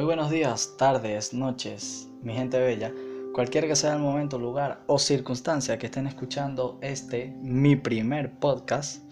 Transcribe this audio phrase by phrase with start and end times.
[0.00, 2.90] Muy buenos días, tardes, noches, mi gente bella,
[3.34, 9.04] cualquier que sea el momento, lugar o circunstancia que estén escuchando este, mi primer podcast,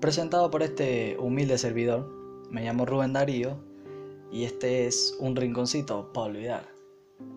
[0.00, 2.08] presentado por este humilde servidor.
[2.48, 3.58] Me llamo Rubén Darío
[4.30, 6.68] y este es un rinconcito para olvidar.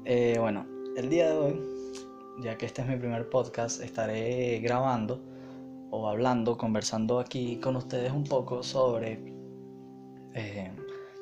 [0.05, 1.59] Eh, bueno, el día de hoy,
[2.41, 5.19] ya que este es mi primer podcast, estaré grabando
[5.89, 9.33] o hablando, conversando aquí con ustedes un poco sobre
[10.35, 10.71] eh,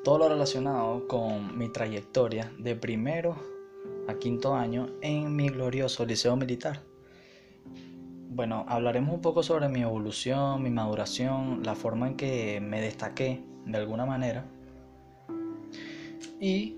[0.06, 3.34] todo lo relacionado con mi trayectoria de primero
[4.06, 6.80] a quinto año en mi glorioso liceo militar.
[8.28, 13.42] Bueno, hablaremos un poco sobre mi evolución, mi maduración, la forma en que me destaqué
[13.64, 14.46] de alguna manera.
[16.40, 16.76] Y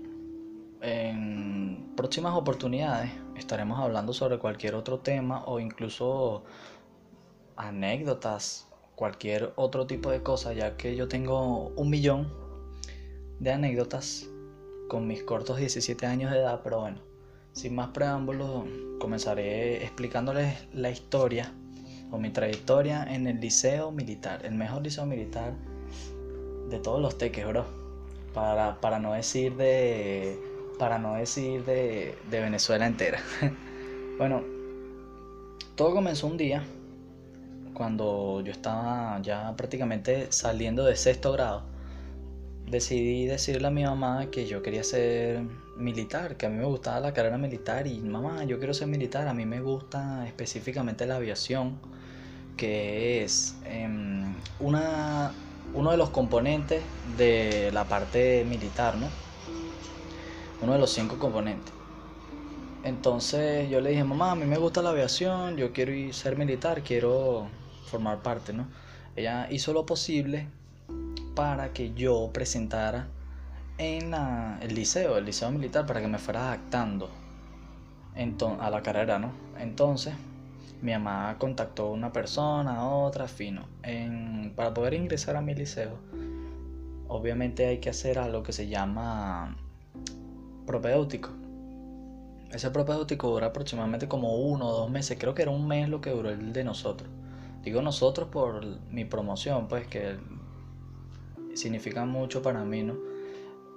[0.81, 6.45] en próximas oportunidades estaremos hablando sobre cualquier otro tema o incluso
[7.57, 12.48] anécdotas, cualquier otro tipo de cosa, ya que yo tengo un millón
[13.39, 14.27] de anécdotas
[14.87, 16.99] con mis cortos 17 años de edad, pero bueno,
[17.53, 18.65] sin más preámbulos,
[18.99, 21.53] comenzaré explicándoles la historia
[22.11, 25.53] o mi trayectoria en el liceo militar, el mejor liceo militar
[26.69, 27.65] de todos los teques, bro.
[28.33, 30.39] Para, para no decir de.
[30.77, 33.19] Para no decir de, de Venezuela entera.
[34.17, 34.43] bueno,
[35.75, 36.63] todo comenzó un día
[37.73, 41.63] cuando yo estaba ya prácticamente saliendo de sexto grado,
[42.69, 45.41] decidí decirle a mi mamá que yo quería ser
[45.75, 49.27] militar, que a mí me gustaba la carrera militar y mamá, yo quiero ser militar,
[49.27, 51.79] a mí me gusta específicamente la aviación,
[52.57, 55.31] que es em, una,
[55.73, 56.83] uno de los componentes
[57.17, 59.07] de la parte militar, ¿no?
[60.61, 61.73] Uno de los cinco componentes.
[62.83, 66.81] Entonces yo le dije, mamá, a mí me gusta la aviación, yo quiero ser militar,
[66.83, 67.47] quiero
[67.85, 68.67] formar parte, ¿no?
[69.15, 70.47] Ella hizo lo posible
[71.39, 73.07] para que yo presentara
[73.77, 77.09] en el liceo, el liceo militar, para que me fuera adaptando
[78.59, 79.31] a la carrera, ¿no?
[79.57, 80.13] Entonces,
[80.81, 83.61] mi mamá contactó a una persona, a otra, fino.
[84.57, 85.97] para poder ingresar a mi liceo,
[87.07, 89.55] obviamente hay que hacer algo que se llama
[90.65, 91.29] propedéutico.
[92.51, 96.01] Ese propedéutico dura aproximadamente como uno o dos meses, creo que era un mes lo
[96.01, 97.09] que duró el de nosotros.
[97.63, 100.17] Digo nosotros por mi promoción, pues que
[101.55, 102.97] significa mucho para mí, ¿no?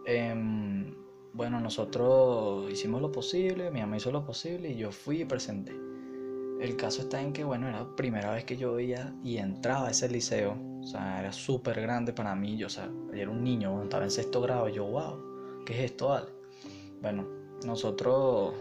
[0.05, 0.95] Em,
[1.33, 5.73] bueno, nosotros hicimos lo posible, mi mamá hizo lo posible y yo fui y presenté.
[6.61, 9.89] El caso está en que, bueno, era la primera vez que yo veía y entraba
[9.89, 10.57] a ese liceo.
[10.81, 12.57] O sea, era súper grande para mí.
[12.57, 14.69] Yo, o sea, era un niño, estaba en sexto grado.
[14.69, 16.29] Y yo, wow, ¿qué es esto, vale?
[17.01, 17.27] Bueno,
[17.67, 18.55] nosotros,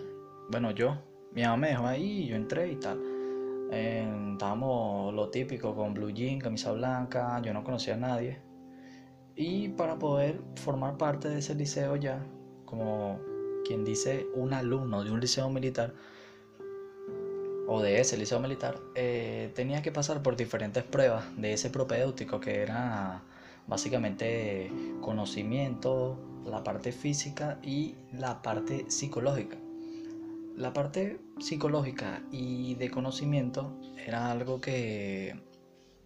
[0.50, 0.98] bueno, yo,
[1.34, 3.00] mi mamá me dejó ahí y yo entré y tal
[3.72, 8.40] estábamos lo típico con blue jean, camisa blanca, yo no conocía a nadie.
[9.44, 12.24] Y para poder formar parte de ese liceo ya,
[12.66, 13.20] como
[13.66, 15.96] quien dice un alumno de un liceo militar,
[17.68, 22.40] o de ese liceo militar, eh, tenía que pasar por diferentes pruebas de ese propedéutico
[22.40, 23.24] que era
[23.66, 24.72] básicamente
[25.02, 29.58] conocimiento, la parte física y la parte psicológica.
[30.56, 33.76] La parte psicológica y de conocimiento
[34.06, 35.42] era algo que,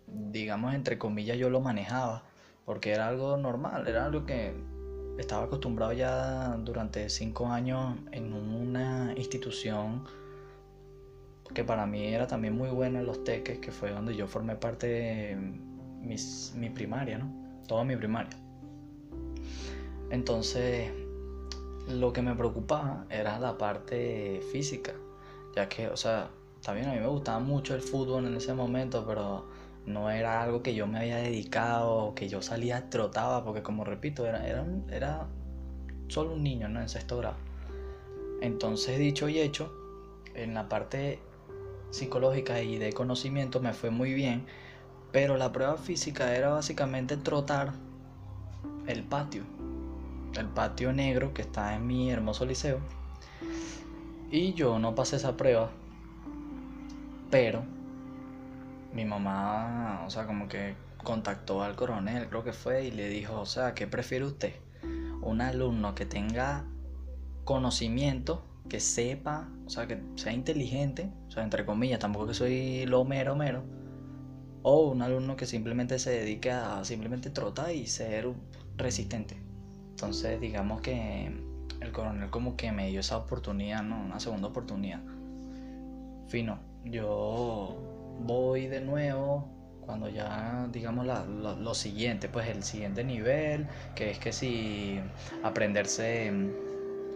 [0.08, 2.24] digamos, entre comillas, yo lo manejaba,
[2.66, 4.54] porque era algo normal, era algo que
[5.18, 10.04] estaba acostumbrado ya durante cinco años en una institución
[11.54, 14.56] que para mí era también muy buena en los teques, que fue donde yo formé
[14.56, 15.38] parte de
[16.56, 17.32] mi primaria, ¿no?
[17.68, 18.36] Toda mi primaria.
[20.10, 20.92] Entonces,
[21.88, 24.94] lo que me preocupaba era la parte física,
[25.56, 26.30] ya que, o sea,
[26.62, 29.46] también a mí me gustaba mucho el fútbol en ese momento, pero
[29.86, 34.26] no era algo que yo me había dedicado, que yo salía, trotaba, porque como repito,
[34.26, 35.28] era, era, era
[36.08, 36.82] solo un niño, ¿no?
[36.82, 37.38] En sexto grado.
[38.42, 39.72] Entonces, dicho y hecho,
[40.34, 41.20] en la parte
[41.92, 44.46] psicológica y de conocimiento me fue muy bien,
[45.12, 47.74] pero la prueba física era básicamente trotar
[48.88, 49.44] el patio
[50.40, 52.80] el patio negro que está en mi hermoso liceo.
[54.32, 55.70] Y yo no pasé esa prueba,
[57.30, 57.64] pero
[58.96, 63.40] mi mamá, o sea, como que contactó al coronel, creo que fue, y le dijo,
[63.40, 64.54] o sea, ¿qué prefiere usted?
[65.22, 66.66] Un alumno que tenga
[67.44, 72.86] conocimiento, que sepa, o sea, que sea inteligente, o sea, entre comillas, tampoco que soy
[72.86, 73.64] lo mero mero,
[74.64, 78.34] o un alumno que simplemente se dedique a simplemente trotar y ser
[78.78, 79.38] resistente.
[79.90, 81.32] Entonces, digamos que
[81.82, 84.00] el coronel como que me dio esa oportunidad, ¿no?
[84.02, 85.02] Una segunda oportunidad.
[86.28, 94.12] Fino, yo voy de nuevo cuando ya digamos lo, siguiente, pues el siguiente nivel, que
[94.12, 95.00] es que si
[95.44, 96.32] aprenderse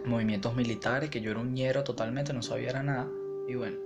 [0.04, 3.08] movimientos militares, que yo era un ñero totalmente, no sabía nada,
[3.48, 3.76] y bueno.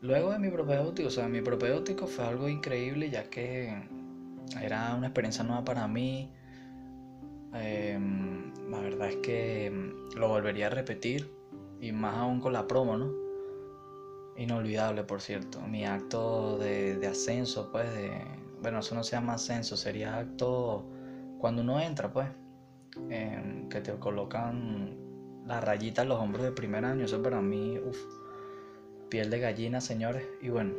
[0.00, 3.72] Luego de mi propedéutico, o sea, mi propedéutico fue algo increíble ya que
[4.60, 6.32] era una experiencia nueva para mí.
[7.54, 9.70] Em, la verdad es que
[10.16, 11.30] lo volvería a repetir
[11.80, 13.12] y más aún con la promo, ¿no?
[14.36, 15.60] Inolvidable, por cierto.
[15.60, 18.12] Mi acto de, ascenso, pues, de...
[18.60, 20.84] Bueno, eso no se llama ascenso, sería acto
[21.38, 22.28] cuando uno entra, pues,
[23.08, 24.96] que te colocan
[25.46, 27.04] la rayita en los hombros de primer año.
[27.04, 27.98] Eso para mí, uff,
[29.08, 30.24] piel de gallina, señores.
[30.40, 30.72] Y bueno,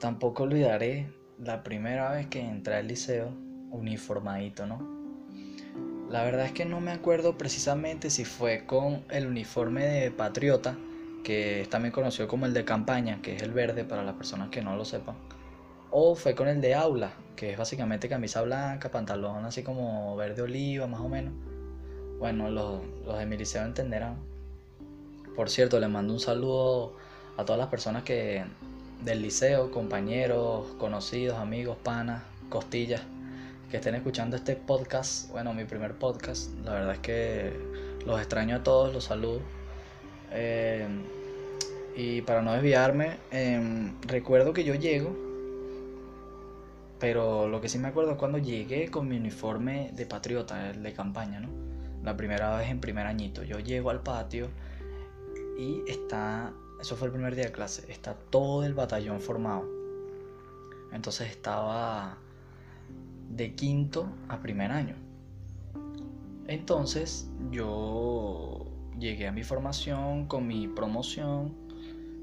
[0.00, 3.30] tampoco olvidaré la primera vez que entré al liceo
[3.70, 4.98] uniformadito, ¿no?
[6.10, 10.76] La verdad es que no me acuerdo precisamente si fue con el uniforme de patriota
[11.22, 14.48] que es también conocido como el de campaña, que es el verde para las personas
[14.48, 15.16] que no lo sepan.
[15.90, 20.42] O fue con el de aula, que es básicamente camisa blanca, pantalón así como verde
[20.42, 21.32] oliva, más o menos.
[22.18, 24.16] Bueno, los, los de mi liceo entenderán.
[25.36, 26.96] Por cierto, le mando un saludo
[27.36, 28.44] a todas las personas que
[29.04, 33.02] del liceo, compañeros, conocidos, amigos, panas, costillas,
[33.70, 35.30] que estén escuchando este podcast.
[35.30, 36.50] Bueno, mi primer podcast.
[36.64, 37.52] La verdad es que
[38.04, 39.40] los extraño a todos, los saludo.
[40.32, 40.86] Eh,
[41.96, 45.16] y para no desviarme, em, recuerdo que yo llego,
[47.00, 50.82] pero lo que sí me acuerdo es cuando llegué con mi uniforme de patriota, el
[50.82, 51.48] de campaña, ¿no?
[52.04, 53.42] La primera vez en primer añito.
[53.42, 54.48] Yo llego al patio
[55.58, 59.68] y está, eso fue el primer día de clase, está todo el batallón formado.
[60.92, 62.16] Entonces estaba
[63.30, 64.94] de quinto a primer año.
[66.46, 68.57] Entonces yo
[68.98, 71.54] llegué a mi formación con mi promoción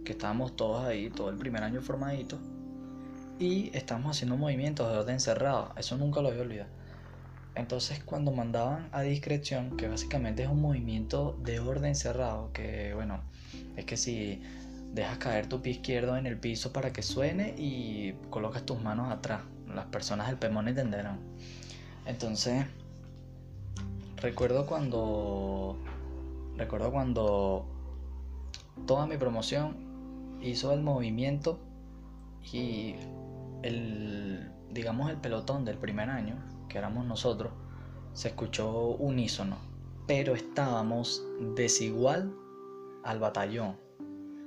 [0.04, 2.38] que estábamos todos ahí, todo el primer año formadito,
[3.39, 6.68] y estábamos haciendo movimientos de orden cerrado, eso nunca lo voy a olvidar.
[7.56, 13.21] Entonces cuando mandaban a discreción, que básicamente es un movimiento de orden cerrado, que bueno,
[13.78, 14.42] es que si
[14.94, 19.12] dejas caer tu pie izquierdo en el piso para que suene y colocas tus manos
[19.12, 19.42] atrás,
[19.74, 21.19] las personas del PEMON entenderán.
[22.06, 22.66] Entonces,
[24.18, 25.78] recuerdo cuando
[26.57, 27.66] recuerdo cuando
[28.86, 31.60] toda mi promoción hizo el movimiento
[32.52, 32.96] y
[33.63, 36.38] el, digamos, el pelotón del primer año,
[36.69, 37.52] que éramos nosotros,
[38.13, 39.57] se escuchó unísono,
[40.07, 41.25] pero estábamos
[41.56, 42.34] desigual
[43.04, 43.75] al batallón.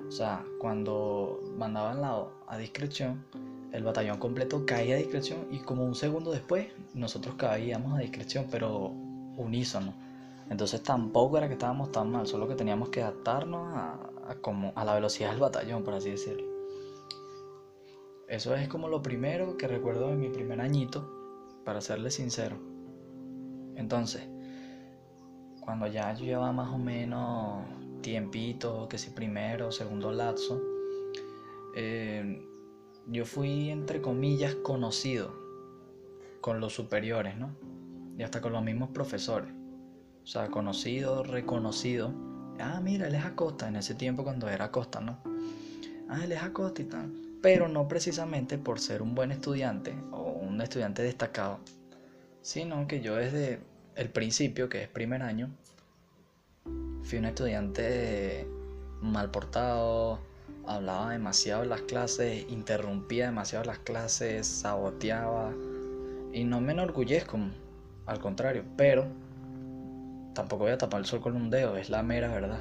[0.06, 3.24] O sea, cuando mandaban la, a discreción,
[3.72, 8.46] el batallón completo caía a discreción y como un segundo después nosotros caíamos a discreción,
[8.50, 8.86] pero
[9.36, 9.92] unísono.
[10.50, 14.84] Entonces tampoco era que estábamos tan mal, solo que teníamos que adaptarnos a, como a
[14.84, 16.46] la velocidad del batallón, por así decirlo.
[18.28, 21.08] Eso es como lo primero que recuerdo de mi primer añito,
[21.64, 22.56] para serle sincero.
[23.74, 24.28] Entonces,
[25.60, 27.64] cuando ya yo llevaba más o menos
[28.00, 30.60] tiempito, que si primero o segundo lapso,
[31.74, 32.42] eh,
[33.06, 35.32] yo fui entre comillas conocido
[36.40, 37.54] con los superiores, ¿no?
[38.16, 39.57] Y hasta con los mismos profesores.
[40.28, 42.12] O sea, conocido, reconocido
[42.60, 45.18] ah, mira, él es Acosta, en ese tiempo cuando era Acosta, ¿no?
[46.06, 47.10] Ah, él es Acosta y tal.
[47.40, 51.60] Pero no precisamente por ser un buen estudiante o un estudiante destacado,
[52.42, 53.60] sino que yo desde
[53.96, 55.48] el principio, que es primer año,
[57.04, 58.46] fui un estudiante
[59.00, 60.18] mal portado,
[60.66, 65.54] hablaba demasiado en las clases, interrumpía demasiado las clases, saboteaba.
[66.34, 67.38] Y no me enorgullezco,
[68.04, 69.06] al contrario, pero
[70.34, 72.60] tampoco voy a tapar el sol con un dedo, es la mera verdad.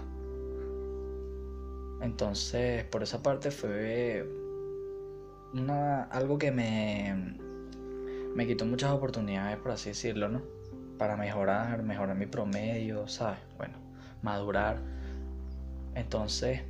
[2.02, 4.28] Entonces, por esa parte fue
[5.54, 7.38] una, algo que me,
[8.36, 10.42] me quitó muchas oportunidades, por así decirlo, ¿no?
[10.98, 13.40] Para mejorar, mejorar mi promedio, ¿sabes?
[13.58, 13.76] Bueno,
[14.22, 14.80] madurar.
[15.96, 16.62] Entonces,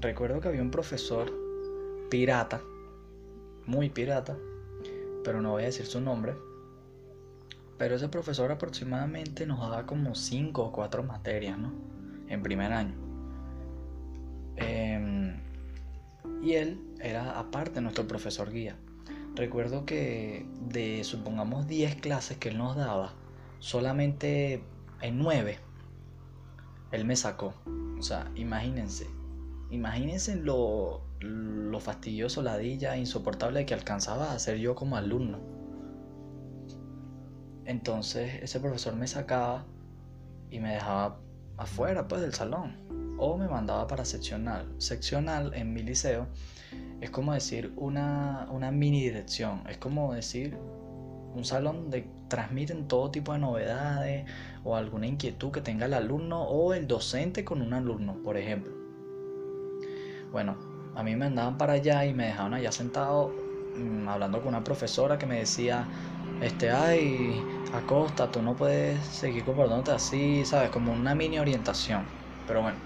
[0.00, 1.32] recuerdo que había un profesor
[2.10, 2.60] pirata,
[3.66, 4.36] muy pirata,
[5.24, 6.34] pero no voy a decir su nombre
[7.82, 11.72] pero ese profesor aproximadamente nos daba como 5 o 4 materias, ¿no?
[12.28, 12.94] En primer año.
[14.54, 15.34] Em,
[16.44, 18.76] y él era aparte nuestro profesor guía.
[19.34, 23.14] Recuerdo que de, supongamos, 10 clases que él nos daba,
[23.58, 24.62] solamente
[25.00, 25.58] en 9,
[26.92, 27.52] él me sacó.
[27.98, 29.08] O sea, imagínense.
[29.72, 35.51] Imagínense lo, lo fastidioso, ladilla, insoportable que alcanzaba a ser yo como alumno.
[37.64, 39.64] Entonces ese profesor me sacaba
[40.50, 41.18] y me dejaba
[41.56, 42.76] afuera pues del salón.
[43.18, 44.74] o me mandaba para seccional.
[44.78, 46.26] Seccional en mi liceo
[47.00, 50.56] es como decir una, una mini dirección, es como decir
[51.34, 54.26] un salón donde transmiten todo tipo de novedades
[54.64, 58.72] o alguna inquietud que tenga el alumno o el docente con un alumno, por ejemplo.
[60.30, 60.56] Bueno,
[60.94, 63.32] a mí me mandaban para allá y me dejaban allá sentado
[63.76, 65.86] mm, hablando con una profesora que me decía,
[66.42, 67.40] este, ay,
[67.72, 70.70] Acosta, tú no puedes seguir comportándote así, ¿sabes?
[70.70, 72.04] Como una mini orientación.
[72.46, 72.78] Pero bueno,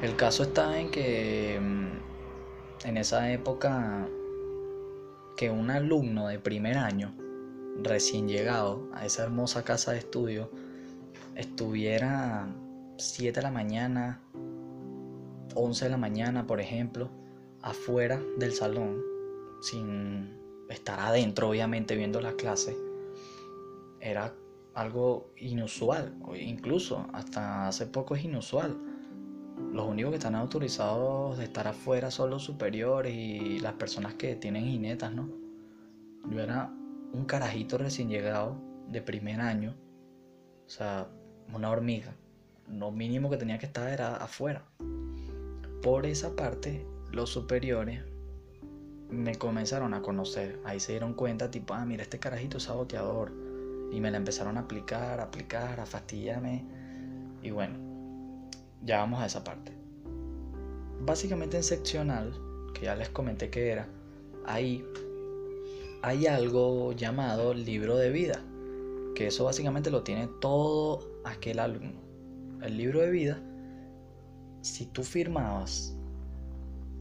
[0.00, 4.06] el caso está en que mm, en esa época
[5.36, 7.12] que un alumno de primer año,
[7.82, 10.50] recién llegado a esa hermosa casa de estudio,
[11.34, 12.46] estuviera
[12.96, 14.20] 7 de la mañana,
[15.56, 17.10] 11 de la mañana, por ejemplo,
[17.60, 19.02] afuera del salón,
[19.60, 20.13] sin
[20.68, 22.76] estar adentro, obviamente, viendo la clase,
[24.00, 24.34] era
[24.74, 28.76] algo inusual, incluso hasta hace poco es inusual.
[29.72, 34.34] Los únicos que están autorizados de estar afuera son los superiores y las personas que
[34.34, 35.28] tienen jinetas, ¿no?
[36.28, 36.72] Yo era
[37.12, 39.76] un carajito recién llegado de primer año,
[40.66, 41.08] o sea,
[41.52, 42.16] una hormiga.
[42.68, 44.64] Lo mínimo que tenía que estar era afuera.
[45.82, 48.02] Por esa parte, los superiores
[49.14, 50.60] me comenzaron a conocer.
[50.64, 53.32] Ahí se dieron cuenta, tipo, ah, mira, este carajito es saboteador.
[53.92, 56.64] Y me la empezaron a aplicar, a aplicar, a fastidiarme.
[57.42, 57.76] Y bueno,
[58.82, 59.72] ya vamos a esa parte.
[61.00, 62.32] Básicamente en seccional,
[62.74, 63.88] que ya les comenté que era,
[64.46, 64.84] ahí
[66.02, 68.40] hay algo llamado libro de vida.
[69.14, 72.00] Que eso básicamente lo tiene todo aquel alumno.
[72.62, 73.38] El libro de vida,
[74.60, 75.94] si tú firmabas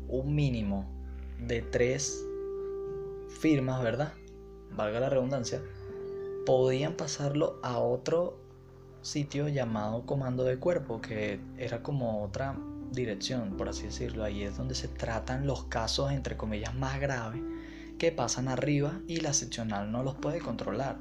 [0.07, 0.92] un mínimo
[1.47, 2.23] de tres
[3.39, 4.13] firmas, ¿verdad?
[4.71, 5.61] Valga la redundancia,
[6.45, 8.39] podían pasarlo a otro
[9.01, 12.55] sitio llamado comando de cuerpo, que era como otra
[12.91, 14.23] dirección, por así decirlo.
[14.23, 17.41] Ahí es donde se tratan los casos, entre comillas, más graves
[17.97, 20.97] que pasan arriba y la seccional no los puede controlar.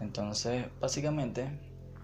[0.00, 1.48] Entonces, básicamente,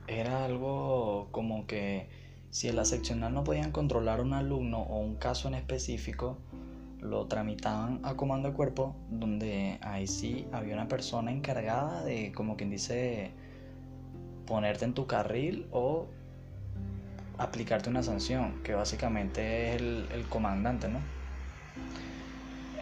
[0.06, 2.08] era algo como que
[2.50, 6.38] si en la seccional no podían controlar un alumno o un caso en específico,
[7.00, 12.56] lo tramitaban a comando de cuerpo, donde ahí sí había una persona encargada de, como
[12.56, 13.30] quien dice,
[14.46, 16.06] ponerte en tu carril o
[17.36, 20.98] aplicarte una sanción, que básicamente es el, comandante, ¿no?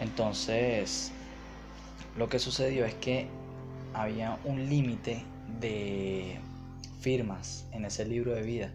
[0.01, 1.13] Entonces,
[2.17, 3.29] lo que sucedió es que
[3.93, 5.23] había un límite
[5.61, 6.39] de
[7.01, 8.73] firmas en ese libro de vida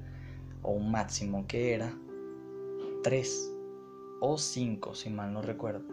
[0.62, 1.94] o un máximo que era
[3.04, 3.52] 3
[4.20, 5.84] o 5, si mal no recuerdo.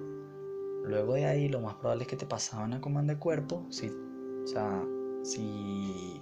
[0.85, 3.67] Luego de ahí, lo más probable es que te pasaban a comando de cuerpo.
[3.71, 4.83] Si, o sea,
[5.23, 6.21] si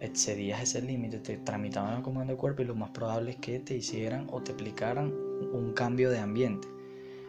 [0.00, 3.58] excedías ese límite, te tramitaban a comando de cuerpo y lo más probable es que
[3.58, 5.12] te hicieran o te aplicaran
[5.52, 6.68] un cambio de ambiente.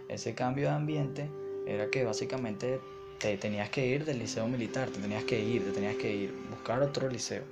[0.07, 1.29] Ese cambio de ambiente
[1.65, 2.79] era que básicamente
[3.19, 6.33] te tenías que ir del liceo militar, te tenías que ir, te tenías que ir,
[6.49, 7.43] buscar otro liceo.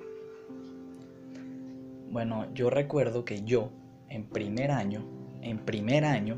[2.10, 3.70] Bueno, yo recuerdo que yo,
[4.10, 5.04] en primer año,
[5.42, 6.38] en primer año,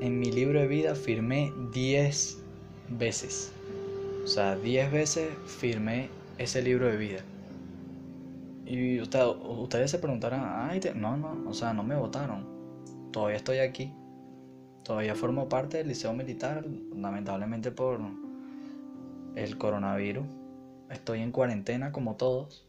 [0.00, 2.42] en mi libro de vida firmé 10
[2.90, 3.52] veces.
[4.24, 6.08] O sea, 10 veces firmé
[6.38, 7.20] ese libro de vida.
[8.64, 12.46] Y ustedes se preguntarán, ay, no, no, o sea, no me votaron.
[13.10, 13.92] Todavía estoy aquí.
[14.84, 18.00] Todavía formo parte del liceo militar, lamentablemente por
[19.34, 20.24] el coronavirus.
[20.90, 22.66] Estoy en cuarentena como todos.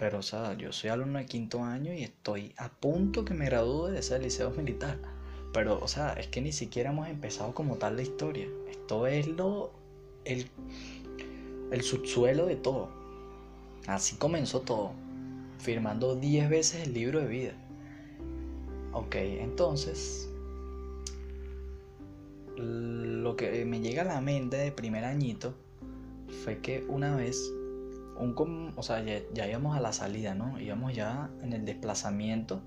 [0.00, 3.44] Pero, o sea, yo soy alumno de quinto año y estoy a punto que me
[3.44, 4.96] gradúe de ese liceo militar.
[5.52, 8.48] Pero, o sea, es que ni siquiera hemos empezado como tal la historia.
[8.70, 9.72] Esto es lo.
[10.24, 10.46] el,
[11.70, 12.88] el subsuelo de todo.
[13.86, 14.92] Así comenzó todo.
[15.58, 17.52] Firmando 10 veces el libro de vida.
[18.94, 20.30] Ok, entonces.
[22.56, 25.52] Lo que me llega a la mente de primer añito
[26.42, 27.52] fue que una vez
[28.20, 30.60] un, o sea, ya, íbamos a la salida, ¿no?
[30.60, 32.60] Íbamos ya en el desplazamiento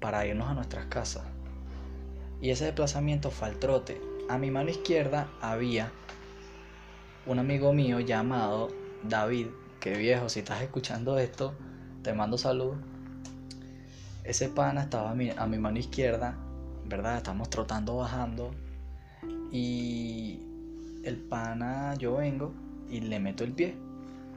[0.00, 1.24] para irnos a nuestras casas.
[2.40, 4.00] Y ese desplazamiento fue al trote.
[4.28, 5.90] A mi mano izquierda había
[7.26, 8.68] un amigo mío llamado
[9.02, 9.48] David,
[9.80, 11.54] que viejo, si estás escuchando esto,
[12.02, 12.74] te mando salud.
[14.22, 16.36] Ese pana estaba a mi, a mi mano izquierda,
[16.86, 17.16] ¿verdad?
[17.18, 18.52] Estamos trotando, bajando.
[19.50, 20.40] Y
[21.02, 22.52] el pana, yo vengo
[22.88, 23.76] y le meto el pie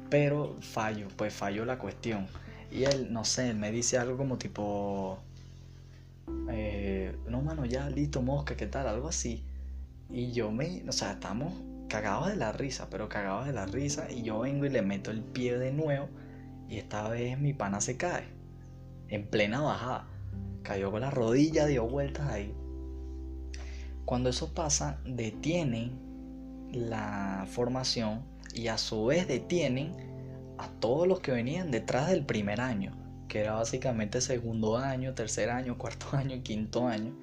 [0.09, 2.27] pero fallo, pues falló la cuestión.
[2.71, 5.19] Y él, no sé, él me dice algo como tipo,
[6.49, 8.87] eh, no, mano, ya, listo, mosca, ¿qué tal?
[8.87, 9.43] Algo así.
[10.09, 11.53] Y yo me, o sea, estamos
[11.89, 14.11] cagados de la risa, pero cagados de la risa.
[14.11, 16.07] Y yo vengo y le meto el pie de nuevo
[16.69, 18.25] y esta vez mi pana se cae,
[19.07, 20.07] en plena bajada.
[20.63, 22.53] Cayó con la rodilla, dio vueltas ahí.
[24.05, 25.91] Cuando eso pasa, detienen
[26.71, 28.21] la formación
[28.53, 29.95] y a su vez detienen
[30.57, 32.95] a todos los que venían detrás del primer año,
[33.27, 37.15] que era básicamente segundo año, tercer año, cuarto año, quinto año,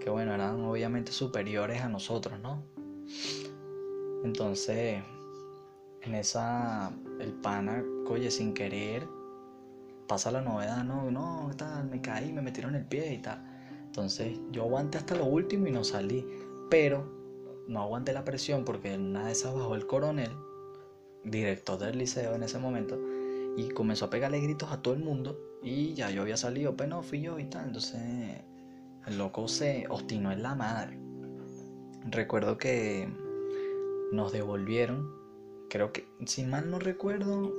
[0.00, 2.62] que bueno, eran obviamente superiores a nosotros, ¿no?
[4.24, 5.02] Entonces,
[6.02, 9.06] en esa, el pana, oye, sin querer,
[10.06, 13.44] pasa la novedad, no, no, tal, me caí, me metieron el pie y tal.
[13.84, 16.26] Entonces, yo aguanté hasta lo último y no salí,
[16.70, 17.18] pero
[17.68, 20.32] no aguanté la presión porque en una de esas bajó el coronel,
[21.24, 22.98] director del liceo en ese momento,
[23.56, 26.90] y comenzó a pegarle gritos a todo el mundo y ya yo había salido, pero
[26.90, 27.66] no, fui yo y tal.
[27.66, 28.00] Entonces
[29.06, 30.98] el loco se obstinó en la madre.
[32.10, 33.08] Recuerdo que
[34.12, 35.10] nos devolvieron,
[35.68, 37.52] creo que, si mal no recuerdo,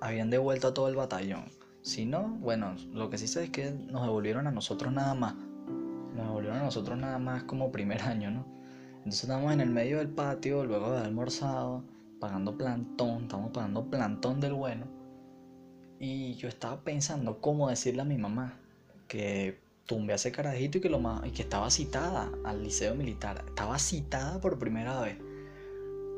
[0.00, 1.44] habían devuelto a todo el batallón.
[1.82, 5.34] Si no, bueno, lo que sí sé es que nos devolvieron a nosotros nada más.
[6.14, 8.44] Nos devolvieron a nosotros nada más como primer año, ¿no?
[8.98, 11.84] Entonces estamos en el medio del patio, luego de almorzado,
[12.20, 14.86] pagando plantón, estamos pagando plantón del bueno.
[16.00, 18.58] Y yo estaba pensando cómo decirle a mi mamá
[19.08, 22.94] que tumbé a ese carajito y que, lo más, y que estaba citada al liceo
[22.94, 23.44] militar.
[23.48, 25.18] Estaba citada por primera vez.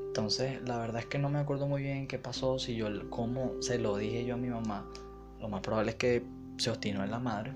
[0.09, 3.63] Entonces, la verdad es que no me acuerdo muy bien qué pasó, si yo, cómo
[3.63, 4.85] se lo dije yo a mi mamá.
[5.41, 6.25] Lo más probable es que
[6.59, 7.53] se obstinó en la madre.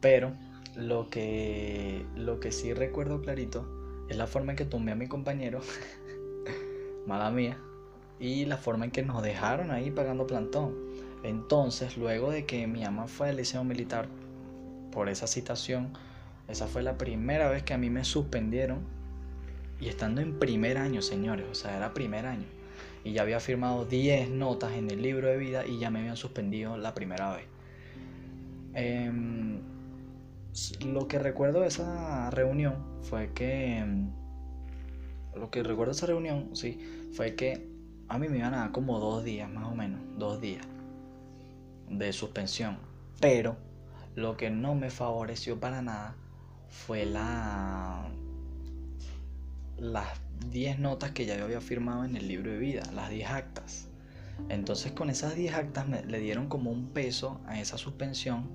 [0.00, 0.32] Pero
[0.76, 3.66] lo que, lo que sí recuerdo clarito
[4.08, 5.60] es la forma en que tumbé a mi compañero,
[7.06, 7.58] mala mía,
[8.18, 10.74] y la forma en que nos dejaron ahí pagando plantón.
[11.22, 14.08] Entonces, luego de que mi mamá fue al liceo militar
[14.90, 15.92] por esa citación,
[16.48, 18.80] esa fue la primera vez que a mí me suspendieron
[19.80, 22.46] y estando en primer año, señores, o sea, era primer año.
[23.04, 26.16] Y ya había firmado 10 notas en el libro de vida y ya me habían
[26.16, 27.46] suspendido la primera vez.
[28.74, 29.10] Eh,
[30.86, 33.84] lo que recuerdo de esa reunión fue que.
[35.34, 36.78] Lo que recuerdo esa reunión, sí,
[37.12, 37.66] fue que
[38.08, 40.66] a mí me iban a dar como dos días, más o menos, dos días
[41.88, 42.78] de suspensión.
[43.20, 43.56] Pero
[44.14, 46.16] lo que no me favoreció para nada
[46.68, 48.10] fue la.
[49.78, 50.08] las
[50.50, 53.88] 10 notas que ya yo había firmado en el libro de vida, las 10 actas.
[54.48, 58.50] Entonces con esas 10 actas me, le dieron como un peso a esa suspensión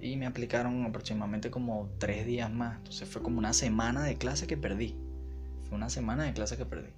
[0.00, 2.78] y me aplicaron aproximadamente como tres días más.
[2.78, 4.96] Entonces fue como una semana de clase que perdí.
[5.68, 6.90] Fue una semana de clase que perdí.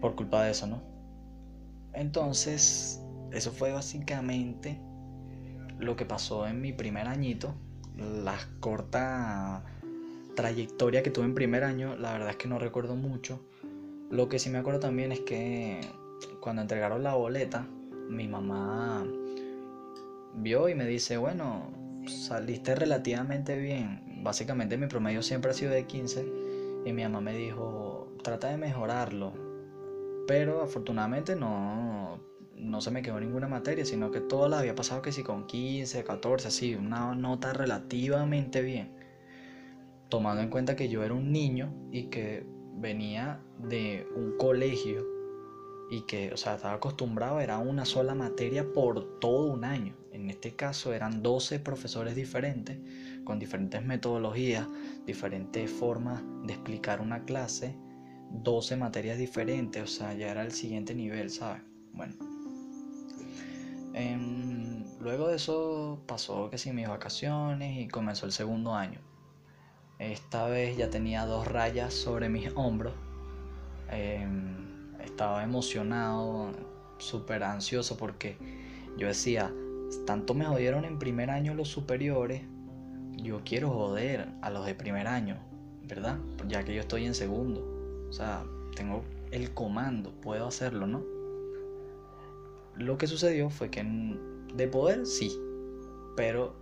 [0.00, 0.82] Por culpa de eso, ¿no?
[1.92, 3.00] Entonces,
[3.32, 4.78] eso fue básicamente
[5.78, 7.54] lo que pasó en mi primer añito.
[7.96, 9.64] La corta
[10.34, 13.40] trayectoria que tuve en primer año, la verdad es que no recuerdo mucho.
[14.10, 15.80] Lo que sí me acuerdo también es que
[16.40, 17.66] cuando entregaron la boleta,
[18.08, 19.06] mi mamá
[20.34, 21.70] vio y me dice, bueno,
[22.06, 24.22] saliste relativamente bien.
[24.22, 26.45] Básicamente mi promedio siempre ha sido de 15
[26.86, 29.32] y mi mamá me dijo, trata de mejorarlo.
[30.28, 32.20] Pero afortunadamente no,
[32.54, 35.48] no se me quedó ninguna materia, sino que todo la había pasado que sí con
[35.48, 38.94] 15, 14, así, una nota relativamente bien.
[40.08, 42.46] Tomando en cuenta que yo era un niño y que
[42.76, 45.04] venía de un colegio
[45.90, 49.92] y que, o sea, estaba acostumbrado, era una sola materia por todo un año.
[50.12, 52.78] En este caso eran 12 profesores diferentes,
[53.26, 54.66] con diferentes metodologías,
[55.04, 57.76] diferentes formas de explicar una clase,
[58.30, 61.62] 12 materias diferentes, o sea, ya era el siguiente nivel, ¿sabes?
[61.92, 62.14] Bueno.
[63.92, 69.00] Em, luego de eso pasó que sí mis vacaciones y comenzó el segundo año.
[69.98, 72.94] Esta vez ya tenía dos rayas sobre mis hombros.
[73.90, 76.52] Em, estaba emocionado,
[76.98, 78.36] súper ansioso porque
[78.96, 79.52] yo decía,
[80.06, 82.42] tanto me jodieron en primer año los superiores,
[83.16, 85.36] yo quiero joder a los de primer año,
[85.88, 86.18] ¿verdad?
[86.48, 88.06] Ya que yo estoy en segundo.
[88.08, 91.02] O sea, tengo el comando, puedo hacerlo, ¿no?
[92.76, 93.84] Lo que sucedió fue que
[94.54, 95.36] de poder sí,
[96.16, 96.54] pero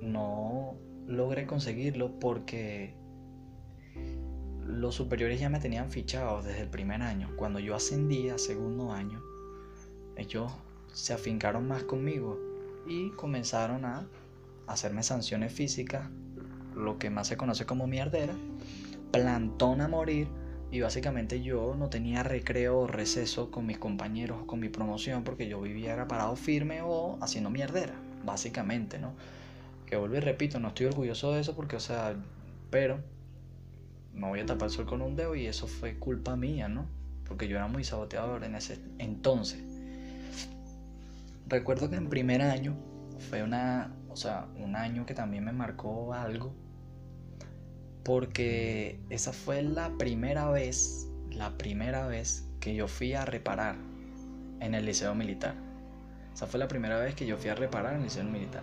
[0.00, 0.74] no
[1.06, 2.94] logré conseguirlo porque
[4.66, 7.30] los superiores ya me tenían fichado desde el primer año.
[7.36, 9.22] Cuando yo ascendí a segundo año,
[10.16, 10.52] ellos
[10.92, 12.38] se afincaron más conmigo
[12.86, 14.06] y comenzaron a
[14.66, 16.08] hacerme sanciones físicas,
[16.74, 18.34] lo que más se conoce como mierdera,
[19.12, 20.28] plantón a morir
[20.70, 25.48] y básicamente yo no tenía recreo o receso con mis compañeros con mi promoción porque
[25.48, 29.14] yo vivía parado firme o haciendo mierdera, básicamente, ¿no?
[29.86, 32.16] Que vuelvo y repito, no estoy orgulloso de eso porque, o sea,
[32.70, 32.98] pero
[34.12, 36.86] me voy a tapar el sol con un dedo y eso fue culpa mía, ¿no?
[37.28, 39.62] Porque yo era muy saboteador en ese entonces.
[41.48, 42.74] recuerdo que en primer año
[43.30, 46.54] fue una, o sea, un año que también me marcó algo,
[48.02, 53.76] porque esa fue la primera vez, la primera vez que yo fui a reparar
[54.60, 55.54] en el liceo militar.
[56.32, 58.62] Esa fue la primera vez que yo fui a reparar en el liceo militar.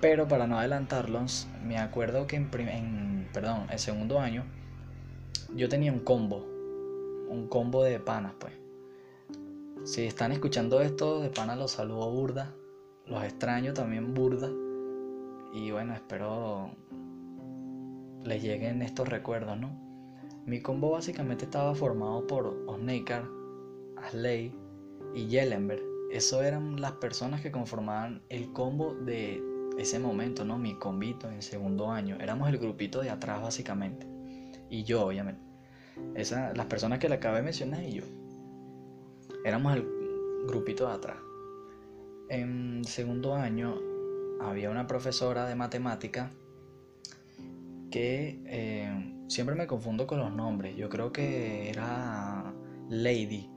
[0.00, 4.42] Pero para no adelantarlos, me acuerdo que en, en perdón, el segundo año
[5.54, 6.44] yo tenía un combo,
[7.28, 8.54] un combo de panas, pues.
[9.84, 12.52] Si están escuchando esto, de panas los saludo burda,
[13.06, 14.50] los extraño también burda.
[15.54, 16.72] Y bueno, espero
[18.24, 19.70] les lleguen estos recuerdos, ¿no?
[20.46, 23.24] Mi combo básicamente estaba formado por Osneikar,
[23.96, 24.52] Asley
[25.14, 25.80] y Yellenberg.
[26.10, 29.40] Eso eran las personas que conformaban el combo de
[29.78, 30.58] ese momento, ¿no?
[30.58, 32.16] Mi combito en segundo año.
[32.20, 34.08] Éramos el grupito de atrás básicamente.
[34.68, 35.40] Y yo, obviamente.
[36.16, 38.04] Esa, las personas que le acabé de mencionar y yo.
[39.44, 39.86] Éramos el
[40.48, 41.18] grupito de atrás.
[42.28, 43.93] En segundo año
[44.44, 46.30] había una profesora de matemática
[47.90, 50.76] que eh, siempre me confundo con los nombres.
[50.76, 52.52] Yo creo que era
[52.88, 53.50] Lady,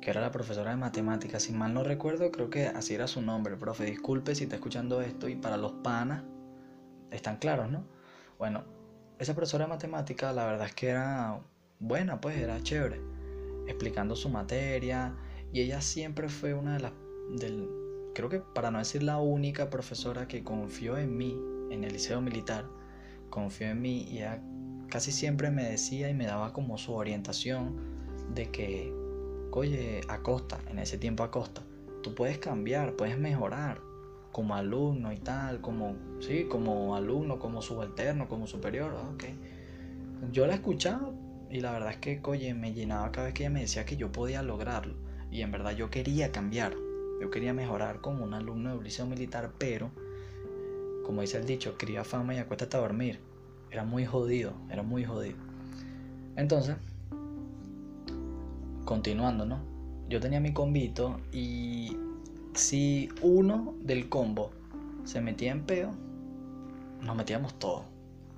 [0.00, 1.44] que era la profesora de matemáticas.
[1.44, 3.56] Si mal no recuerdo, creo que así era su nombre.
[3.56, 6.24] Profe, disculpe si está escuchando esto y para los panas
[7.10, 7.84] están claros, ¿no?
[8.38, 8.64] Bueno,
[9.18, 11.40] esa profesora de matemáticas la verdad es que era
[11.78, 13.00] buena, pues era chévere,
[13.68, 15.14] explicando su materia.
[15.52, 16.92] Y ella siempre fue una de las,
[17.38, 17.85] del,
[18.16, 21.38] creo que para no decir la única profesora que confió en mí
[21.70, 22.64] en el liceo militar,
[23.28, 24.42] confió en mí y ella
[24.88, 27.76] casi siempre me decía y me daba como su orientación
[28.34, 28.90] de que,
[29.52, 31.62] oye, Acosta, en ese tiempo Acosta,
[32.02, 33.82] tú puedes cambiar, puedes mejorar
[34.32, 39.24] como alumno y tal, como, sí, como alumno, como subalterno, como superior, ok.
[40.32, 41.12] Yo la escuchaba
[41.50, 43.98] y la verdad es que, oye, me llenaba cada vez que ella me decía que
[43.98, 44.96] yo podía lograrlo.
[45.30, 46.72] Y en verdad yo quería cambiar,
[47.20, 49.90] yo quería mejorar como un alumno de liceo militar, pero,
[51.04, 53.20] como dice el dicho, quería fama y acuéstate a dormir.
[53.70, 55.36] Era muy jodido, era muy jodido.
[56.36, 56.76] Entonces,
[58.84, 59.60] continuando, ¿no?
[60.08, 61.96] Yo tenía mi combito y
[62.54, 64.50] si uno del combo
[65.04, 65.90] se metía en peo,
[67.02, 67.84] nos metíamos todos.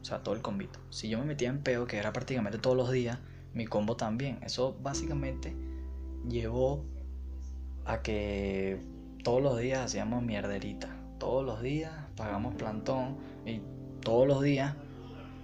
[0.01, 0.79] O sea, todo el combito.
[0.91, 3.19] Si yo me metía en peo, que era prácticamente todos los días,
[3.53, 4.39] mi combo también.
[4.43, 5.55] Eso básicamente
[6.29, 6.85] llevó
[7.89, 8.79] a que
[9.25, 10.95] todos los días hacíamos mierderita.
[11.19, 13.63] Todos los días pagamos plantón y
[14.03, 14.75] todos los días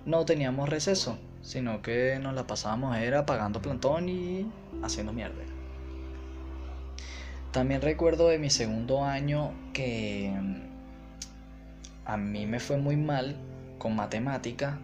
[0.05, 4.47] no teníamos receso, sino que nos la pasábamos era pagando plantón y
[4.83, 5.43] haciendo mierda.
[7.51, 10.31] También recuerdo de mi segundo año que
[12.05, 13.37] a mí me fue muy mal
[13.79, 14.79] con matemática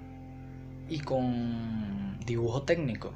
[0.89, 3.13] y con dibujo técnico.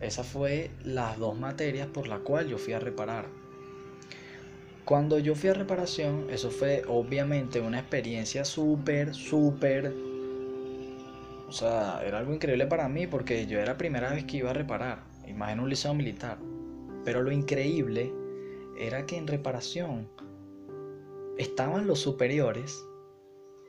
[0.00, 3.43] Esas fue las dos materias por las cuales yo fui a reparar.
[4.84, 9.92] Cuando yo fui a reparación, eso fue obviamente una experiencia súper, súper
[11.54, 14.50] o sea, era algo increíble para mí porque yo era la primera vez que iba
[14.50, 16.36] a reparar, imagino un liceo militar.
[17.04, 18.12] Pero lo increíble
[18.76, 20.08] era que en reparación
[21.38, 22.84] estaban los superiores,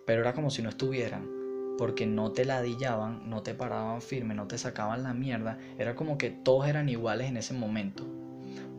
[0.08, 1.30] pero era como si no estuvieran,
[1.78, 6.18] porque no te ladillaban, no te paraban firme, no te sacaban la mierda, era como
[6.18, 8.04] que todos eran iguales en ese momento.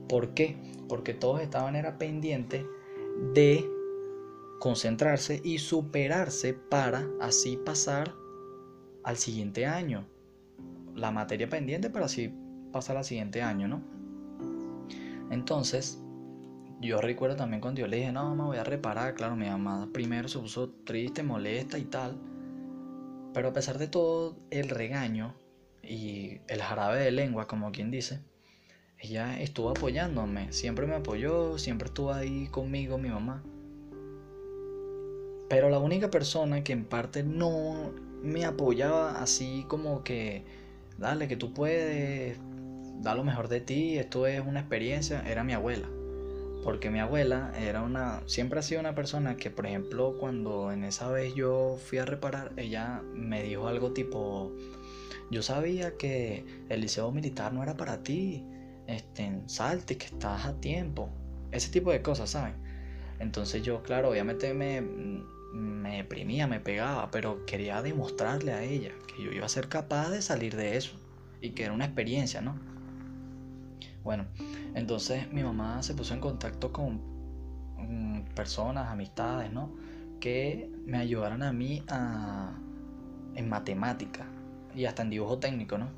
[0.09, 0.57] ¿Por qué?
[0.89, 2.65] Porque todos estaban era pendientes
[3.35, 3.69] de
[4.61, 8.15] concentrarse y superarse para así pasar
[9.05, 10.07] al siguiente año.
[10.95, 12.33] La materia pendiente para así
[12.73, 13.83] pasar al siguiente año, ¿no?
[15.31, 16.01] Entonces,
[16.81, 19.89] yo recuerdo también cuando yo le dije, no, me voy a reparar, claro, mi mamá
[19.93, 22.19] primero se puso triste, molesta y tal.
[23.33, 25.35] Pero a pesar de todo el regaño
[25.83, 28.21] y el jarabe de lengua, como quien dice,
[29.01, 33.43] ella estuvo apoyándome, siempre me apoyó, siempre estuvo ahí conmigo, mi mamá.
[35.49, 40.45] Pero la única persona que en parte no me apoyaba así como que,
[40.99, 42.39] dale, que tú puedes,
[43.01, 45.89] da lo mejor de ti, esto es una experiencia, era mi abuela.
[46.65, 50.83] Porque mi abuela era una, siempre ha sido una persona que, por ejemplo, cuando en
[50.83, 54.53] esa vez yo fui a reparar, ella me dijo algo tipo,
[55.31, 58.45] yo sabía que el liceo militar no era para ti,
[58.87, 61.09] este, salte, que estás a tiempo,
[61.51, 62.55] ese tipo de cosas, ¿saben?
[63.19, 69.23] Entonces yo, claro, obviamente me, me deprimía, me pegaba, pero quería demostrarle a ella que
[69.23, 70.99] yo iba a ser capaz de salir de eso
[71.41, 72.59] y que era una experiencia, ¿no?
[74.05, 74.27] Bueno,
[74.75, 77.01] entonces mi mamá se puso en contacto con
[77.77, 79.73] mm, personas, amistades, ¿no?
[80.21, 82.57] Que me ayudaran a mí a,
[83.35, 84.27] en matemática
[84.75, 85.89] y hasta en dibujo técnico, ¿no?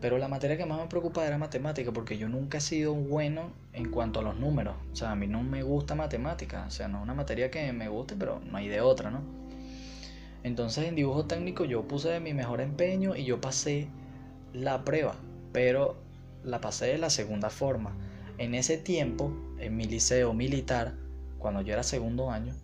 [0.00, 3.52] Pero la materia que más me preocupaba era matemática porque yo nunca he sido bueno
[3.72, 4.74] en cuanto a los números.
[4.92, 6.64] O sea, a mí no me gusta matemática.
[6.66, 9.20] O sea, no es una materia que me guste, pero no hay de otra, ¿no?
[10.42, 13.88] Entonces en dibujo técnico yo puse mi mejor empeño y yo pasé
[14.52, 15.16] la prueba,
[15.52, 15.96] pero
[16.44, 17.96] la pasé de la segunda forma.
[18.38, 20.94] En ese tiempo, en mi liceo militar,
[21.38, 22.54] cuando yo era segundo año,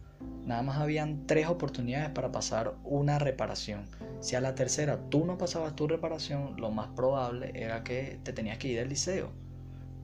[0.45, 3.85] nada más habían tres oportunidades para pasar una reparación.
[4.21, 8.33] Si a la tercera tú no pasabas tu reparación, lo más probable era que te
[8.33, 9.31] tenías que ir del liceo.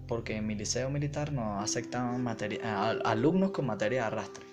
[0.07, 2.27] Porque en mi liceo militar no aceptaban
[3.05, 4.45] alumnos con materia de arrastre.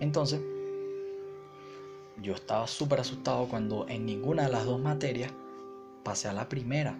[0.00, 0.40] Entonces,
[2.22, 5.32] yo estaba súper asustado cuando en ninguna de las dos materias
[6.04, 6.96] pasé a la primera.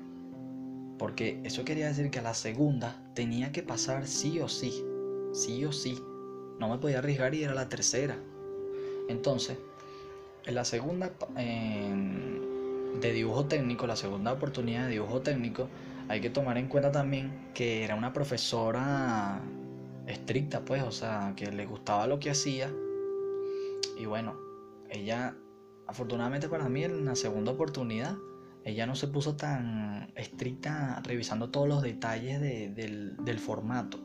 [0.99, 4.85] Porque eso quería decir que a la segunda tenía que pasar sí o sí.
[5.33, 5.99] Sí o sí.
[6.63, 8.17] No me podía arriesgar y era la tercera.
[9.09, 9.59] Entonces,
[10.45, 15.67] en la segunda de dibujo técnico, la segunda oportunidad de dibujo técnico,
[16.07, 19.41] hay que tomar en cuenta también que era una profesora
[20.07, 22.71] estricta, pues, o sea, que le gustaba lo que hacía.
[23.99, 24.37] Y bueno,
[24.89, 25.35] ella,
[25.89, 28.15] afortunadamente para mí, en la segunda oportunidad,
[28.63, 33.99] ella no se puso tan estricta revisando todos los detalles del, del formato.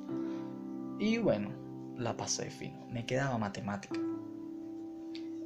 [0.98, 1.67] Y bueno,
[1.98, 2.86] la pasé fino.
[2.92, 4.00] Me quedaba matemática.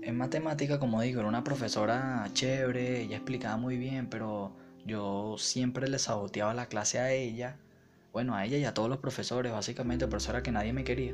[0.02, 4.52] En matemática, como digo, era una profesora chévere, ella explicaba muy bien, pero
[4.86, 7.58] yo siempre le saboteaba la clase a ella.
[8.12, 10.84] Bueno, a ella y a todos los profesores, básicamente, por eso era que nadie me
[10.84, 11.14] quería.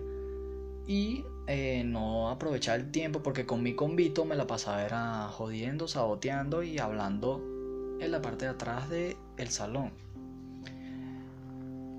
[0.88, 5.88] Y eh, no aprovechaba el tiempo porque con mi convito me la pasaba era jodiendo,
[5.88, 7.44] saboteando y hablando
[8.00, 9.92] en la parte de atrás del el salón.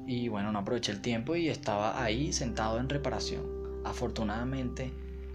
[0.09, 3.43] Y bueno, no aproveché el tiempo y estaba ahí sentado en reparación.
[3.85, 4.91] Afortunadamente,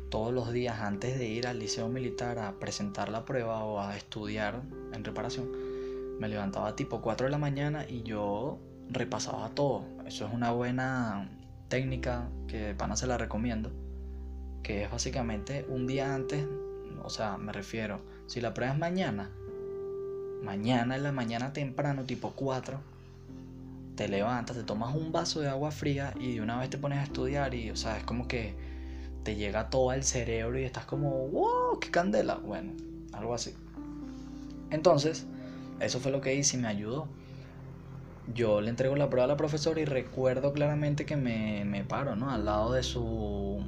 [0.10, 3.96] todos los días antes de ir al liceo militar a presentar la prueba o a
[3.96, 5.48] estudiar en reparación,
[6.20, 8.58] me levantaba tipo 4 de la mañana y yo
[8.90, 9.86] repasaba todo.
[10.08, 11.30] Eso es una buena
[11.68, 13.72] técnica que de pana se la recomiendo.
[14.64, 16.48] Que es básicamente un día antes,
[17.04, 19.30] o sea, me refiero, si la prueba es mañana,
[20.42, 22.93] mañana en la mañana temprano, tipo 4,
[23.96, 27.00] te levantas, te tomas un vaso de agua fría y de una vez te pones
[27.00, 28.56] a estudiar y, o sea, es como que
[29.24, 32.36] te llega todo al cerebro y estás como, wow, qué candela.
[32.36, 32.74] Bueno,
[33.14, 33.54] algo así.
[34.70, 35.26] Entonces,
[35.80, 37.08] eso fue lo que hice y me ayudó.
[38.34, 42.16] Yo le entrego la prueba a la profesora y recuerdo claramente que me, me paro,
[42.16, 42.32] ¿no?
[42.32, 43.64] Al lado de su,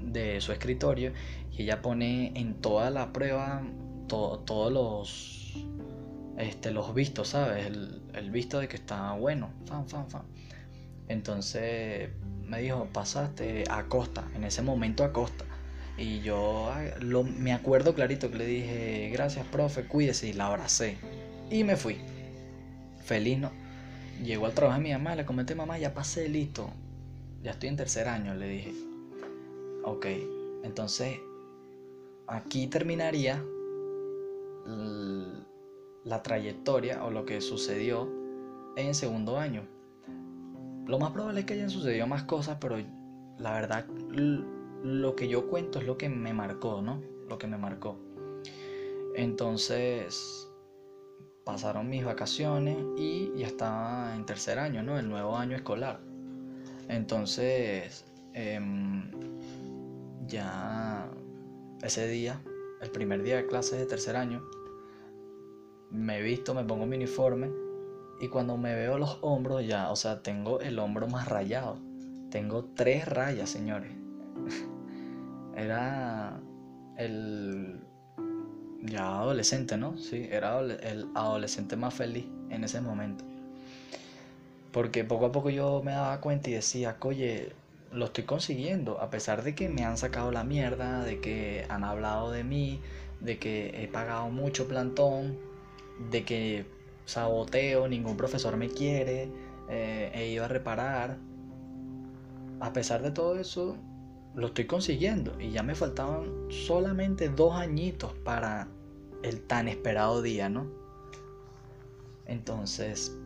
[0.00, 1.12] de su escritorio
[1.52, 3.62] y ella pone en toda la prueba
[4.06, 5.66] todos los
[6.38, 7.66] este, los vistos, ¿sabes?
[7.66, 10.22] El, visto de que está bueno, fan, fan, fan.
[11.08, 12.10] Entonces
[12.44, 15.44] me dijo, pasaste a Costa, en ese momento a Costa.
[15.98, 16.70] Y yo
[17.00, 20.98] lo, me acuerdo clarito que le dije, gracias, profe, cuídese, y la abracé.
[21.50, 21.98] Y me fui.
[23.04, 23.50] Feliz, ¿no?
[24.22, 26.70] Llegó al trabajo de mi mamá, le comenté, mamá, ya pasé, listo.
[27.42, 28.74] Ya estoy en tercer año, le dije.
[29.84, 30.06] Ok,
[30.64, 31.18] entonces
[32.26, 33.42] aquí terminaría
[36.06, 38.08] la trayectoria o lo que sucedió
[38.76, 39.66] en segundo año.
[40.86, 42.76] Lo más probable es que hayan sucedido más cosas, pero
[43.38, 43.86] la verdad
[44.82, 47.02] lo que yo cuento es lo que me marcó, ¿no?
[47.28, 47.98] Lo que me marcó.
[49.16, 50.48] Entonces
[51.44, 54.98] pasaron mis vacaciones y ya estaba en tercer año, ¿no?
[54.98, 56.00] El nuevo año escolar.
[56.88, 59.10] Entonces, em,
[60.28, 61.10] ya
[61.82, 62.40] ese día,
[62.80, 64.42] el primer día de clases de tercer año,
[65.90, 67.50] me visto, me pongo mi uniforme
[68.20, 71.78] y cuando me veo los hombros ya, o sea, tengo el hombro más rayado.
[72.30, 73.92] Tengo tres rayas, señores.
[75.56, 76.40] Era
[76.96, 77.80] el
[78.82, 79.96] ya adolescente, ¿no?
[79.98, 83.24] Sí, era el adolescente más feliz en ese momento.
[84.72, 87.52] Porque poco a poco yo me daba cuenta y decía, oye,
[87.92, 91.84] lo estoy consiguiendo, a pesar de que me han sacado la mierda, de que han
[91.84, 92.80] hablado de mí,
[93.20, 95.38] de que he pagado mucho plantón,
[96.10, 96.66] de que
[97.04, 99.30] saboteo, ningún profesor me quiere,
[99.68, 101.18] eh, he ido a reparar.
[102.60, 103.76] A pesar de todo eso,
[104.34, 108.68] lo estoy consiguiendo y ya me faltaban solamente dos añitos para
[109.22, 110.66] el tan esperado día, ¿no?
[112.26, 113.16] Entonces,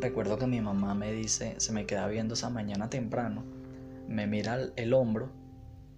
[0.00, 3.44] recuerdo que mi mamá me dice, se me queda viendo esa mañana temprano,
[4.08, 5.30] me mira el hombro,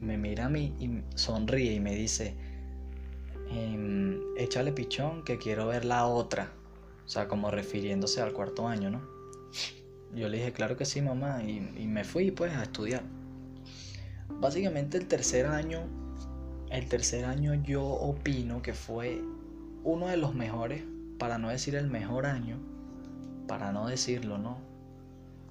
[0.00, 2.34] me mira a mí y sonríe y me dice,
[3.50, 6.52] Em, échale pichón que quiero ver la otra.
[7.04, 9.02] O sea, como refiriéndose al cuarto año, ¿no?
[10.14, 13.02] Yo le dije, claro que sí, mamá, y, y me fui pues a estudiar.
[14.28, 15.82] Básicamente el tercer año,
[16.70, 19.22] el tercer año yo opino que fue
[19.84, 20.82] uno de los mejores,
[21.18, 22.58] para no decir el mejor año,
[23.46, 24.70] para no decirlo, ¿no?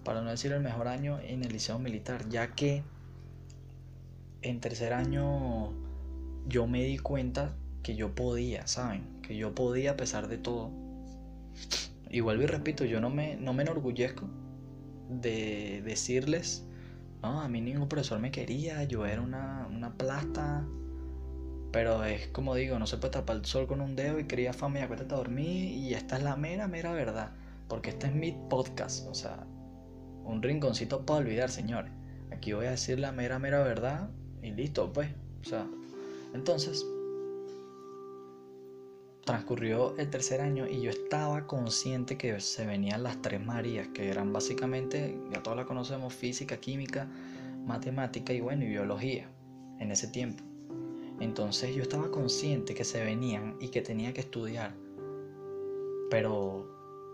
[0.03, 2.83] para no decir el mejor año en el liceo militar, ya que
[4.41, 5.71] en tercer año
[6.47, 7.53] yo me di cuenta
[7.83, 9.21] que yo podía, ¿saben?
[9.21, 10.71] Que yo podía a pesar de todo.
[12.09, 14.27] Y vuelvo y repito, yo no me, no me enorgullezco
[15.09, 16.65] de decirles,
[17.21, 20.65] no, a mí ningún profesor me quería, yo era una, una plasta.
[21.71, 24.53] Pero es como digo, no se puede tapar el sol con un dedo y quería
[24.53, 25.71] fama y acuéstate a dormir.
[25.71, 27.31] Y esta es la mera, mera verdad.
[27.67, 29.07] Porque este es mi podcast.
[29.07, 29.45] O sea,
[30.23, 31.91] un rinconcito para olvidar, señores.
[32.31, 34.09] Aquí voy a decir la mera, mera verdad.
[34.41, 35.09] Y listo, pues.
[35.41, 35.67] O sea,
[36.33, 36.83] entonces,
[39.29, 44.09] transcurrió el tercer año y yo estaba consciente que se venían las tres Marías, que
[44.09, 47.07] eran básicamente, ya todos la conocemos, física, química,
[47.63, 49.29] matemática y bueno, y biología
[49.77, 50.43] en ese tiempo.
[51.19, 54.73] Entonces yo estaba consciente que se venían y que tenía que estudiar,
[56.09, 56.67] pero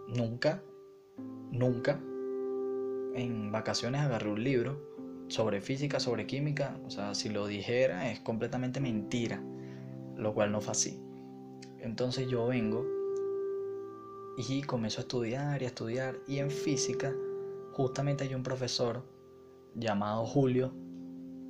[0.08, 0.64] nunca,
[1.52, 2.00] nunca
[3.14, 4.80] en vacaciones agarré un libro
[5.28, 9.44] sobre física, sobre química, o sea, si lo dijera es completamente mentira,
[10.16, 11.05] lo cual no fue así.
[11.80, 12.86] Entonces yo vengo
[14.38, 16.20] y comienzo a estudiar y a estudiar.
[16.28, 17.14] Y en física,
[17.74, 19.04] justamente hay un profesor
[19.76, 20.74] llamado Julio,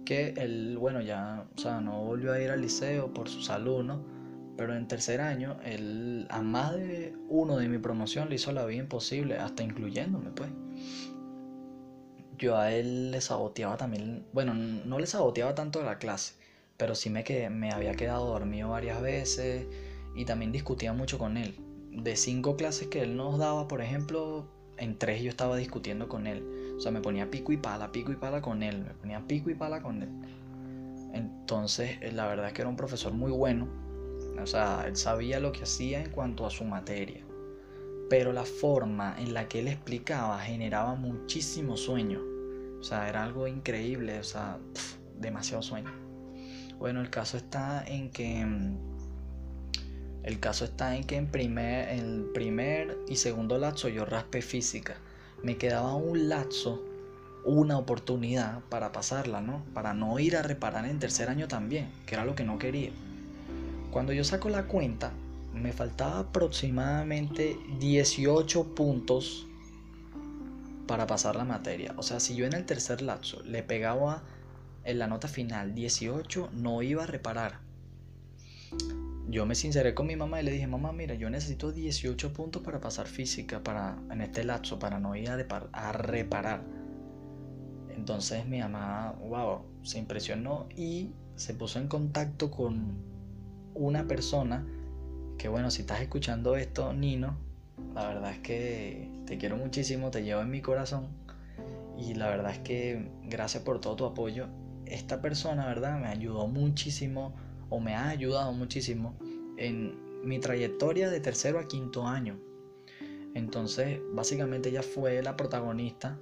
[0.06, 3.84] que él, bueno, ya, o sea, no volvió a ir al liceo por su salud,
[3.84, 4.04] ¿no?
[4.58, 8.66] Pero en tercer año, él a más de uno de mi promoción le hizo la
[8.66, 10.50] vida imposible, hasta incluyéndome, pues.
[12.38, 16.36] Yo a él le saboteaba también, bueno, no le saboteaba tanto la clase,
[16.78, 19.68] pero sí me, que, me había quedado dormido varias veces
[20.16, 21.56] y también discutía mucho con él.
[21.92, 24.48] De cinco clases que él nos daba, por ejemplo,
[24.78, 26.76] en tres yo estaba discutiendo con él.
[26.78, 29.50] O sea, me ponía pico y pala, pico y pala con él, me ponía pico
[29.50, 30.10] y pala con él.
[31.14, 33.68] Entonces, eh, la verdad es que era un profesor muy bueno.
[34.42, 37.24] O sea, él sabía lo que hacía en cuanto a su materia.
[38.10, 42.22] Pero la forma en la que él explicaba generaba muchísimo sueño.
[42.80, 44.60] O sea, era algo increíble, o sea,
[45.18, 45.92] demasiado sueño.
[46.78, 48.95] Bueno, el caso está en que mm,
[50.26, 54.96] el caso está en que en primer, el primer y segundo lapso yo raspé física.
[55.44, 56.84] Me quedaba un lapso,
[57.46, 59.64] una oportunidad para pasarla, ¿no?
[59.76, 62.90] Para no ir a reparar en tercer año también, que era lo que no quería.
[63.92, 65.12] Cuando yo saco la cuenta,
[65.54, 69.46] me faltaba aproximadamente 18 puntos
[70.88, 71.94] para pasar la materia.
[71.98, 74.24] O sea, si yo en el tercer lapso le pegaba
[74.86, 77.65] en la nota final 18, no iba a reparar
[79.28, 82.62] yo me sinceré con mi mamá y le dije, mamá, mira, yo necesito 18 puntos
[82.62, 85.38] para pasar física para, en este lapso, para no ir a,
[85.72, 86.64] a reparar.
[87.90, 92.98] Entonces mi mamá, wow, se impresionó y se puso en contacto con
[93.74, 94.66] una persona
[95.38, 97.38] que, bueno, si estás escuchando esto, Nino,
[97.94, 101.08] la verdad es que te quiero muchísimo, te llevo en mi corazón
[101.98, 104.48] y la verdad es que gracias por todo tu apoyo.
[104.86, 106.00] Esta persona, ¿verdad?
[106.00, 107.34] Me ayudó muchísimo
[107.70, 109.18] o me ha ayudado muchísimo
[109.58, 112.40] en mi trayectoria de tercero a quinto año.
[113.34, 116.20] Entonces, básicamente ella fue la protagonista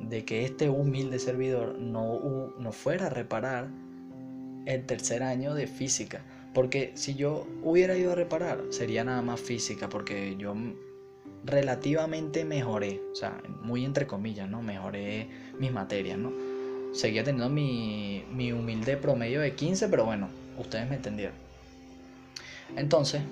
[0.00, 3.70] de que este humilde servidor no, no fuera a reparar
[4.66, 6.24] el tercer año de física.
[6.52, 10.54] Porque si yo hubiera ido a reparar, sería nada más física, porque yo
[11.44, 14.62] relativamente mejoré, o sea, muy entre comillas, ¿no?
[14.62, 16.32] Mejoré mis materias, ¿no?
[16.92, 21.34] Seguía teniendo mi, mi humilde promedio de 15, pero bueno, ustedes me entendieron.
[22.76, 23.22] Entonces,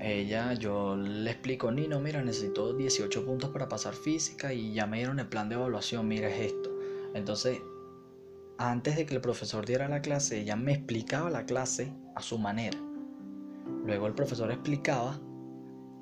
[0.00, 4.98] ella, yo le explico, Nino, mira, necesito 18 puntos para pasar física y ya me
[4.98, 6.70] dieron el plan de evaluación, mira, es esto.
[7.14, 7.60] Entonces,
[8.56, 12.38] antes de que el profesor diera la clase, ella me explicaba la clase a su
[12.38, 12.78] manera.
[13.84, 15.18] Luego el profesor explicaba,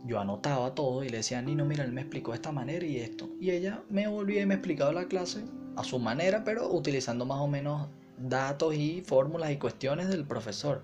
[0.04, 2.98] yo anotaba todo y le decía, Nino, mira, él me explicó de esta manera y
[2.98, 3.28] esto.
[3.40, 5.44] Y ella me volvía y me explicaba la clase
[5.76, 7.88] a su manera, pero utilizando más o menos
[8.20, 10.82] datos y fórmulas y cuestiones del profesor.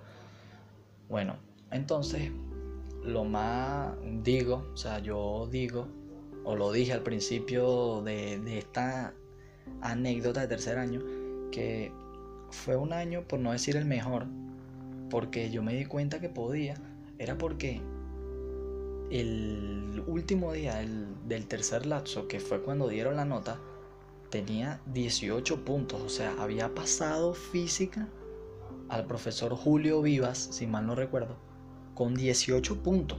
[1.09, 1.37] Bueno,
[1.70, 2.31] entonces
[3.05, 5.87] lo más digo, o sea, yo digo,
[6.44, 9.15] o lo dije al principio de, esta
[9.81, 11.02] anécdota de tercer año,
[11.50, 11.92] que
[12.50, 14.27] fue un año, por no decir el mejor,
[15.11, 16.77] porque yo me di cuenta que podía,
[17.19, 17.81] era porque
[19.11, 23.58] el último día del, del tercer lapso, que fue cuando dieron la nota,
[24.35, 28.08] tenía 18 puntos, o sea, había pasado física
[28.88, 31.37] al profesor Julio Vivas, si mal no recuerdo,
[31.94, 33.16] con 18 puntos.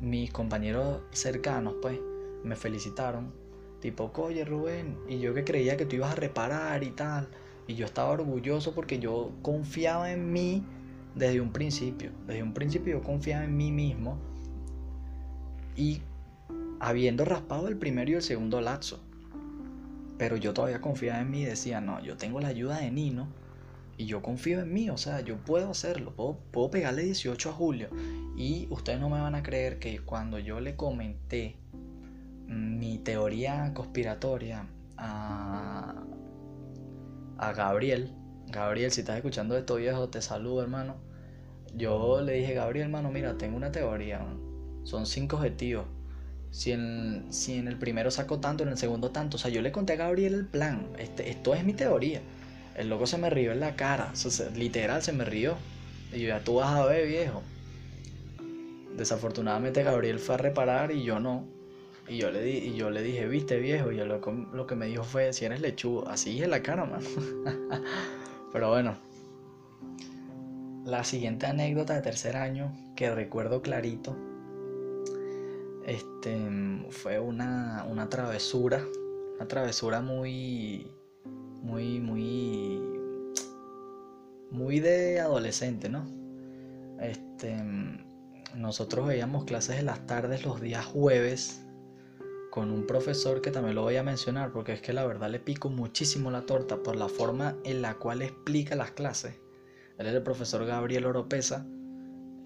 [0.00, 1.98] Mis compañeros cercanos, pues,
[2.44, 3.34] me felicitaron,
[3.80, 7.28] tipo, oye Rubén, y yo que creía que tú ibas a reparar y tal,
[7.66, 10.64] y yo estaba orgulloso porque yo confiaba en mí
[11.16, 14.18] desde un principio, desde un principio yo confiaba en mí mismo
[15.74, 16.00] y
[16.78, 19.02] habiendo raspado el primero y el segundo lazo.
[20.18, 23.28] Pero yo todavía confiaba en mí y decía, no, yo tengo la ayuda de Nino
[23.98, 27.52] y yo confío en mí, o sea, yo puedo hacerlo, puedo, puedo pegarle 18 a
[27.52, 27.88] Julio.
[28.36, 31.56] Y ustedes no me van a creer que cuando yo le comenté
[32.46, 36.04] mi teoría conspiratoria a,
[37.38, 38.12] a Gabriel,
[38.48, 40.96] Gabriel, si estás escuchando esto viejo, te saludo hermano.
[41.74, 44.24] Yo le dije, Gabriel, hermano, mira, tengo una teoría,
[44.84, 45.86] son cinco objetivos
[46.50, 49.36] si en, si en el primero saco tanto, en el segundo tanto.
[49.36, 50.86] O sea, yo le conté a Gabriel el plan.
[50.98, 52.20] Este, esto es mi teoría.
[52.76, 54.12] El loco se me rió en la cara.
[54.54, 55.56] literal, se me rió.
[56.12, 57.42] Y yo, ya tú vas a ver, viejo.
[58.96, 61.44] Desafortunadamente Gabriel fue a reparar y yo no.
[62.08, 64.86] Y yo le, di, y yo le dije, viste viejo, y lo, lo que me
[64.86, 67.06] dijo fue, si eres lechugo, así en la cara, mano.
[68.52, 68.96] Pero bueno.
[70.84, 74.16] La siguiente anécdota de tercer año que recuerdo clarito
[75.86, 76.36] este,
[76.90, 78.84] fue una, una travesura,
[79.36, 80.90] una travesura muy,
[81.62, 82.82] muy, muy,
[84.50, 86.04] muy de adolescente, ¿no?
[87.00, 87.56] Este,
[88.56, 91.62] nosotros veíamos clases en las tardes los días jueves
[92.50, 95.38] con un profesor que también lo voy a mencionar porque es que la verdad le
[95.38, 99.38] pico muchísimo la torta por la forma en la cual explica las clases.
[99.98, 101.64] Él es el profesor Gabriel Oropesa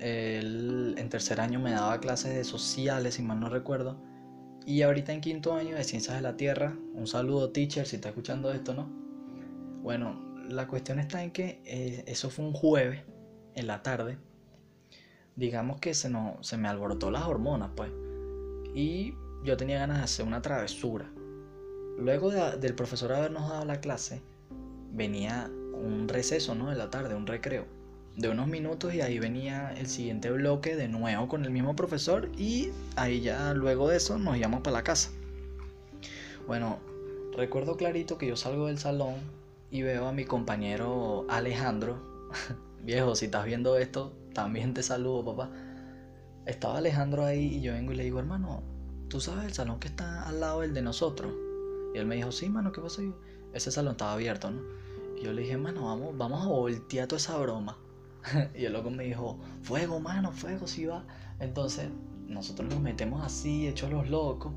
[0.01, 3.96] él en tercer año me daba clases de sociales, si mal no recuerdo.
[4.66, 8.09] Y ahorita en quinto año de Ciencias de la Tierra, un saludo teacher si está
[8.09, 8.88] escuchando esto, ¿no?
[9.82, 13.03] Bueno, la cuestión está en que eh, eso fue un jueves
[13.55, 14.18] en la tarde.
[15.36, 17.90] Digamos que se, no, se me alborotó las hormonas, pues.
[18.74, 21.11] Y yo tenía ganas de hacer una travesura.
[21.98, 24.22] Luego del profesor habernos dado la clase,
[24.92, 26.70] venía un receso, ¿no?
[26.70, 27.79] De la tarde, un recreo
[28.16, 32.30] de unos minutos y ahí venía el siguiente bloque de nuevo con el mismo profesor
[32.36, 35.11] y ahí ya luego de eso nos íbamos para la casa.
[36.46, 36.78] Bueno,
[37.36, 39.14] recuerdo clarito que yo salgo del salón
[39.70, 42.28] y veo a mi compañero Alejandro.
[42.82, 45.50] Viejo, si estás viendo esto, también te saludo, papá.
[46.46, 48.62] Estaba Alejandro ahí y yo vengo y le digo, hermano,
[49.08, 51.32] ¿tú sabes el salón que está al lado del de nosotros?
[51.94, 53.02] Y él me dijo, sí, mano, ¿qué pasa?
[53.52, 54.62] Ese salón estaba abierto, ¿no?
[55.16, 57.76] Y yo le dije, mano, vamos, vamos a voltear toda esa broma.
[58.54, 61.04] y el loco me dijo, fuego, mano, fuego, si va.
[61.38, 61.88] Entonces,
[62.26, 64.52] nosotros nos metemos así, hechos los locos,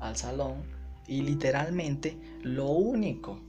[0.00, 0.62] al salón.
[1.06, 3.40] Y literalmente, lo único,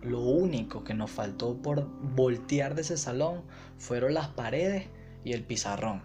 [0.00, 3.42] lo único que nos faltó por voltear de ese salón
[3.78, 4.86] fueron las paredes
[5.24, 6.02] y el pizarrón.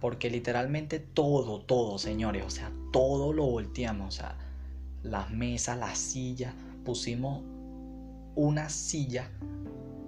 [0.00, 4.08] Porque literalmente todo, todo, señores, o sea, todo lo volteamos.
[4.08, 4.36] O sea,
[5.02, 7.42] las mesas, las sillas, pusimos
[8.34, 9.30] una silla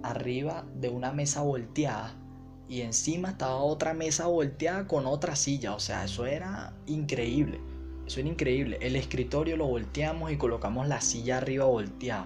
[0.01, 2.15] arriba de una mesa volteada
[2.73, 5.75] y encima estaba otra mesa volteada con otra silla.
[5.75, 7.59] O sea, eso era increíble.
[8.07, 8.79] Eso era increíble.
[8.81, 12.25] El escritorio lo volteamos y colocamos la silla arriba volteada.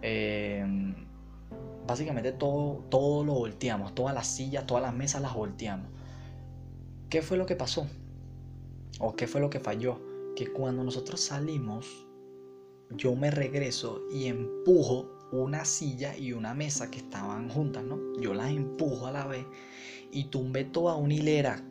[0.00, 0.64] Eh,
[1.88, 3.96] básicamente todo, todo lo volteamos.
[3.96, 5.88] Todas las sillas, todas las mesas las volteamos.
[7.10, 7.88] ¿Qué fue lo que pasó?
[9.00, 10.00] ¿O qué fue lo que falló?
[10.36, 12.06] Que cuando nosotros salimos,
[12.90, 17.98] yo me regreso y empujo una silla y una mesa que estaban juntas, ¿no?
[18.20, 19.46] Yo las empujo a la vez
[20.10, 21.64] y tumbé toda una hilera.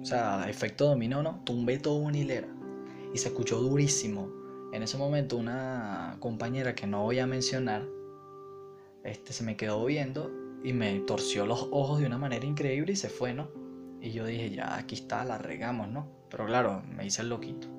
[0.00, 1.40] O sea, efecto dominó, ¿no?
[1.44, 2.48] Tumbé toda una hilera.
[3.12, 4.30] Y se escuchó durísimo.
[4.72, 7.88] En ese momento una compañera que no voy a mencionar,
[9.02, 10.30] este, se me quedó viendo
[10.62, 13.48] y me torció los ojos de una manera increíble y se fue, ¿no?
[14.00, 16.06] Y yo dije, ya, aquí está, la regamos, ¿no?
[16.28, 17.77] Pero claro, me hice el loquito.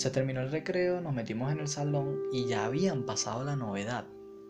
[0.00, 4.06] Se terminó el recreo, nos metimos en el salón y ya habían pasado la novedad.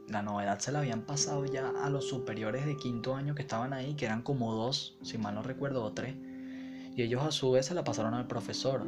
[0.06, 3.72] La novedad se la habían pasado ya a los superiores de quinto año que estaban
[3.72, 6.14] ahí, que eran como dos, si mal no recuerdo, o tres.
[6.94, 8.86] Y ellos a su vez se la pasaron al profesor.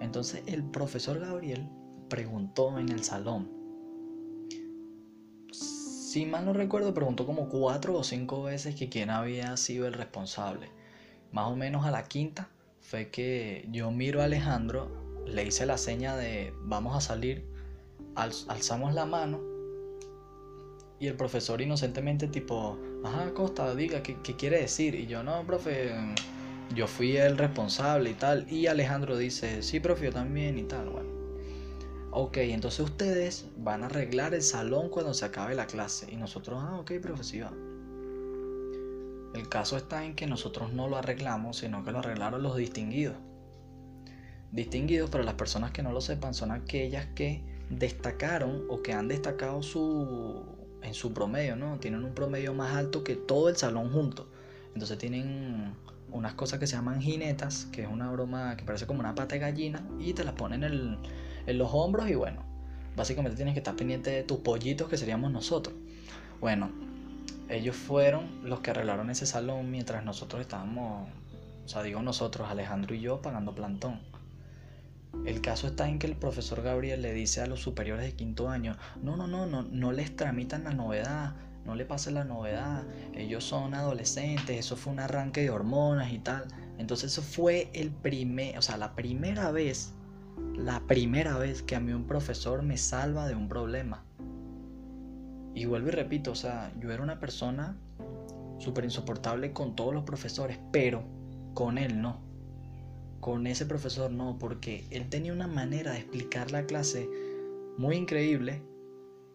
[0.00, 1.68] Entonces el profesor Gabriel
[2.08, 3.48] preguntó en el salón.
[5.52, 9.92] Si mal no recuerdo, preguntó como cuatro o cinco veces que quién había sido el
[9.92, 10.70] responsable.
[11.30, 12.48] Más o menos a la quinta
[12.80, 17.44] fue que yo miro a Alejandro le hice la seña de vamos a salir,
[18.14, 19.40] alzamos la mano
[21.02, 24.94] y el profesor inocentemente tipo, ajá, Costa, diga, ¿qué, ¿qué, quiere decir?
[24.94, 25.92] Y yo, no, profe,
[26.76, 28.46] yo fui el responsable y tal.
[28.48, 31.10] Y Alejandro dice, sí, profe, yo también y tal, bueno.
[32.12, 36.06] Ok, entonces ustedes van a arreglar el salón cuando se acabe la clase.
[36.08, 37.52] Y nosotros, ah, ok, profesor.
[39.34, 43.16] El caso está en que nosotros no lo arreglamos, sino que lo arreglaron los distinguidos.
[44.52, 49.08] Distinguidos, para las personas que no lo sepan, son aquellas que destacaron o que han
[49.08, 50.44] destacado su,
[50.82, 51.78] en su promedio, ¿no?
[51.78, 54.28] Tienen un promedio más alto que todo el salón junto.
[54.74, 55.74] Entonces tienen
[56.10, 59.36] unas cosas que se llaman jinetas, que es una broma que parece como una pata
[59.36, 60.98] de gallina, y te las ponen en,
[61.46, 62.42] en los hombros y bueno,
[62.94, 65.74] básicamente tienes que estar pendiente de tus pollitos que seríamos nosotros.
[66.40, 66.70] Bueno,
[67.48, 71.08] ellos fueron los que arreglaron ese salón mientras nosotros estábamos,
[71.64, 74.11] o sea, digo nosotros, Alejandro y yo, pagando plantón.
[75.26, 78.48] El caso está en que el profesor Gabriel le dice a los superiores de quinto
[78.48, 81.34] año, no, no, no, no, no les tramitan la novedad,
[81.64, 82.84] no le pase la novedad,
[83.14, 86.44] ellos son adolescentes, eso fue un arranque de hormonas y tal.
[86.78, 89.92] Entonces eso fue el primer, o sea, la primera vez,
[90.56, 94.04] la primera vez que a mí un profesor me salva de un problema.
[95.54, 97.76] Y vuelvo y repito, o sea, yo era una persona
[98.58, 101.04] súper insoportable con todos los profesores, pero
[101.54, 102.31] con él no.
[103.22, 107.08] Con ese profesor no, porque él tenía una manera de explicar la clase
[107.78, 108.62] muy increíble,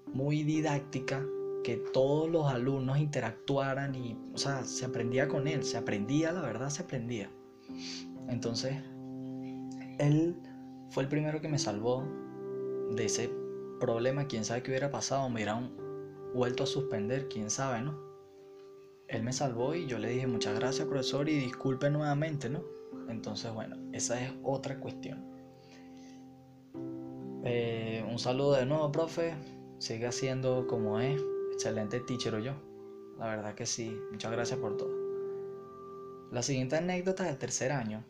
[0.07, 1.25] muy didáctica,
[1.63, 6.41] que todos los alumnos interactuaran y, o sea, se aprendía con él, se aprendía, la
[6.41, 7.31] verdad, se aprendía.
[8.27, 8.75] Entonces,
[9.99, 10.35] él
[10.89, 12.03] fue el primero que me salvó
[12.93, 13.31] de ese
[13.79, 15.71] problema, quién sabe qué hubiera pasado, me hubieran
[16.33, 17.97] vuelto a suspender, quién sabe, ¿no?
[19.07, 22.75] Él me salvó y yo le dije muchas gracias, profesor, y disculpe nuevamente, ¿no?
[23.09, 25.23] Entonces, bueno, esa es otra cuestión.
[27.43, 29.33] Eh, un saludo de nuevo, profe.
[29.79, 31.21] Sigue haciendo como es.
[31.53, 32.53] Excelente teacher o yo.
[33.17, 33.97] La verdad que sí.
[34.11, 34.91] Muchas gracias por todo.
[36.31, 38.03] La siguiente anécdota del tercer año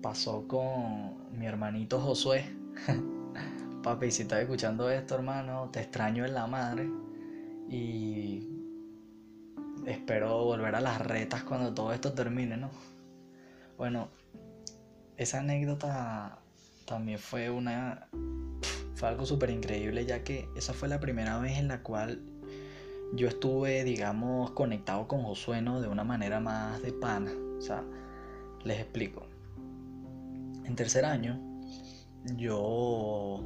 [0.00, 2.44] pasó con mi hermanito Josué.
[3.82, 6.88] Papi, si estás escuchando esto, hermano, te extraño en la madre.
[7.68, 8.48] Y
[9.86, 12.70] espero volver a las retas cuando todo esto termine, ¿no?
[13.80, 14.10] Bueno,
[15.16, 16.38] esa anécdota
[16.84, 18.10] también fue una.
[18.94, 22.20] Fue algo súper increíble, ya que esa fue la primera vez en la cual
[23.14, 27.32] yo estuve, digamos, conectado con Josué, De una manera más de pana.
[27.56, 27.82] O sea,
[28.64, 29.22] les explico.
[30.66, 31.40] En tercer año,
[32.36, 33.42] yo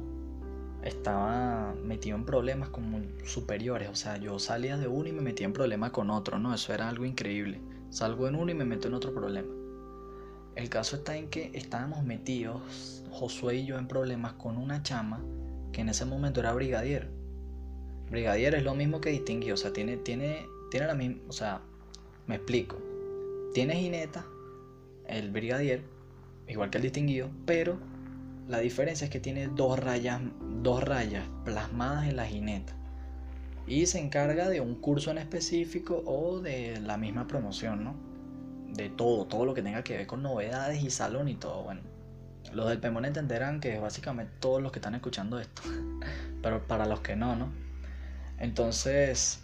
[0.83, 3.87] estaba metido en problemas con superiores.
[3.87, 6.53] O sea, yo salía de uno y me metía en problemas con otro, ¿no?
[6.53, 7.61] Eso era algo increíble.
[7.89, 9.64] Salgo en uno y me meto en otro problema.
[10.55, 15.21] El caso está en que estábamos metidos, Josué y yo, en problemas con una chama
[15.73, 17.09] que en ese momento era brigadier.
[18.09, 21.61] Brigadier es lo mismo que distinguido, o sea, tiene, tiene, tiene la misma, o sea,
[22.27, 22.77] me explico.
[23.53, 24.25] Tiene jineta,
[25.07, 25.81] el brigadier,
[26.47, 27.77] igual que el distinguido, pero
[28.47, 30.21] la diferencia es que tiene dos rayas,
[30.61, 32.73] dos rayas plasmadas en la jineta.
[33.67, 38.04] Y se encarga de un curso en específico o de la misma promoción, ¿no?
[38.75, 41.63] De todo, todo lo que tenga que ver con novedades y salón y todo.
[41.63, 41.81] Bueno,
[42.53, 45.61] los del Pemón entenderán que básicamente todos los que están escuchando esto,
[46.41, 47.51] pero para los que no, ¿no?
[48.37, 49.41] Entonces,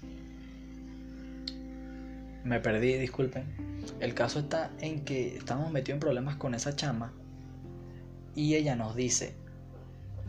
[2.44, 3.80] me perdí, disculpen.
[4.00, 7.14] El caso está en que estamos metidos en problemas con esa chama
[8.36, 9.36] y ella nos dice,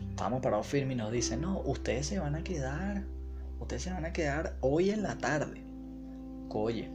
[0.09, 3.03] estamos parados firmes y nos dice, no, ustedes se van a quedar,
[3.59, 5.61] ustedes se van a quedar hoy en la tarde.
[6.49, 6.89] Oye,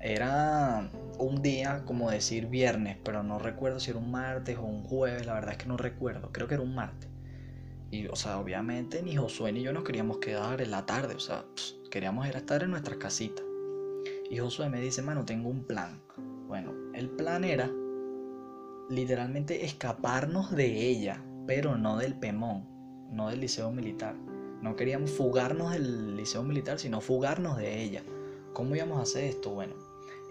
[0.00, 4.84] era un día, como decir viernes, pero no recuerdo si era un martes o un
[4.84, 7.10] jueves, la verdad es que no recuerdo, creo que era un martes.
[7.90, 11.20] Y, o sea, obviamente ni Josué ni yo nos queríamos quedar en la tarde, o
[11.20, 11.44] sea,
[11.90, 13.44] queríamos ir a estar en nuestras casitas.
[14.30, 16.02] Y Josué me dice, mano, tengo un plan.
[16.46, 17.70] Bueno, el plan era
[18.90, 22.68] literalmente escaparnos de ella, pero no del Pemón,
[23.10, 24.14] no del liceo militar.
[24.60, 28.02] No queríamos fugarnos del liceo militar, sino fugarnos de ella.
[28.52, 29.50] ¿Cómo íbamos a hacer esto?
[29.50, 29.74] Bueno,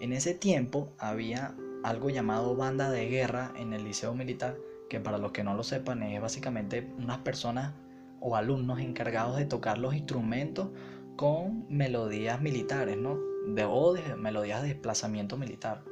[0.00, 4.56] en ese tiempo había algo llamado banda de guerra en el liceo militar,
[4.88, 7.74] que para los que no lo sepan es básicamente unas personas
[8.20, 10.68] o alumnos encargados de tocar los instrumentos
[11.16, 13.18] con melodías militares, ¿no?
[13.48, 15.82] De, o melodías de desplazamiento militar.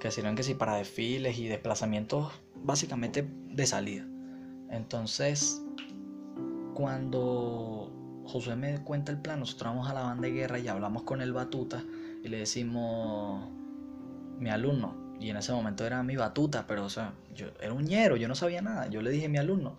[0.00, 4.06] Que sirven que sí para desfiles y desplazamientos básicamente de salida.
[4.70, 5.62] Entonces,
[6.74, 7.92] cuando
[8.26, 11.20] José me cuenta el plan, nosotros vamos a la banda de guerra y hablamos con
[11.20, 11.84] el batuta
[12.28, 13.48] le decimos
[14.38, 14.94] mi alumno.
[15.20, 18.28] Y en ese momento era mi batuta, pero o sea, yo era un ñero, yo
[18.28, 18.88] no sabía nada.
[18.88, 19.76] Yo le dije a mi alumno,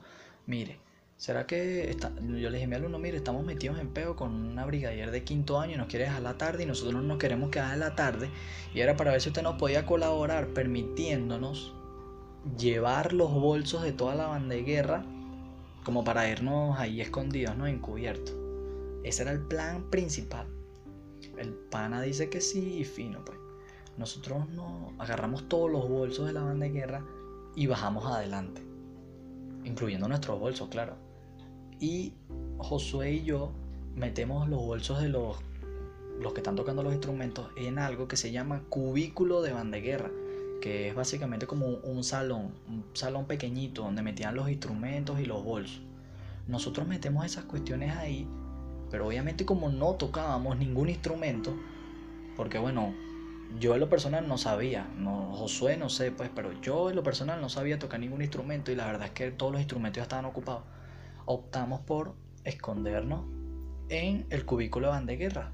[0.47, 0.79] mire,
[1.17, 2.11] ¿será que está?
[2.15, 5.23] yo le dije a mi alumno, mire, estamos metidos en peo con una brigadier de
[5.23, 7.79] quinto año y nos quiere dejar la tarde y nosotros no nos queremos quedar en
[7.79, 8.29] la tarde?
[8.73, 11.73] Y era para ver si usted nos podía colaborar permitiéndonos
[12.57, 15.03] llevar los bolsos de toda la banda de guerra
[15.83, 17.65] como para irnos ahí escondidos, ¿no?
[17.65, 18.35] Encubiertos.
[19.03, 20.58] Ese era el plan principal.
[21.37, 23.37] El pana dice que sí y fino, pues.
[23.97, 27.05] Nosotros nos agarramos todos los bolsos de la banda de guerra
[27.55, 28.61] y bajamos adelante.
[29.65, 30.95] Incluyendo nuestros bolsos, claro.
[31.79, 32.13] Y
[32.57, 33.51] Josué y yo
[33.95, 35.37] metemos los bolsos de los
[36.19, 40.11] los que están tocando los instrumentos en algo que se llama cubículo de bandeguerra,
[40.61, 45.43] que es básicamente como un salón, un salón pequeñito donde metían los instrumentos y los
[45.43, 45.81] bolsos.
[46.47, 48.27] Nosotros metemos esas cuestiones ahí,
[48.89, 51.55] pero obviamente como no tocábamos ningún instrumento,
[52.35, 52.93] porque bueno,
[53.59, 57.03] yo en lo personal no sabía, no, Josué no sé, pues, pero yo en lo
[57.03, 60.03] personal no sabía tocar ningún instrumento y la verdad es que todos los instrumentos ya
[60.03, 60.63] estaban ocupados.
[61.25, 63.25] Optamos por escondernos
[63.89, 65.51] en el cubículo de bandeguerra.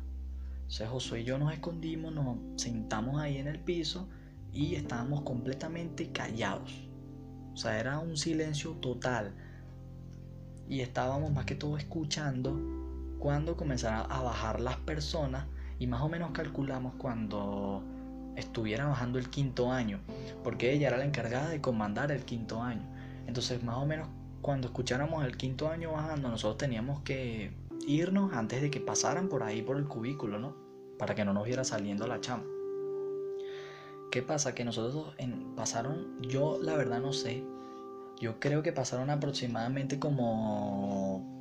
[0.67, 4.09] O sea, Josué y yo nos escondimos, nos sentamos ahí en el piso
[4.51, 6.87] y estábamos completamente callados.
[7.53, 9.33] O sea, era un silencio total.
[10.67, 12.74] Y estábamos más que todo escuchando
[13.25, 15.47] cuando comenzaron a bajar las personas
[15.79, 17.81] y más o menos calculamos cuando
[18.35, 19.99] estuviera bajando el quinto año,
[20.43, 22.83] porque ella era la encargada de comandar el quinto año.
[23.25, 24.09] Entonces, más o menos
[24.43, 27.51] cuando escucháramos el quinto año bajando, nosotros teníamos que
[27.87, 30.55] irnos antes de que pasaran por ahí por el cubículo, ¿no?
[30.99, 32.43] Para que no nos viera saliendo la chama.
[34.11, 34.53] ¿Qué pasa?
[34.53, 35.15] Que nosotros
[35.55, 37.43] pasaron, yo la verdad no sé,
[38.19, 41.34] yo creo que pasaron aproximadamente como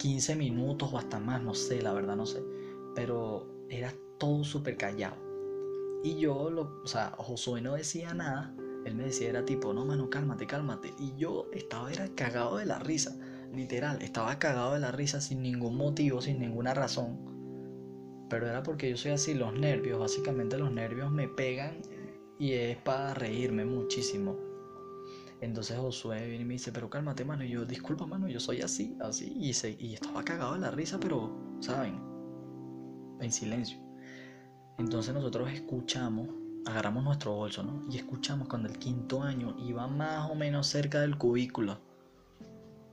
[0.00, 2.42] 15 minutos o hasta más, no sé, la verdad no sé
[2.94, 5.16] pero era todo súper callado.
[6.02, 9.84] Y yo, lo, o sea, Josué no decía nada, él me decía, era tipo, no,
[9.84, 10.94] mano, cálmate, cálmate.
[10.98, 13.16] Y yo estaba, era cagado de la risa,
[13.54, 17.18] literal, estaba cagado de la risa sin ningún motivo, sin ninguna razón.
[18.28, 21.82] Pero era porque yo soy así, los nervios, básicamente los nervios me pegan
[22.38, 24.49] y es para reírme muchísimo.
[25.40, 27.44] Entonces Josué viene y me dice, pero cálmate, mano.
[27.44, 29.32] Y yo, disculpa, mano, yo soy así, así.
[29.40, 31.30] Y, se, y estaba cagado de la risa, pero,
[31.60, 32.10] ¿saben?
[33.20, 33.78] en silencio.
[34.78, 36.28] Entonces nosotros escuchamos,
[36.66, 37.84] agarramos nuestro bolso, ¿no?
[37.90, 41.78] Y escuchamos cuando el quinto año iba más o menos cerca del cubículo.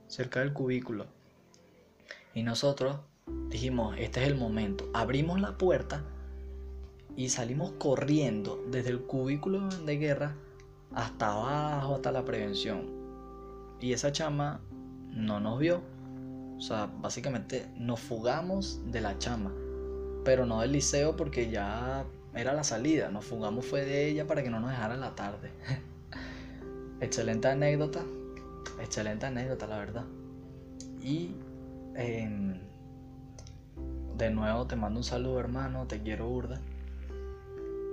[0.06, 1.06] Cerca del cubículo.
[2.34, 2.98] Y nosotros
[3.48, 4.88] dijimos, este es el momento.
[4.94, 6.04] Abrimos la puerta
[7.16, 10.36] y salimos corriendo desde el cubículo de guerra
[10.98, 12.86] hasta abajo, hasta la prevención.
[13.80, 14.60] Y esa chama
[15.10, 15.80] no nos vio.
[16.56, 19.52] O sea, básicamente nos fugamos de la chama
[20.28, 23.10] pero no del liceo porque ya era la salida.
[23.10, 25.50] Nos fugamos fue de ella para que no nos dejara la tarde.
[27.00, 28.02] excelente anécdota,
[28.78, 30.04] excelente anécdota, la verdad.
[31.00, 31.34] Y
[31.96, 32.60] em,
[34.18, 36.60] de nuevo te mando un saludo, hermano, te quiero burda.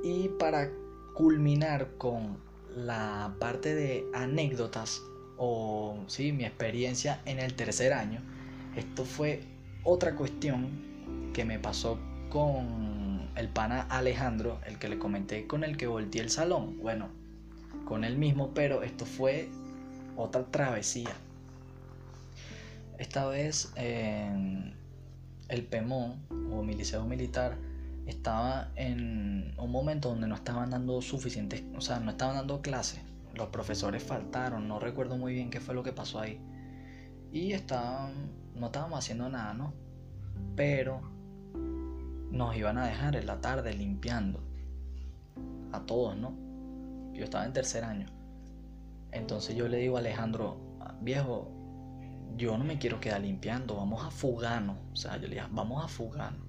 [0.03, 0.69] Y para
[1.13, 2.37] culminar con
[2.75, 5.01] la parte de anécdotas
[5.37, 8.21] o sí, mi experiencia en el tercer año,
[8.75, 9.43] esto fue
[9.83, 11.99] otra cuestión que me pasó
[12.29, 16.79] con el pana Alejandro, el que le comenté con el que volteé el salón.
[16.81, 17.09] Bueno,
[17.85, 19.49] con él mismo, pero esto fue
[20.17, 21.11] otra travesía.
[22.97, 24.73] Esta vez en
[25.49, 26.15] el PEMON
[26.51, 27.57] o mi liceo militar
[28.05, 33.01] estaba en un momento donde no estaban dando suficientes, o sea, no estaban dando clases.
[33.33, 36.39] Los profesores faltaron, no recuerdo muy bien qué fue lo que pasó ahí.
[37.31, 39.73] Y estaban, no estábamos haciendo nada, ¿no?
[40.55, 41.01] Pero
[42.31, 44.41] nos iban a dejar en la tarde limpiando.
[45.71, 46.33] A todos, ¿no?
[47.13, 48.07] Yo estaba en tercer año.
[49.11, 50.57] Entonces yo le digo a Alejandro,
[51.01, 51.51] viejo,
[52.37, 54.77] yo no me quiero quedar limpiando, vamos a fugarnos.
[54.93, 56.44] O sea, yo le dije, vamos a fugarnos.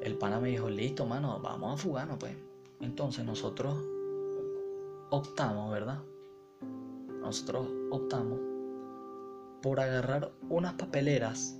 [0.00, 2.36] El pana me dijo, listo, mano, vamos a fugarnos, pues.
[2.80, 3.76] Entonces nosotros
[5.10, 6.02] optamos, ¿verdad?
[7.20, 8.38] Nosotros optamos
[9.62, 11.58] por agarrar unas papeleras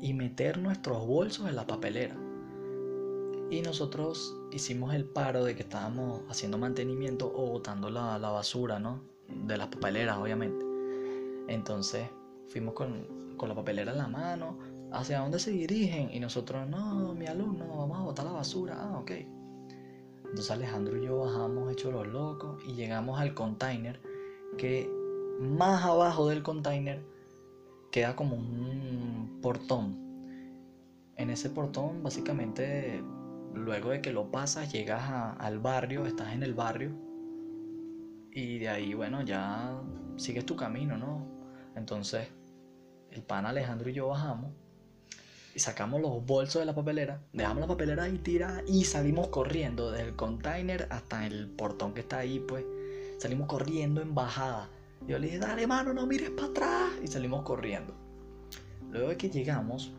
[0.00, 2.16] y meter nuestros bolsos en la papelera.
[3.50, 9.02] Y nosotros hicimos el paro de que estábamos haciendo mantenimiento o botando la, basura, ¿no?
[9.28, 10.64] De las papeleras, obviamente.
[11.48, 12.08] Entonces
[12.48, 14.56] fuimos con, con la papelera en la mano.
[14.92, 16.10] ¿Hacia dónde se dirigen?
[16.12, 18.76] Y nosotros, no, mi alumno, vamos a botar la basura.
[18.78, 19.12] Ah, ok.
[20.30, 24.00] Entonces Alejandro y yo bajamos hechos los locos y llegamos al container
[24.56, 24.88] que
[25.40, 27.02] más abajo del container
[27.90, 29.98] queda como un portón.
[31.16, 33.02] En ese portón, básicamente,
[33.54, 35.02] luego de que lo pasas, llegas
[35.38, 36.92] al barrio, estás en el barrio.
[38.32, 39.82] Y de ahí, bueno, ya
[40.16, 41.26] sigues tu camino, ¿no?
[41.74, 42.28] Entonces,
[43.10, 44.52] el pan Alejandro y yo bajamos
[45.54, 49.90] y sacamos los bolsos de la papelera, dejamos la papelera ahí tirada y salimos corriendo
[49.90, 52.64] desde el container hasta el portón que está ahí, pues
[53.18, 54.70] salimos corriendo en bajada
[55.06, 56.90] yo le dije, dale mano, no mires para atrás.
[57.02, 57.94] Y salimos corriendo.
[58.90, 59.92] Luego de que llegamos,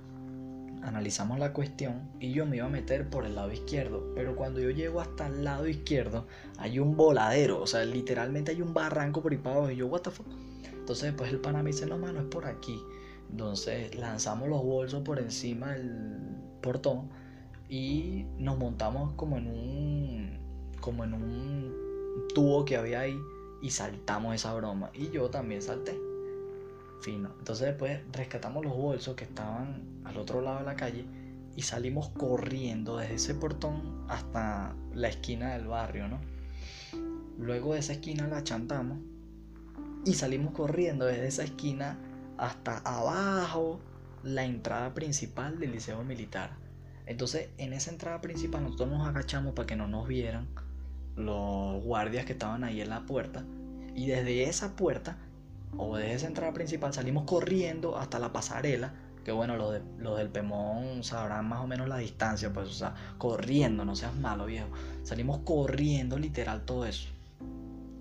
[0.83, 4.11] analizamos la cuestión y yo me iba a meter por el lado izquierdo.
[4.15, 6.27] Pero cuando yo llego hasta el lado izquierdo,
[6.57, 7.61] hay un voladero.
[7.61, 9.71] O sea, literalmente hay un barranco por ahí para.
[9.73, 10.27] Y yo, what the fuck.
[10.71, 12.81] Entonces después el pana me dice, no, mano, es por aquí.
[13.31, 16.21] Entonces lanzamos los bolsos por encima del,
[16.61, 17.09] portón
[17.67, 20.39] y nos montamos como en un
[20.79, 21.73] como en un
[22.35, 23.17] tubo que había ahí
[23.61, 24.91] y saltamos esa broma.
[24.93, 25.99] Y yo también salté.
[27.01, 27.31] Fino.
[27.39, 31.05] Entonces después rescatamos los bolsos que estaban al otro lado de la calle
[31.55, 36.19] y salimos corriendo desde ese portón hasta la esquina del barrio no
[37.37, 38.99] luego de esa esquina la chantamos
[40.05, 41.97] y salimos corriendo desde esa esquina
[42.41, 43.79] hasta abajo
[44.23, 46.49] la entrada principal del liceo militar.
[47.05, 50.47] Entonces, en esa entrada principal nosotros nos agachamos para que no nos vieran
[51.15, 53.43] los guardias que estaban ahí en la puerta.
[53.95, 55.17] Y desde esa puerta,
[55.77, 58.91] o desde esa entrada principal, salimos corriendo hasta la pasarela.
[59.23, 62.73] Que bueno, los, de, los del Pemón sabrán más o menos la distancia, pues, o
[62.73, 64.69] sea, corriendo, no seas malo, viejo.
[65.03, 67.07] Salimos corriendo literal todo eso.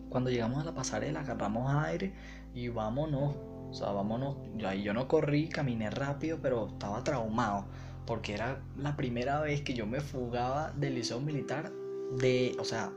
[0.09, 2.15] Cuando llegamos a la pasarela, agarramos aire
[2.55, 3.35] y vámonos
[3.71, 4.37] o sea, vámonos.
[4.57, 7.67] Yo, yo no corrí, caminé rápido, pero estaba traumado.
[8.07, 11.73] Porque era la primera vez que yo me fugaba del liceo militar
[12.19, 12.93] de, o sea,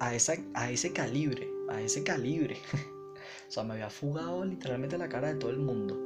[0.00, 2.56] a, esa, a ese calibre, a ese calibre.
[3.48, 5.96] o sea, me había fugado literalmente la cara de todo el mundo.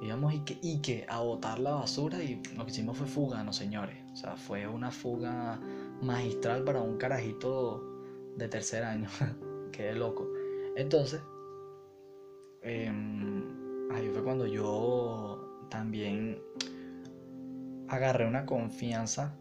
[0.00, 3.52] Íbamos y que, y a botar la basura y lo que hicimos fue fuga, no
[3.52, 3.96] señores.
[4.12, 5.60] O sea, fue una fuga
[6.00, 7.82] magistral para un carajito
[8.36, 9.08] de tercer año.
[9.72, 10.28] Qué loco.
[10.76, 11.20] Entonces,
[12.62, 16.38] Em, ahí fue cuando yo también
[17.88, 19.36] agarré una confianza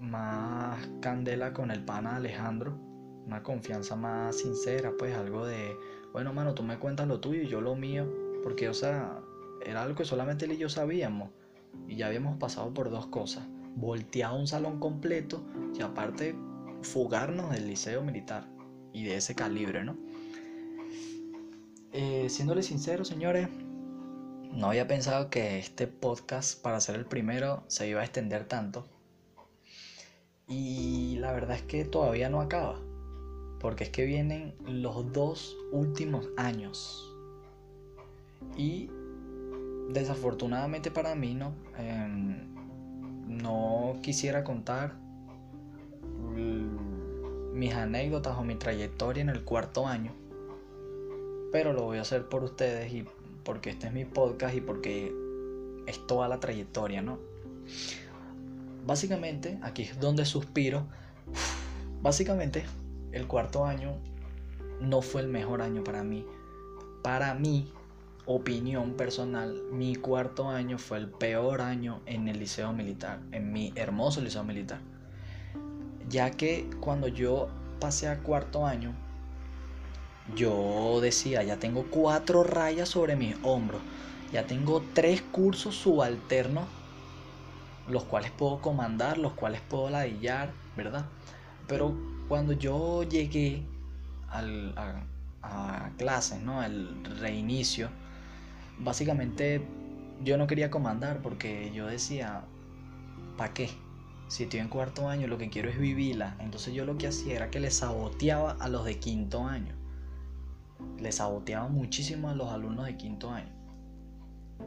[0.00, 2.78] más candela con el pana Alejandro,
[3.26, 5.76] una confianza más sincera, pues algo de,
[6.12, 8.08] bueno, mano, tú me cuentas lo tuyo y yo lo mío,
[8.42, 9.20] porque, o sea,
[9.64, 11.30] era algo que solamente él y yo sabíamos,
[11.86, 13.46] y ya habíamos pasado por dos cosas,
[13.76, 15.44] volteado un salón completo
[15.74, 16.36] y aparte
[16.82, 18.48] fugarnos del liceo militar
[18.92, 19.96] y de ese calibre, ¿no?
[21.94, 23.48] Eh, siéndole sincero, señores,
[24.50, 28.86] no había pensado que este podcast, para ser el primero, se iba a extender tanto.
[30.48, 32.80] Y la verdad es que todavía no acaba.
[33.60, 37.14] Porque es que vienen los dos últimos años.
[38.56, 38.90] Y
[39.90, 41.52] desafortunadamente para mí, ¿no?
[41.76, 42.54] Em,
[43.26, 44.96] no quisiera contar
[47.52, 50.21] mis anécdotas o mi trayectoria en el cuarto año
[51.52, 53.06] pero lo voy a hacer por ustedes y
[53.44, 55.14] porque este es mi podcast y porque
[55.86, 57.18] es toda la trayectoria, ¿no?
[58.86, 60.86] Básicamente, aquí es donde suspiro.
[62.00, 62.64] Básicamente,
[63.12, 63.98] el cuarto año
[64.80, 66.26] no fue el mejor año para mí.
[67.02, 67.70] Para mi
[68.26, 73.72] opinión personal, mi cuarto año fue el peor año en el liceo militar, en mi
[73.76, 74.80] hermoso liceo militar.
[76.08, 77.48] Ya que cuando yo
[77.78, 78.94] pasé a cuarto año,
[80.34, 83.80] yo decía, ya tengo cuatro rayas sobre mis hombros,
[84.32, 86.64] ya tengo tres cursos subalternos,
[87.88, 91.04] los cuales puedo comandar, los cuales puedo ladillar, ¿verdad?
[91.68, 91.94] Pero
[92.28, 93.62] cuando yo llegué
[94.30, 94.74] al,
[95.42, 96.60] a, clases, ¿no?
[96.60, 97.90] Al reinicio,
[98.78, 99.60] básicamente
[100.24, 102.44] yo no quería comandar porque yo decía,
[103.36, 103.68] ¿para qué?
[104.28, 106.36] Si estoy en cuarto año, lo que quiero es vivirla.
[106.38, 109.81] Entonces yo lo que hacía era que le saboteaba a los de quinto año
[110.98, 113.52] le saboteaba muchísimo a los alumnos de quinto año.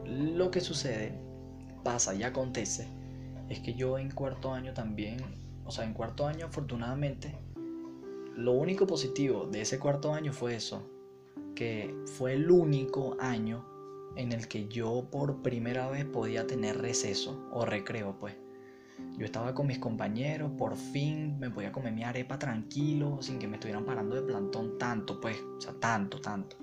[0.04, 1.18] Lo que sucede,
[1.82, 2.88] pasa y acontece,
[3.48, 5.18] es que yo en cuarto año también,
[5.64, 7.34] o sea, en cuarto año afortunadamente,
[8.36, 10.86] lo único positivo de ese cuarto año fue eso,
[11.54, 13.64] que fue el único año
[14.16, 18.36] en el que yo por primera vez podía tener receso o recreo, pues.
[19.18, 23.48] Yo estaba con mis compañeros, por fin me podía comer mi arepa tranquilo, sin que
[23.48, 26.56] me estuvieran parando de plantón tanto, pues, o sea, tanto, tanto.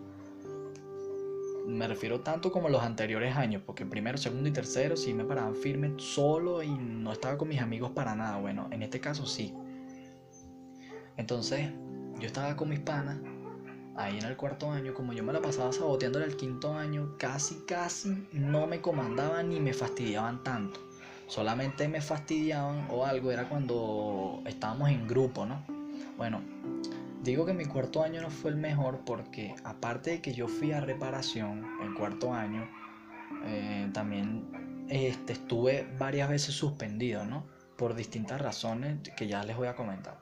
[1.65, 5.55] Me refiero tanto como los anteriores años, porque primero, segundo y tercero sí me paraban
[5.55, 8.37] firme solo y no estaba con mis amigos para nada.
[8.37, 9.53] Bueno, en este caso sí.
[11.17, 11.71] Entonces,
[12.19, 13.19] yo estaba con mis panas
[13.95, 17.15] ahí en el cuarto año, como yo me la pasaba saboteando en el quinto año,
[17.17, 20.79] casi, casi no me comandaban ni me fastidiaban tanto
[21.33, 25.65] solamente me fastidiaban o algo era cuando estábamos en grupo, ¿no?
[26.15, 26.43] Bueno,
[27.23, 30.73] digo que mi cuarto año no fue el mejor porque aparte de que yo fui
[30.73, 32.69] a reparación en cuarto año,
[33.45, 37.47] eh, también este, estuve varias veces suspendido, ¿no?
[37.77, 40.19] Por distintas razones que ya les voy a comentar.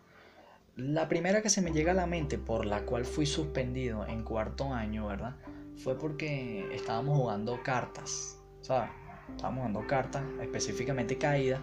[0.78, 4.24] La primera que se me llega a la mente por la cual fui suspendido en
[4.24, 5.36] cuarto año, ¿verdad?
[5.76, 9.01] Fue porque estábamos jugando cartas, ¿sabes?
[9.30, 11.60] Estábamos jugando cartas, específicamente caída.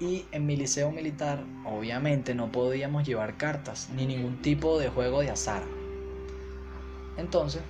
[0.00, 5.20] Y en mi liceo militar, obviamente, no podíamos llevar cartas ni ningún tipo de juego
[5.20, 5.62] de azar.
[7.16, 7.62] Entonces,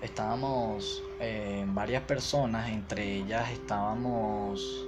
[0.00, 4.86] estábamos eh, varias personas, entre ellas estábamos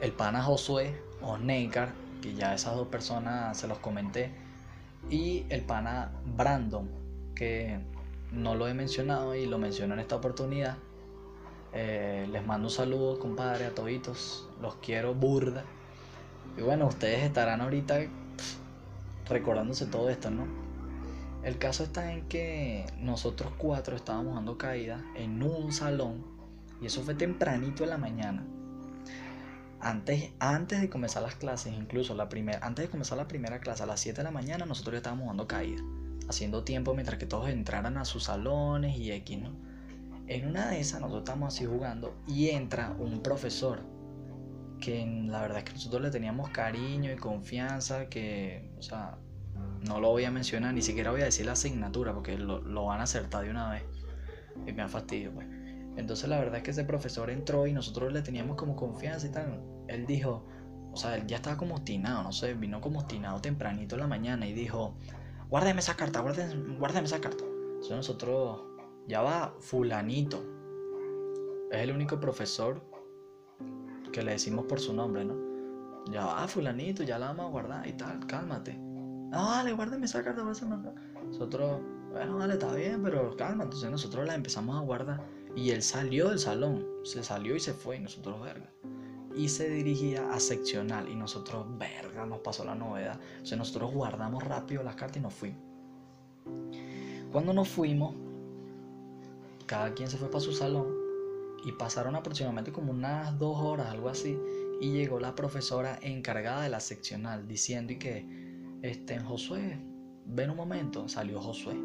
[0.00, 1.92] el pana Josué, Osneikar,
[2.22, 4.30] que ya esas dos personas se los comenté,
[5.10, 6.88] y el pana Brandon,
[7.34, 7.80] que
[8.32, 10.76] no lo he mencionado y lo menciono en esta oportunidad.
[11.72, 14.48] Eh, les mando un saludo, compadre, a toditos.
[14.60, 15.64] Los quiero burda.
[16.56, 18.00] Y bueno, ustedes estarán ahorita
[19.28, 20.46] recordándose todo esto, ¿no?
[21.42, 26.22] El caso está en que nosotros cuatro estábamos dando caída en un salón
[26.82, 28.44] y eso fue tempranito en la mañana.
[29.80, 33.82] Antes, antes de comenzar las clases, incluso la primera, antes de comenzar la primera clase
[33.82, 35.82] a las 7 de la mañana, nosotros ya estábamos dando caída,
[36.28, 39.69] haciendo tiempo mientras que todos entraran a sus salones y X, ¿no?
[40.30, 43.80] En una de esas nosotros estamos así jugando y entra un profesor
[44.80, 49.18] que la verdad es que nosotros le teníamos cariño y confianza, que, o sea,
[49.88, 53.00] no lo voy a mencionar, ni siquiera voy a decir la asignatura porque lo, van
[53.00, 53.82] a acertar de una vez.
[54.68, 55.48] Y me da fastidio, pues.
[55.96, 59.30] Entonces la verdad es que ese profesor entró y nosotros le teníamos como confianza y
[59.30, 59.60] tal.
[59.88, 60.46] Él dijo,
[60.92, 64.06] o sea, él ya estaba como obstinado, no sé, vino como obstinado tempranito en la
[64.06, 64.94] mañana y dijo,
[65.48, 67.42] guárdeme esa carta, guárdeme, guárdeme esa carta.
[67.42, 68.60] Entonces nosotros,
[69.10, 70.40] ya va fulanito.
[71.72, 72.80] Es el único profesor
[74.12, 75.34] que le decimos por su nombre, ¿no?
[76.12, 78.78] Ya va, fulanito, ya la vamos a guardar y tal, cálmate.
[78.78, 81.80] No, dale, guárdame esa carta, Nosotros,
[82.12, 83.64] bueno, dale, está bien, pero calma.
[83.64, 85.20] Entonces nosotros la empezamos a guardar.
[85.56, 88.70] Y él salió del salón, se salió y se fue, y nosotros, verga.
[89.34, 93.18] Y se dirigía a seccional, y nosotros, verga, nos pasó la novedad.
[93.32, 95.60] Entonces nosotros guardamos rápido las cartas y nos fuimos.
[97.32, 98.14] Cuando nos fuimos,
[99.70, 100.88] cada quien se fue para su salón
[101.64, 104.36] y pasaron aproximadamente como unas dos horas, algo así,
[104.80, 108.26] y llegó la profesora encargada de la seccional diciendo y que,
[108.82, 109.78] este, Josué,
[110.26, 111.76] ven un momento, salió Josué.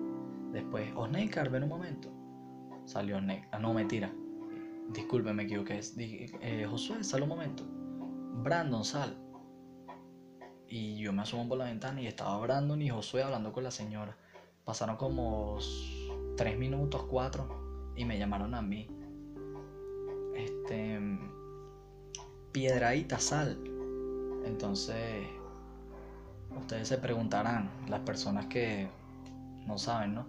[0.52, 2.12] Después, Osneikar, ven un momento,
[2.86, 3.50] salió Osneikar.
[3.52, 4.12] Ah, no, mentira,
[4.92, 5.80] disculpe, me equivoqué.
[6.42, 7.64] Eh, Josué, sal un momento.
[8.42, 9.16] Brandon, sal.
[10.68, 13.70] Y yo me asomo por la ventana y estaba Brandon y Josué hablando con la
[13.70, 14.18] señora.
[14.64, 15.60] Pasaron como
[16.36, 17.65] tres minutos, cuatro,
[17.96, 18.88] y me llamaron a mí
[20.36, 21.00] este,
[22.52, 23.58] piedradita sal.
[24.46, 25.26] Entonces,
[26.58, 28.88] ustedes se preguntarán, las personas que
[29.66, 30.26] no saben, ¿no?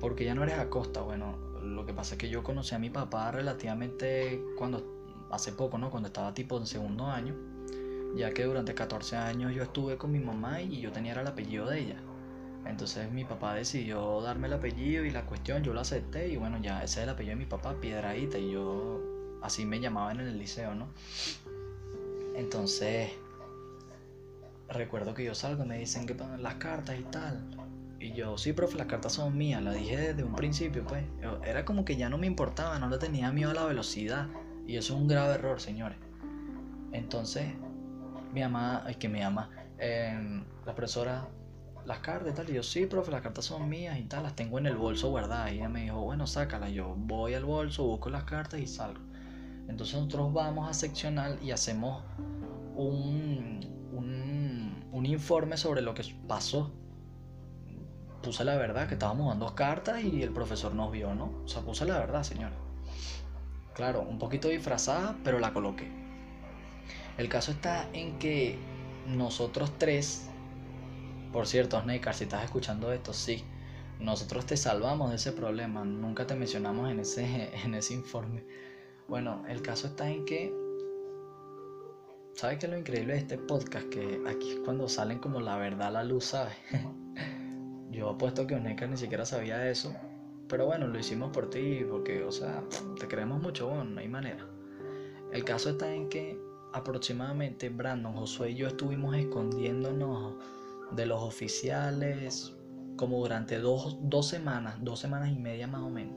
[0.00, 1.02] Porque ya no eres Acosta.
[1.02, 5.78] Bueno, lo que pasa es que yo conocí a mi papá relativamente cuando, hace poco,
[5.78, 5.90] ¿no?
[5.90, 7.34] Cuando estaba tipo en segundo año.
[8.16, 11.66] Ya que durante 14 años yo estuve con mi mamá y yo tenía el apellido
[11.66, 12.02] de ella.
[12.66, 16.58] Entonces mi papá decidió darme el apellido y la cuestión yo lo acepté y bueno,
[16.62, 19.00] ya ese es el apellido de mi papá, Piedradita, y yo
[19.42, 20.88] así me llamaban en el liceo, ¿no?
[22.36, 23.10] Entonces,
[24.68, 27.44] recuerdo que yo salgo me dicen que las cartas y tal.
[28.00, 31.04] Y yo, sí, profe, las cartas son mías, la dije desde un principio, pues.
[31.44, 34.26] Era como que ya no me importaba, no le tenía miedo a la velocidad.
[34.66, 35.98] Y eso es un grave error, señores.
[36.90, 37.52] Entonces,
[38.32, 41.28] mi mamá, ay, que me llama, em, la profesora
[41.86, 42.50] las cartas y tal.
[42.50, 45.10] Y yo, sí, profe, las cartas son mías y tal, las tengo en el bolso
[45.10, 45.52] guardadas.
[45.52, 46.72] Y ella me dijo, bueno, sácalas.
[46.72, 49.00] Yo voy al bolso, busco las cartas y salgo.
[49.68, 52.02] Entonces nosotros vamos a seccional y hacemos
[52.74, 53.60] un,
[53.92, 56.72] un, un informe sobre lo que pasó.
[58.22, 61.32] Puse la verdad, que estábamos dando cartas y el profesor nos vio, ¿no?
[61.44, 62.54] O sea, puse la verdad, señora.
[63.74, 65.90] Claro, un poquito disfrazada, pero la coloqué.
[67.18, 68.58] El caso está en que
[69.06, 70.28] nosotros tres
[71.32, 73.44] por cierto, Snaker, si estás escuchando esto, sí.
[73.98, 75.84] Nosotros te salvamos de ese problema.
[75.84, 78.44] Nunca te mencionamos en ese, en ese informe.
[79.08, 80.54] Bueno, el caso está en que.
[82.34, 83.88] ¿Sabes qué es lo increíble de este podcast?
[83.88, 86.54] Que aquí es cuando salen como la verdad a la luz, ¿sabes?
[87.90, 89.94] Yo apuesto que Oneca ni siquiera sabía eso.
[90.48, 92.62] Pero bueno, lo hicimos por ti, porque, o sea,
[92.98, 94.46] te queremos mucho, bueno, no hay manera.
[95.30, 96.38] El caso está en que
[96.72, 100.34] aproximadamente Brandon, Josué y yo estuvimos escondiéndonos
[100.94, 102.56] de los oficiales
[102.96, 106.14] como durante dos, dos semanas, dos semanas y media más o menos,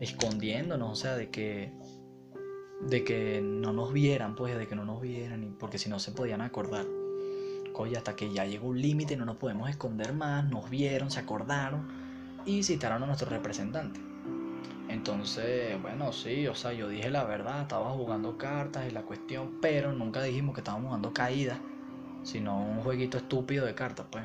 [0.00, 1.72] escondiéndonos, o sea, de que
[2.80, 6.12] de que no nos vieran, pues, de que no nos vieran, porque si no se
[6.12, 6.86] podían acordar.
[7.74, 11.20] Oye, hasta que ya llegó un límite, no nos podemos esconder más, nos vieron, se
[11.20, 11.88] acordaron
[12.44, 14.00] y citaron a nuestro representante.
[14.88, 19.58] Entonces, bueno, sí, o sea, yo dije la verdad, estaba jugando cartas y la cuestión,
[19.60, 21.58] pero nunca dijimos que estábamos jugando caídas
[22.22, 24.24] sino un jueguito estúpido de cartas, pues.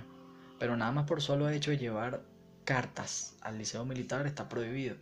[0.60, 2.24] Pero nada más por solo hecho de llevar
[2.64, 4.96] cartas al liceo militar está prohibido.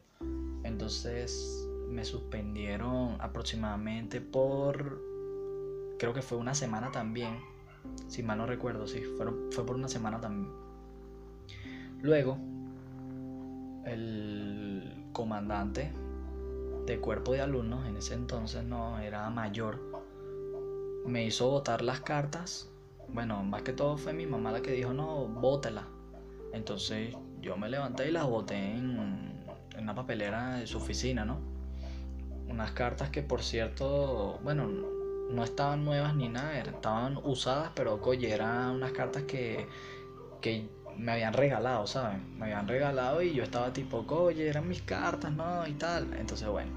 [0.64, 5.02] Entonces me suspendieron aproximadamente por,
[6.00, 7.40] creo que fue una semana también,
[8.08, 10.52] si mal no recuerdo, sí, fue por una semana también.
[12.02, 12.38] Luego,
[13.86, 15.92] el comandante
[16.86, 19.80] de cuerpo de alumnos, en ese entonces no, era mayor,
[21.06, 22.71] me hizo botar las cartas.
[23.14, 25.88] Bueno, más que todo fue mi mamá la que dijo, no, bótela.
[26.54, 29.46] Entonces yo me levanté y las boté en,
[29.78, 31.40] una papelera de su oficina, ¿no?
[32.48, 38.32] Unas cartas que por cierto, bueno, no estaban nuevas ni nada, estaban usadas, pero oye,
[38.32, 39.68] eran unas cartas que,
[40.42, 42.38] que me habían regalado, ¿saben?
[42.38, 45.66] Me habían regalado y yo estaba tipo, oye, eran mis cartas, ¿no?
[45.68, 46.14] Y tal.
[46.14, 46.72] Entonces, bueno,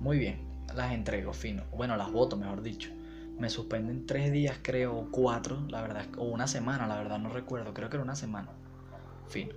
[0.00, 1.62] muy bien, las entrego, fino.
[1.76, 2.90] Bueno, las voto, mejor dicho.
[3.38, 7.28] Me suspenden tres días, creo, o cuatro, la verdad, o una semana, la verdad, no
[7.28, 8.50] recuerdo, creo que era una semana.
[9.28, 9.54] Fino.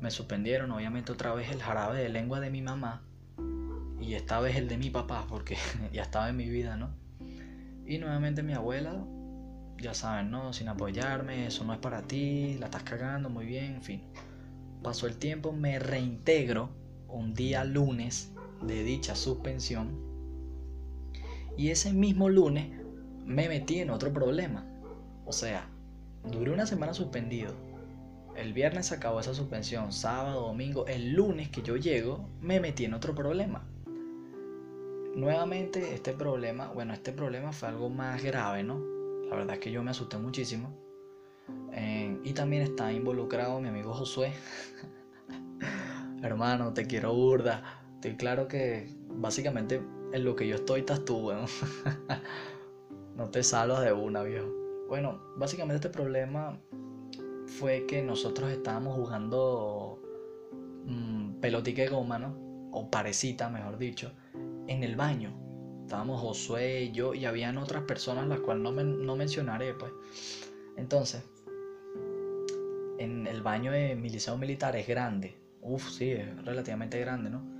[0.00, 3.02] Me suspendieron, obviamente, otra vez el jarabe de lengua de mi mamá.
[4.00, 5.56] Y esta vez el de mi papá, porque
[5.92, 6.90] ya estaba en mi vida, ¿no?
[7.86, 9.04] Y nuevamente mi abuela
[9.78, 10.52] ya saben, ¿no?
[10.52, 14.02] Sin apoyarme, eso no es para ti, la estás cagando, muy bien, en fin.
[14.82, 16.70] Pasó el tiempo, me reintegro
[17.08, 20.12] un día lunes de dicha suspensión
[21.56, 22.70] y ese mismo lunes
[23.24, 24.64] me metí en otro problema.
[25.24, 25.68] O sea,
[26.30, 27.52] duré una semana suspendido.
[28.36, 32.94] El viernes acabó esa suspensión, sábado, domingo, el lunes que yo llego, me metí en
[32.94, 33.66] otro problema.
[35.14, 38.80] Nuevamente este problema, bueno, este problema fue algo más grave, ¿no?
[39.28, 40.74] La verdad es que yo me asusté muchísimo.
[41.72, 44.32] Eh, y también está involucrado mi amigo Josué.
[46.22, 47.62] Hermano, te quiero burda.
[47.94, 51.30] Estoy claro que básicamente en lo que yo estoy estás tú.
[53.16, 54.48] no te salvas de una, viejo.
[54.88, 56.58] Bueno, básicamente este problema
[57.46, 60.00] fue que nosotros estábamos jugando
[60.86, 62.34] mmm, pelotique goma, ¿no?
[62.72, 64.12] O parecita, mejor dicho,
[64.66, 65.38] en el baño.
[65.82, 69.92] Estábamos Josué yo y habían otras personas las cuales no, no mencionaré pues.
[70.76, 71.22] Entonces
[72.98, 75.36] en el baño de mi liceo militar es grande.
[75.60, 77.52] Uf, sí es relativamente grande no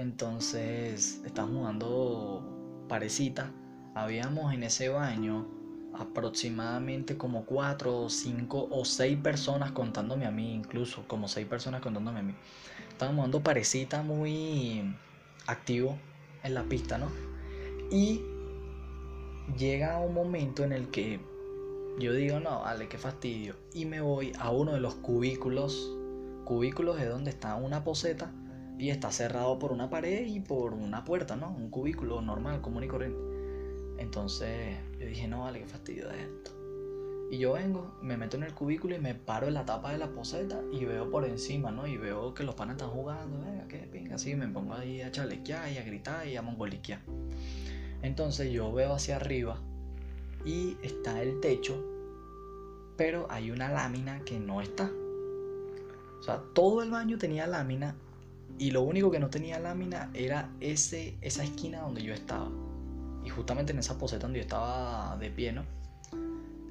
[0.00, 3.52] entonces estábamos jugando parecita
[3.94, 5.46] habíamos en ese baño
[5.94, 12.20] aproximadamente como cuatro, cinco o seis personas contándome a mí, incluso como seis personas contándome
[12.20, 12.34] a mí.
[12.88, 14.94] Estábamos jugando parecita muy
[15.46, 15.98] activo
[16.42, 17.08] en la pista, ¿no?
[17.90, 18.22] Y
[19.58, 21.20] llega un momento en el que
[21.98, 23.56] yo digo, no, vale, qué fastidio.
[23.74, 25.92] Y me voy a uno de los cubículos.
[26.44, 28.32] Cubículos es donde está una poseta
[28.78, 31.50] y está cerrado por una pared y por una puerta, ¿no?
[31.50, 33.29] Un cubículo normal, común y corriente.
[34.00, 36.50] Entonces yo dije, no, vale, qué fastidio de esto.
[37.30, 39.98] Y yo vengo, me meto en el cubículo y me paro en la tapa de
[39.98, 41.86] la poseta y veo por encima, ¿no?
[41.86, 45.12] Y veo que los panes están jugando, venga, qué pinga, así me pongo ahí a
[45.12, 47.00] chalequear y a gritar y a mongoliquear.
[48.02, 49.58] Entonces yo veo hacia arriba
[50.44, 51.80] y está el techo,
[52.96, 54.90] pero hay una lámina que no está.
[56.18, 57.94] O sea, todo el baño tenía lámina
[58.58, 62.50] y lo único que no tenía lámina era ese, esa esquina donde yo estaba.
[63.24, 65.64] Y justamente en esa poseta donde yo estaba de pie, ¿no?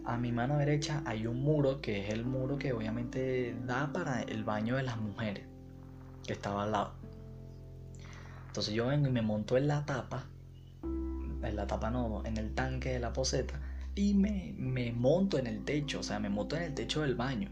[0.06, 4.24] A mi mano derecha hay un muro que es el muro que obviamente da para
[4.24, 5.46] el baño de las mujeres,
[6.26, 6.94] que estaba al lado.
[8.48, 10.26] Entonces yo vengo y me monto en la tapa
[11.48, 13.60] en la tapa no, en el tanque de la poseta
[13.96, 17.16] y me, me monto en el techo, o sea, me monto en el techo del
[17.16, 17.50] baño.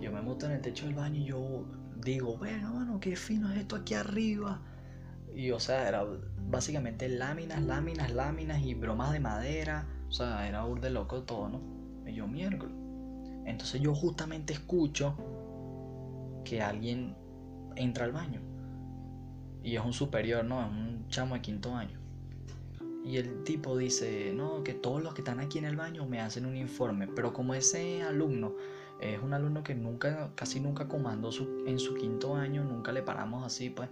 [0.00, 1.64] Yo me monto en el techo del baño y yo
[2.02, 4.60] digo, bueno, mano, qué fino es esto aquí arriba.
[5.38, 6.04] Y o sea, era
[6.50, 9.86] básicamente láminas, láminas, láminas y bromas de madera.
[10.08, 11.60] O sea, era de loco todo, ¿no?
[12.04, 12.74] Y yo miércoles.
[13.46, 15.14] Entonces yo justamente escucho
[16.44, 17.14] que alguien
[17.76, 18.40] entra al baño.
[19.62, 20.60] Y es un superior, ¿no?
[20.60, 22.00] Es un chamo de quinto año.
[23.04, 26.20] Y el tipo dice, no, que todos los que están aquí en el baño me
[26.20, 28.56] hacen un informe, pero como ese alumno
[29.00, 31.30] es un alumno que nunca, casi nunca comandó
[31.66, 33.88] en su quinto año, nunca le paramos así, pues,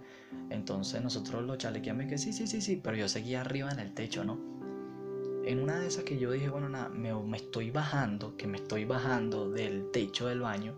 [0.49, 3.79] entonces nosotros lo chalequeamos y que sí, sí, sí, sí, pero yo seguía arriba en
[3.79, 4.37] el techo, ¿no?
[5.45, 8.57] En una de esas que yo dije, bueno, nada, me, me estoy bajando, que me
[8.57, 10.75] estoy bajando del techo del baño,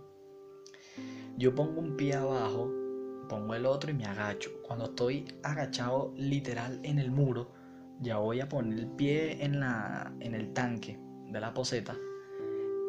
[1.38, 2.72] yo pongo un pie abajo,
[3.30, 4.52] pongo el otro y me agacho.
[4.62, 7.52] Cuando estoy agachado literal en el muro,
[8.02, 11.00] ya voy a poner el pie en, la, en el tanque
[11.32, 11.96] de la poseta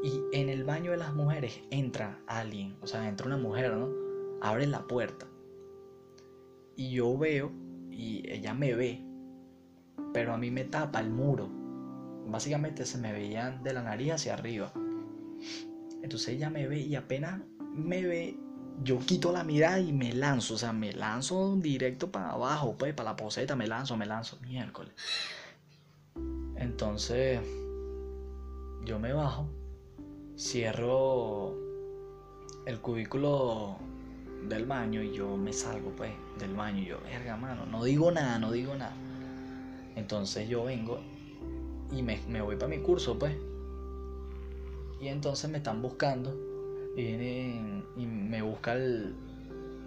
[0.03, 3.89] y en el baño de las mujeres entra alguien, o sea, entra una mujer, ¿no?
[4.41, 5.27] Abre la puerta
[6.77, 7.53] y yo veo
[7.91, 9.05] y ella me ve,
[10.15, 11.51] pero a mí me tapa el muro.
[12.27, 14.73] Básicamente se me veían de la nariz hacia arriba.
[16.03, 17.43] Entonces ella me ve y apenas
[17.75, 18.39] me ve,
[18.83, 22.95] yo quito la mirada y me lanzo, o sea, me lanzo directo para abajo, pues,
[22.95, 24.95] para la poseta, me lanzo, me lanzo, miércoles.
[26.57, 27.41] Entonces,
[28.87, 29.51] yo me bajo,
[30.41, 31.55] cierro
[32.65, 33.77] el cubículo
[34.49, 38.11] del baño y yo me salgo pues del baño y yo, verga, mano, no digo
[38.11, 38.95] nada, no digo nada.
[39.97, 41.01] Entonces yo vengo
[41.93, 43.37] y me, voy para mi curso pues.
[44.99, 46.35] Y entonces me están buscando
[46.97, 47.03] y
[47.97, 49.15] y me busca el,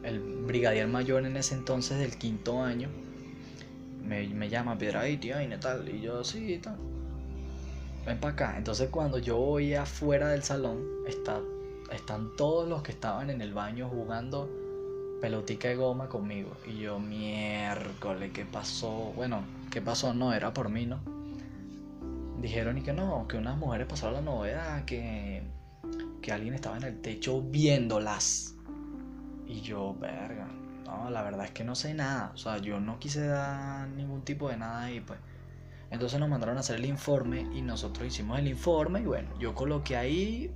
[0.03, 2.89] el brigadier mayor en ese entonces del quinto año.
[4.03, 5.89] Me, me llama, Piedra, y tío, y tal.
[5.89, 6.92] Y yo, sí, tal.
[8.05, 8.55] Ven para acá.
[8.57, 11.41] Entonces cuando yo voy afuera del salón, está,
[11.91, 14.49] están todos los que estaban en el baño jugando
[15.21, 16.51] pelotica de goma conmigo.
[16.67, 19.13] Y yo, miércoles, ¿qué pasó?
[19.15, 20.13] Bueno, ¿qué pasó?
[20.13, 20.99] No, era por mí, ¿no?
[22.41, 25.43] Dijeron y que no, que unas mujeres pasaron la novedad, que,
[26.21, 28.55] que alguien estaba en el techo viéndolas.
[29.47, 30.47] Y yo, verga,
[30.85, 32.31] no, la verdad es que no sé nada.
[32.33, 35.19] O sea, yo no quise dar ningún tipo de nada ahí, pues.
[35.93, 39.53] Entonces nos mandaron a hacer el informe y nosotros hicimos el informe y bueno, yo
[39.53, 40.51] coloqué ahí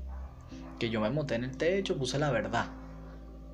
[0.79, 2.65] que yo me monté en el techo, puse la verdad.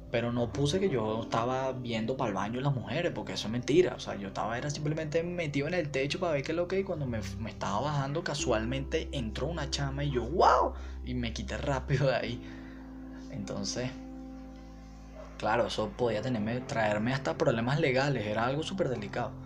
[0.10, 3.52] Pero no puse que yo estaba viendo para el baño las mujeres, porque eso es
[3.52, 3.96] mentira.
[3.96, 6.70] O sea, yo estaba era simplemente metido en el techo para ver qué es lo
[6.70, 11.34] que y cuando me, estaba bajando casualmente entró una chama y yo, wow, y me
[11.34, 12.42] quité rápido de ahí.
[13.30, 13.90] Entonces,
[15.38, 19.43] claro, eso podía tenerme, traerme hasta problemas legales, era algo súper delicado.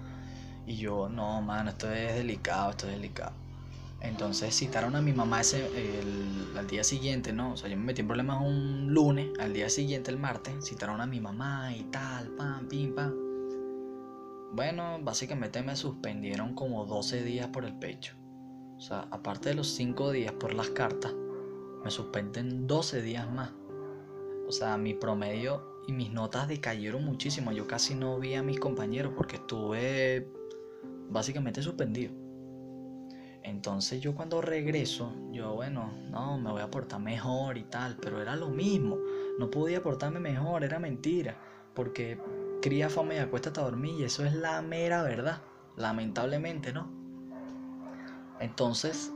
[0.67, 3.31] Y yo, no, mano, esto es delicado, esto es delicado.
[4.01, 7.53] Entonces citaron a mi mamá ese, el, al día siguiente, ¿no?
[7.53, 10.99] O sea, yo me metí en problemas un lunes, al día siguiente, el martes, citaron
[11.01, 13.15] a mi mamá y tal, pam, pim, pam.
[14.51, 18.15] Bueno, básicamente me suspendieron como 12 días por el pecho.
[18.75, 21.13] O sea, aparte de los 5 días por las cartas,
[21.83, 23.51] me suspenden 12 días más.
[24.47, 27.51] O sea, mi promedio y mis notas decayeron muchísimo.
[27.51, 30.36] Yo casi no vi a mis compañeros porque estuve
[31.09, 32.13] básicamente suspendido.
[33.43, 38.21] Entonces yo cuando regreso, yo bueno, no, me voy a portar mejor y tal, pero
[38.21, 38.97] era lo mismo.
[39.39, 41.37] No podía portarme mejor, era mentira.
[41.73, 42.19] Porque
[42.61, 45.41] cría fama y acuéstate a dormir y eso es la mera verdad.
[45.77, 46.91] Lamentablemente, ¿no?
[48.39, 49.13] Entonces,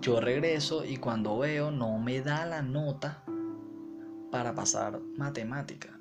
[0.00, 3.24] yo regreso y cuando veo no me da la nota
[4.30, 5.93] para pasar matemática.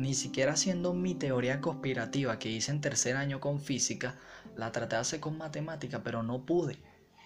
[0.00, 4.18] Ni siquiera haciendo mi teoría conspirativa que hice en tercer año con física,
[4.56, 6.78] la traté de hacer con matemática, pero no pude.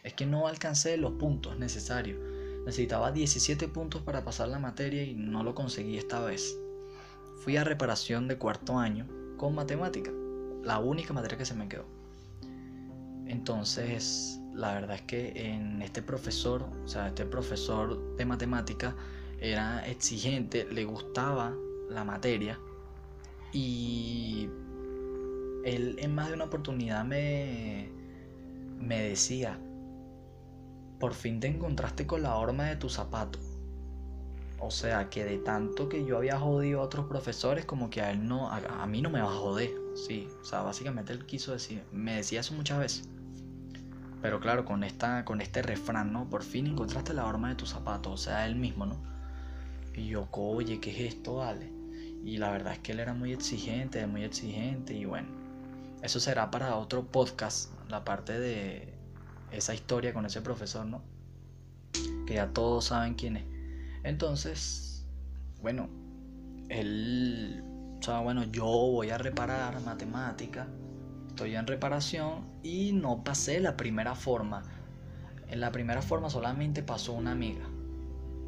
[0.03, 2.19] Es que no alcancé los puntos necesarios.
[2.67, 6.59] Necesitaba 17 puntos para pasar la materia y no lo conseguí esta vez.
[7.45, 9.07] Fui a reparación de cuarto año
[9.37, 10.11] con matemática,
[10.65, 11.87] la única materia que se me quedó.
[13.29, 18.97] Entonces, la verdad es que en este profesor, o sea, este profesor de matemática
[19.39, 21.55] era exigente, le gustaba
[21.89, 22.59] la materia
[23.53, 24.49] y
[25.65, 27.89] él en más de una oportunidad me,
[28.79, 29.59] me decía,
[30.99, 33.39] por fin te encontraste con la horma de tu zapato.
[34.59, 38.11] O sea, que de tanto que yo había jodido a otros profesores, como que a
[38.11, 39.71] él no, a, mí no me va a joder.
[39.95, 43.09] Sí, o sea, básicamente él quiso decir, me decía eso muchas veces.
[44.23, 46.31] Pero claro, con, esta, con este refrán, ¿no?
[46.31, 48.97] Por fin encontraste la horma de tu zapato, o sea, él mismo, ¿no?
[49.97, 51.71] Y yo, oye, ¿qué es esto, vale?
[52.25, 55.29] Y la verdad es que él era muy exigente, muy exigente, y bueno,
[56.03, 58.95] eso será para otro podcast, la parte de
[59.53, 61.03] esa historia con ese profesor, ¿no?
[62.27, 63.45] Que ya todos saben quién es.
[64.03, 65.07] Entonces,
[65.63, 65.89] bueno,
[66.69, 67.63] él,
[67.99, 70.67] o sea, bueno, yo voy a reparar matemática,
[71.29, 74.63] estoy en reparación y no pasé la primera forma.
[75.49, 77.69] En la primera forma solamente pasó una amiga.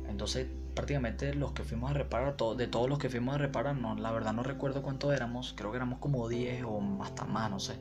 [0.09, 3.97] Entonces prácticamente los que fuimos a reparar, de todos los que fuimos a reparar, no,
[3.97, 7.59] la verdad no recuerdo cuántos éramos, creo que éramos como 10 o hasta más, no
[7.59, 7.77] sé.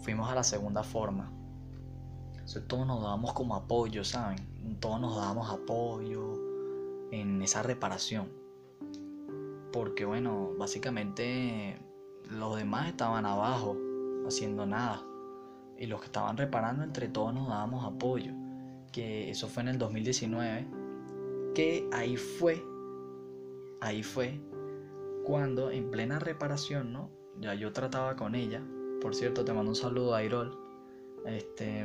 [0.00, 1.30] Fuimos a la segunda forma.
[2.30, 4.78] Entonces todos nos dábamos como apoyo, ¿saben?
[4.80, 6.40] Todos nos dábamos apoyo
[7.10, 8.32] en esa reparación.
[9.72, 11.78] Porque bueno, básicamente
[12.30, 13.76] los demás estaban abajo,
[14.26, 15.02] haciendo nada.
[15.76, 18.32] Y los que estaban reparando, entre todos nos dábamos apoyo.
[18.92, 20.81] Que eso fue en el 2019
[21.54, 22.64] que ahí fue,
[23.80, 24.40] ahí fue
[25.24, 27.10] cuando en plena reparación, ¿no?
[27.40, 28.62] Ya yo trataba con ella.
[29.00, 30.58] Por cierto, te mando un saludo a Airol.
[31.26, 31.84] Este,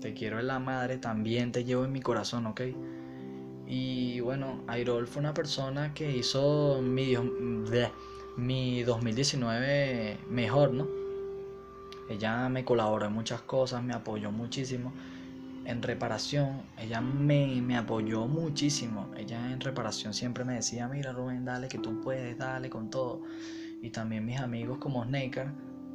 [0.00, 2.62] te quiero en la madre, también te llevo en mi corazón, ¿ok?
[3.66, 7.14] Y bueno, Airol fue una persona que hizo mi,
[8.36, 10.86] mi 2019 mejor, ¿no?
[12.08, 14.92] Ella me colaboró en muchas cosas, me apoyó muchísimo
[15.66, 19.10] en reparación, ella me, apoyó muchísimo.
[19.16, 23.22] Ella en reparación siempre me decía, mira Rubén, dale que tú puedes, dale con todo.
[23.82, 25.48] Y también mis amigos como Snaker,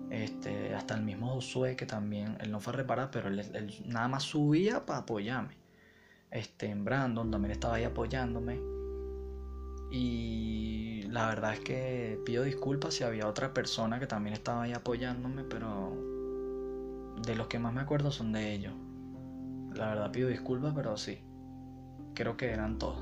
[0.09, 4.09] este, hasta el mismo Josué, que también, él no fue a reparar, pero él, nada
[4.09, 5.55] más subía para apoyarme.
[6.29, 8.59] Este, Brandon también estaba ahí apoyándome.
[9.89, 14.73] Y la verdad es que pido disculpas si había otra persona que también estaba ahí
[14.73, 15.95] apoyándome, pero
[17.25, 18.73] de los que más me acuerdo son de ellos.
[19.75, 21.19] La verdad pido disculpas, pero sí.
[22.13, 23.01] Creo que eran todos.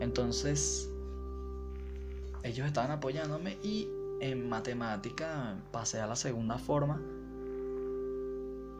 [0.00, 0.90] Entonces,
[2.42, 3.88] ellos estaban apoyándome y
[4.20, 7.00] en matemática pasé a la segunda forma.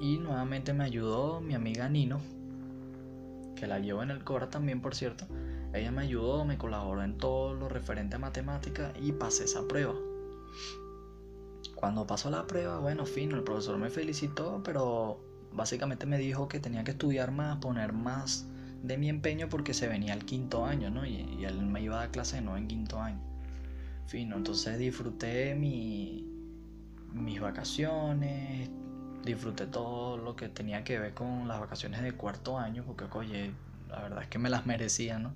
[0.01, 2.21] Y nuevamente me ayudó mi amiga Nino,
[3.57, 5.27] que la llevo en el Cora también, por cierto.
[5.75, 9.95] Ella me ayudó, me colaboró en todo lo referente a matemática y pasé esa prueba.
[11.75, 15.21] Cuando pasó la prueba, bueno, fino, el profesor me felicitó, pero
[15.53, 18.47] básicamente me dijo que tenía que estudiar más, poner más
[18.83, 21.05] de mi empeño porque se venía el quinto año, ¿no?
[21.05, 23.21] Y, él me iba a dar clase no en quinto año.
[24.07, 26.27] Fino, entonces disfruté mi,
[27.13, 28.71] mis vacaciones,
[29.25, 33.53] disfruté todo lo que tenía que ver con las vacaciones de cuarto año, porque oye,
[33.89, 35.35] la verdad es que me las merecía, ¿no?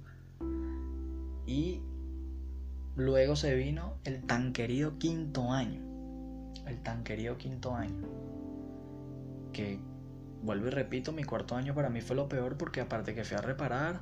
[1.47, 1.80] Y
[2.97, 5.80] luego se vino el tan querido quinto año.
[6.66, 8.06] El tan querido quinto año.
[9.52, 9.78] Que
[10.43, 13.36] vuelvo y repito, mi cuarto año para mí fue lo peor porque aparte que fui
[13.36, 14.01] a reparar,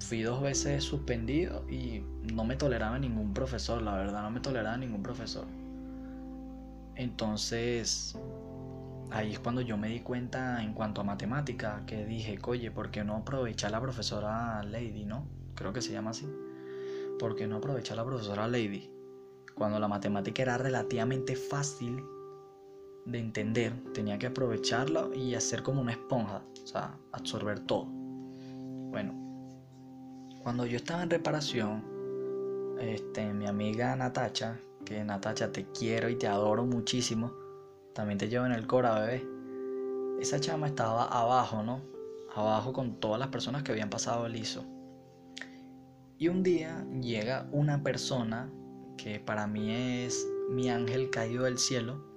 [0.00, 2.02] fui dos veces suspendido y
[2.32, 5.46] no me toleraba ningún profesor, la verdad, no me toleraba ningún profesor.
[6.96, 8.18] Entonces,
[9.10, 12.90] ahí es cuando yo me di cuenta en cuanto a matemática, que dije, oye, ¿por
[12.90, 15.26] qué no aprovechar la profesora Lady, no?
[15.54, 16.28] Creo que se llama así.
[17.18, 18.90] ¿Por qué no aprovechar la profesora Lady?
[19.54, 22.02] Cuando la matemática era relativamente fácil
[23.10, 27.86] de entender, tenía que aprovecharla y hacer como una esponja, o sea, absorber todo.
[27.86, 29.14] Bueno,
[30.42, 31.84] cuando yo estaba en reparación,
[32.80, 37.32] este, mi amiga Natacha, que Natacha te quiero y te adoro muchísimo,
[37.94, 39.26] también te llevo en el Cora, bebé.
[40.20, 41.82] Esa chama estaba abajo, ¿no?
[42.34, 44.64] Abajo con todas las personas que habían pasado el ISO.
[46.18, 48.50] Y un día llega una persona
[48.96, 52.09] que para mí es mi ángel caído del cielo.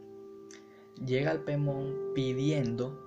[1.05, 2.99] Llega al Pemón pidiendo,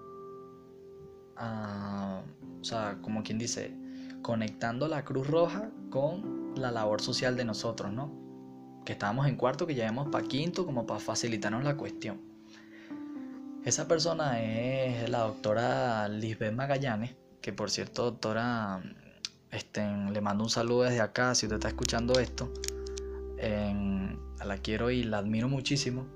[1.37, 3.75] o sea, como quien dice,
[4.23, 8.13] conectando la Cruz Roja con la labor social de nosotros, ¿no?
[8.85, 12.21] Que estábamos en cuarto, que llevamos para quinto, como para facilitarnos la cuestión.
[13.65, 18.81] Esa persona es la doctora Lisbeth Magallanes, que por cierto, doctora,
[19.51, 19.81] este,
[20.13, 22.53] le mando un saludo desde acá, si usted está escuchando esto.
[23.39, 26.07] la quiero y la admiro muchísimo.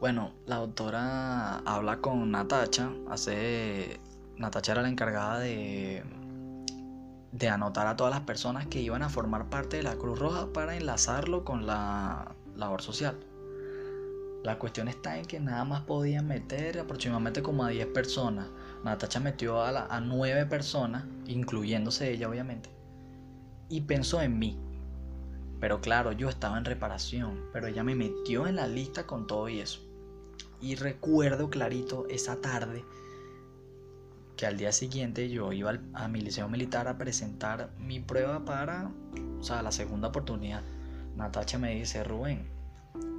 [0.00, 4.00] Bueno, la doctora habla con Natacha, hace...
[4.38, 6.02] Natacha era la encargada de,
[7.32, 10.54] de anotar a todas las personas que iban a formar parte de la Cruz Roja
[10.54, 13.20] para enlazarlo con la labor social.
[14.42, 18.48] La cuestión está en que nada más podían meter aproximadamente como a 10 personas.
[18.82, 22.70] Natacha metió a, a 9 personas, incluyéndose ella obviamente,
[23.68, 24.58] y pensó en mí.
[25.60, 29.50] Pero claro, yo estaba en reparación, pero ella me metió en la lista con todo
[29.50, 29.89] y eso.
[30.60, 32.84] Y recuerdo clarito esa tarde
[34.36, 38.90] que al día siguiente yo iba a mi liceo militar a presentar mi prueba para,
[39.38, 40.62] o sea, la segunda oportunidad.
[41.16, 42.46] Natacha me dice, Rubén,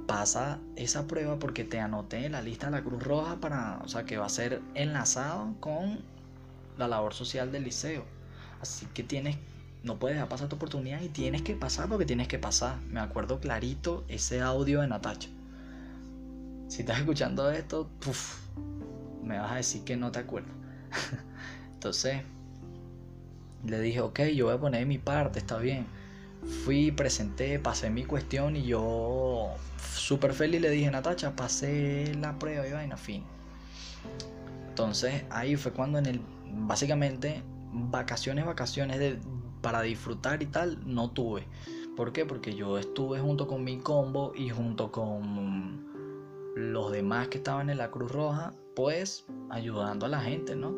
[0.06, 3.88] pasa esa prueba porque te anoté en la lista de la Cruz Roja para, o
[3.88, 6.00] sea, que va a ser enlazado con
[6.76, 8.04] la labor social del liceo.
[8.60, 9.36] Así que tienes,
[9.84, 12.80] no puedes dejar pasar tu oportunidad y tienes que pasar porque tienes que pasar.
[12.88, 15.28] Me acuerdo clarito ese audio de Natacha.
[16.72, 17.86] Si estás escuchando esto,
[19.22, 20.54] me vas a decir que no te acuerdas.
[21.74, 22.22] Entonces,
[23.66, 25.84] le dije, ok, yo voy a poner mi parte, está bien.
[26.64, 29.50] Fui, presenté, pasé mi cuestión y yo
[29.94, 33.22] súper feliz le dije, Natacha, pasé la prueba y vaina, fin.
[34.70, 36.22] Entonces ahí fue cuando en el,
[36.54, 39.18] básicamente, vacaciones, vacaciones de,
[39.60, 41.46] para disfrutar y tal, no tuve.
[41.98, 42.24] ¿Por qué?
[42.24, 45.91] Porque yo estuve junto con mi combo y junto con
[46.54, 50.74] los demás que estaban en la Cruz Roja, pues ayudando a la gente, ¿no?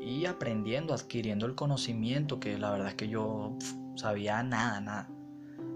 [0.00, 3.56] Y aprendiendo, adquiriendo el conocimiento, que la verdad es que yo
[3.96, 5.10] sabía nada, nada.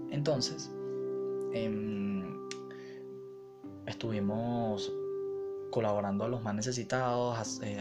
[0.09, 0.73] Entonces,
[1.53, 2.23] em,
[3.85, 4.91] estuvimos
[5.71, 7.77] colaborando a los más necesitados, eh,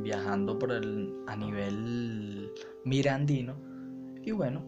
[0.00, 2.50] viajando por el, a nivel
[2.84, 3.54] mirandino.
[4.22, 4.64] Y bueno,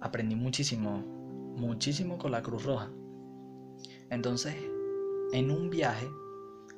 [0.00, 0.98] aprendí muchísimo,
[1.56, 2.90] muchísimo con la Cruz Roja.
[4.10, 4.54] Entonces,
[5.32, 6.08] en un viaje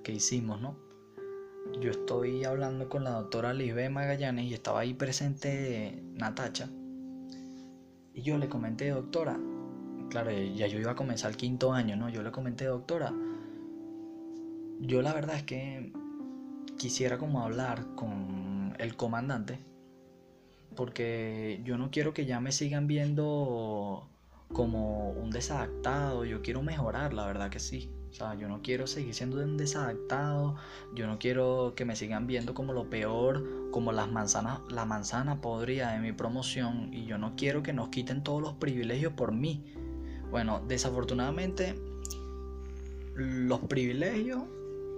[0.03, 0.77] que hicimos, ¿no?
[1.81, 6.69] Yo estoy hablando con la doctora Libe Magallanes y estaba ahí presente Natacha.
[8.15, 9.39] Y yo le comenté, doctora,
[10.11, 12.09] claro, ya yo iba a comenzar el quinto año, ¿no?
[12.09, 13.15] Yo le comenté, doctora,
[14.81, 15.93] yo la verdad es que
[16.77, 19.59] quisiera como hablar con el comandante
[20.75, 24.09] porque yo no quiero que ya me sigan viendo
[24.53, 27.91] como un desadaptado, yo quiero mejorar, la verdad que sí.
[28.13, 30.55] O sea, yo no quiero seguir siendo un desadaptado,
[30.95, 35.41] yo no quiero que me sigan viendo como lo peor, como las manzanas, la manzana
[35.41, 39.33] podría de mi promoción y yo no quiero que nos quiten todos los privilegios por
[39.33, 39.65] mí.
[40.31, 41.75] Bueno, desafortunadamente
[43.15, 44.43] los privilegios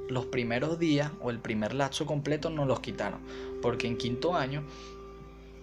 [0.09, 3.21] los primeros días o el primer lapso completo nos los quitaron,
[3.63, 4.65] porque en quinto año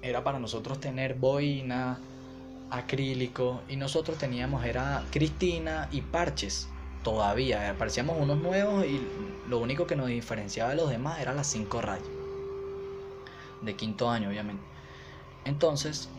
[0.02, 1.99] era para nosotros tener boina,
[2.69, 6.69] acrílico y nosotros teníamos era Cristina y parches
[7.03, 7.76] todavía.
[7.78, 9.02] Parecíamos unos nuevos y
[9.48, 12.07] lo único que nos diferenciaba de los demás era las cinco rayas.
[13.61, 14.64] De quinto año, obviamente.
[15.45, 16.10] Entonces,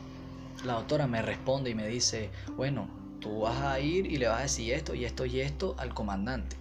[0.65, 2.89] la doctora me responde y me dice, bueno,
[3.21, 5.95] tú vas a ir y le vas a decir esto y esto y esto al
[5.95, 6.57] comandante.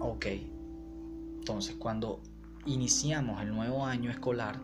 [0.00, 0.26] Ok.
[1.38, 2.20] Entonces, cuando
[2.66, 4.60] iniciamos el nuevo año escolar,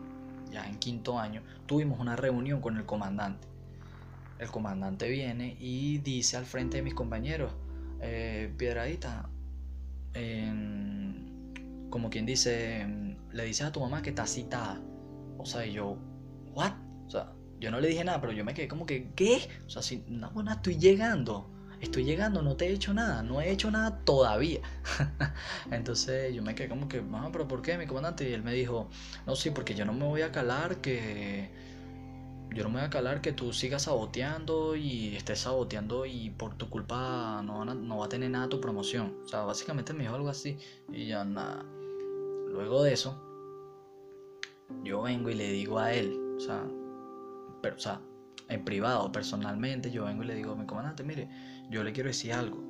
[0.51, 3.47] ya en quinto año, tuvimos una reunión con el comandante.
[4.39, 7.53] El comandante viene y dice al frente de mis compañeros,
[8.01, 9.29] eh, Piedradita,
[11.89, 12.85] como quien dice,
[13.31, 14.81] le dices a tu mamá que está citada.
[15.37, 15.97] O sea, yo,
[16.53, 16.73] ¿what?
[17.07, 19.47] O sea, yo no le dije nada, pero yo me quedé como que, ¿qué?
[19.65, 21.51] O sea, si, no, bueno, estoy llegando.
[21.81, 24.61] Estoy llegando, no te he hecho nada, no he hecho nada todavía.
[25.71, 28.29] Entonces yo me quedé como que, ah, pero ¿por qué, mi comandante?
[28.29, 28.89] Y él me dijo,
[29.27, 31.51] no, sí, porque yo no me voy a calar que
[32.55, 36.55] yo no me voy a calar que tú sigas saboteando y estés saboteando y por
[36.55, 39.13] tu culpa no, no va a tener nada tu promoción.
[39.25, 40.57] O sea, básicamente me dijo algo así
[40.89, 41.65] y ya nada.
[42.47, 43.21] Luego de eso,
[44.85, 46.65] yo vengo y le digo a él, o sea,
[47.61, 47.99] pero, o sea,
[48.47, 51.29] en privado, personalmente, yo vengo y le digo a mi comandante, mire,
[51.69, 52.63] yo le quiero decir algo.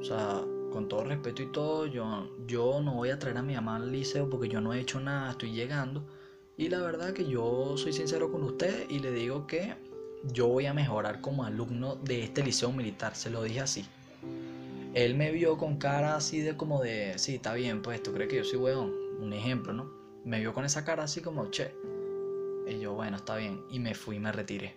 [0.00, 0.42] O sea,
[0.72, 3.92] con todo respeto y todo, yo, yo no voy a traer a mi mamá al
[3.92, 6.08] liceo porque yo no he hecho nada, estoy llegando
[6.56, 9.74] y la verdad que yo soy sincero con usted y le digo que
[10.24, 13.84] yo voy a mejorar como alumno de este liceo militar, se lo dije así.
[14.94, 18.28] Él me vio con cara así de como de, sí, está bien, pues tú crees
[18.28, 19.90] que yo soy weón, un ejemplo, ¿no?
[20.24, 21.74] Me vio con esa cara así como, che.
[22.66, 23.64] Y yo, bueno, está bien.
[23.70, 24.76] Y me fui y me retiré.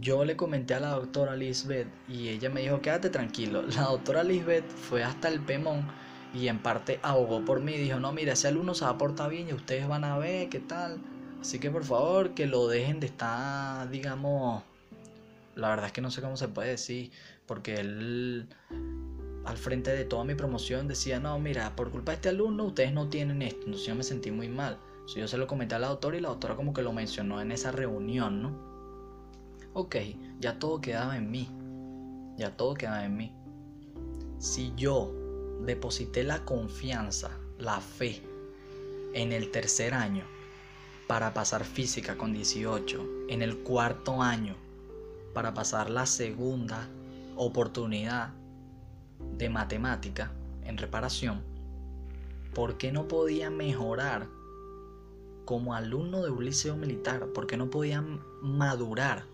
[0.00, 3.62] Yo le comenté a la doctora Lisbeth y ella me dijo, quédate tranquilo.
[3.76, 5.86] La doctora Lisbeth fue hasta el Pemón
[6.34, 7.72] y en parte abogó por mí.
[7.74, 10.48] Dijo, no, mira, ese alumno se va a portar bien y ustedes van a ver
[10.48, 11.00] qué tal.
[11.40, 14.62] Así que por favor que lo dejen de estar, digamos,
[15.54, 17.12] la verdad es que no sé cómo se puede decir,
[17.46, 18.48] porque él
[19.44, 22.92] al frente de toda mi promoción decía, no, mira, por culpa de este alumno ustedes
[22.92, 23.60] no tienen esto.
[23.66, 24.78] Entonces yo me sentí muy mal.
[24.92, 27.40] Entonces yo se lo comenté a la doctora y la doctora como que lo mencionó
[27.40, 28.74] en esa reunión, ¿no?
[29.74, 29.96] Ok,
[30.40, 31.48] ya todo quedaba en mí.
[32.38, 33.32] Ya todo quedaba en mí.
[34.38, 35.23] Si yo
[35.62, 38.22] deposité la confianza, la fe
[39.12, 40.24] en el tercer año
[41.06, 44.56] para pasar física con 18, en el cuarto año
[45.32, 46.88] para pasar la segunda
[47.36, 48.32] oportunidad
[49.36, 50.32] de matemática
[50.64, 51.42] en reparación,
[52.54, 54.28] ¿por qué no podía mejorar
[55.44, 57.26] como alumno de un liceo militar?
[57.34, 58.02] ¿Por qué no podía
[58.42, 59.24] madurar?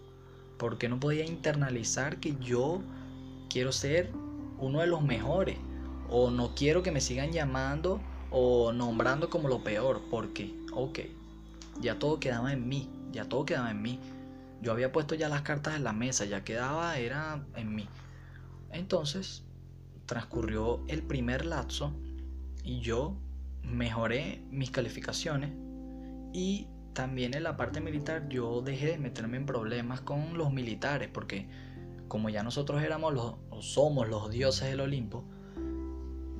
[0.59, 2.83] ¿Por qué no podía internalizar que yo
[3.49, 4.11] quiero ser
[4.59, 5.59] uno de los mejores?
[6.11, 8.01] O no quiero que me sigan llamando
[8.31, 11.01] o nombrando como lo peor, porque, ok,
[11.81, 13.99] ya todo quedaba en mí, ya todo quedaba en mí.
[14.61, 17.89] Yo había puesto ya las cartas en la mesa, ya quedaba, era en mí.
[18.71, 19.45] Entonces,
[20.07, 21.93] transcurrió el primer lapso
[22.65, 23.17] y yo
[23.63, 25.51] mejoré mis calificaciones
[26.33, 31.09] y también en la parte militar yo dejé de meterme en problemas con los militares
[31.13, 31.49] porque
[32.09, 35.25] como ya nosotros éramos los somos los dioses del Olimpo,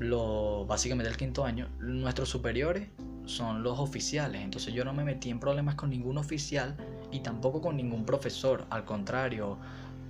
[0.01, 2.89] lo, básicamente el quinto año, nuestros superiores
[3.27, 4.41] son los oficiales.
[4.43, 6.77] Entonces yo no me metí en problemas con ningún oficial
[7.13, 8.65] y tampoco con ningún profesor.
[8.71, 9.59] Al contrario,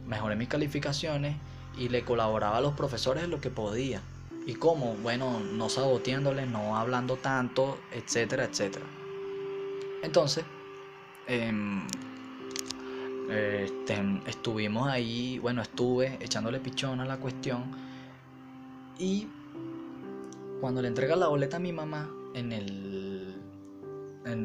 [0.07, 1.37] mejoré mis calificaciones
[1.77, 4.01] y le colaboraba a los profesores lo que podía.
[4.47, 4.95] ¿Y cómo?
[5.03, 8.87] Bueno, no saboteándole, no hablando tanto, etcétera, etcétera.
[10.05, 10.45] Entonces,
[11.27, 11.83] em,
[13.29, 17.65] este, estuvimos ahí, bueno, estuve echándole pichón a la cuestión
[18.99, 19.27] y
[20.61, 23.35] cuando le entrega la boleta a mi mamá en el,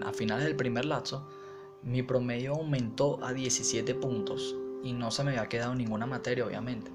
[0.03, 1.27] a finales del primer lapso,
[1.83, 6.91] mi promedio aumentó a 17 puntos y no se me había quedado ninguna materia, obviamente.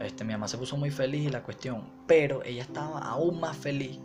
[0.00, 3.56] Este, mi mamá se puso muy feliz y la cuestión, pero ella estaba aún más
[3.56, 3.98] feliz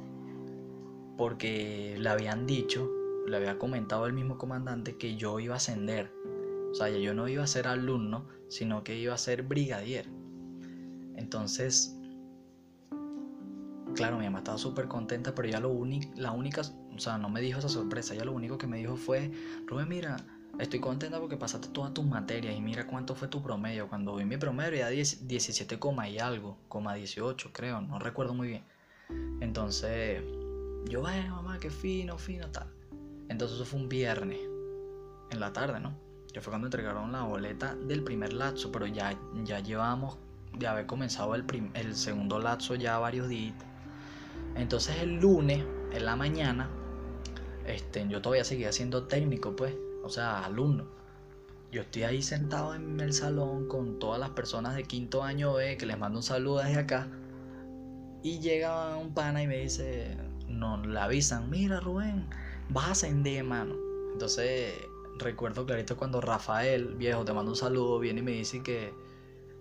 [1.17, 2.89] porque le habían dicho,
[3.27, 6.11] le había comentado el mismo comandante que yo iba a ascender.
[6.71, 10.07] O sea, yo no iba a ser alumno, sino que iba a ser brigadier.
[11.15, 11.94] Entonces,
[13.95, 17.29] claro, mi mamá estaba súper contenta, pero ya lo único, la única, o sea, no
[17.29, 19.31] me dijo esa sorpresa, ya lo único que me dijo fue,
[19.65, 20.17] Rubén, mira,
[20.59, 23.87] estoy contenta porque pasaste todas tus materias y mira cuánto fue tu promedio.
[23.87, 28.63] Cuando vi mi promedio ya 17, y algo, coma 18 creo, no recuerdo muy bien.
[29.41, 30.21] Entonces,
[30.89, 32.67] yo, bueno, mamá, qué fino, fino, tal.
[33.29, 34.39] Entonces eso fue un viernes,
[35.31, 35.97] en la tarde, ¿no?
[36.31, 40.17] Que fue cuando entregaron la boleta del primer lapso, pero ya, ya llevamos
[40.53, 43.55] de haber comenzado el, el segundo lapso ya varios días.
[44.55, 46.69] Entonces el lunes, en la mañana,
[47.65, 50.85] este, yo todavía seguía siendo técnico, pues, o sea, alumno.
[51.71, 55.77] Yo estoy ahí sentado en el salón con todas las personas de quinto año B,
[55.77, 57.09] que les mando un saludo desde acá.
[58.23, 60.17] Y llega un pana y me dice,
[60.47, 62.27] no, le avisan, mira Rubén,
[62.69, 63.75] vas a ascender, mano.
[64.13, 64.73] Entonces,
[65.17, 68.93] recuerdo clarito cuando Rafael, viejo, te mando un saludo, viene y me dice que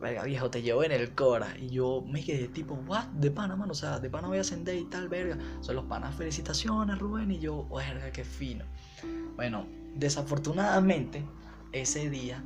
[0.00, 1.56] verga viejo, te llevo en el Cora.
[1.58, 3.04] Y yo me quedé tipo, what?
[3.06, 5.38] De pana, mano, o sea, de pana voy a ascender y tal, verga.
[5.60, 7.30] Son los panas, felicitaciones, Rubén.
[7.30, 8.64] Y yo, verga, qué fino.
[9.36, 11.24] Bueno, desafortunadamente,
[11.72, 12.42] ese día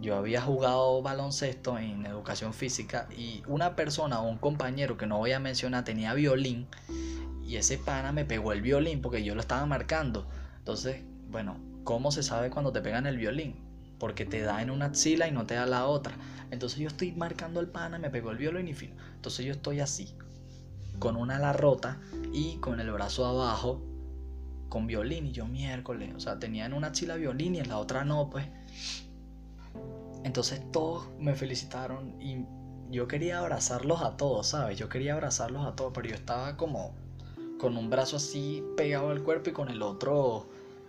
[0.00, 5.18] yo había jugado baloncesto en educación física y una persona o un compañero que no
[5.18, 6.68] voy a mencionar tenía violín
[7.44, 10.26] y ese pana me pegó el violín porque yo lo estaba marcando.
[10.58, 13.56] Entonces, bueno, ¿cómo se sabe cuando te pegan el violín?
[13.98, 16.16] Porque te da en una axila y no te da la otra.
[16.50, 18.94] Entonces yo estoy marcando el pana, me pegó el violín y fin.
[19.16, 20.14] Entonces yo estoy así,
[20.98, 22.00] con una ala rota
[22.32, 23.82] y con el brazo abajo,
[24.68, 25.26] con violín.
[25.26, 28.30] Y yo miércoles, o sea, tenía en una axila violín y en la otra no,
[28.30, 28.46] pues.
[30.24, 32.44] Entonces todos me felicitaron y
[32.90, 34.78] yo quería abrazarlos a todos, ¿sabes?
[34.78, 36.94] Yo quería abrazarlos a todos, pero yo estaba como
[37.58, 40.48] con un brazo así pegado al cuerpo y con el otro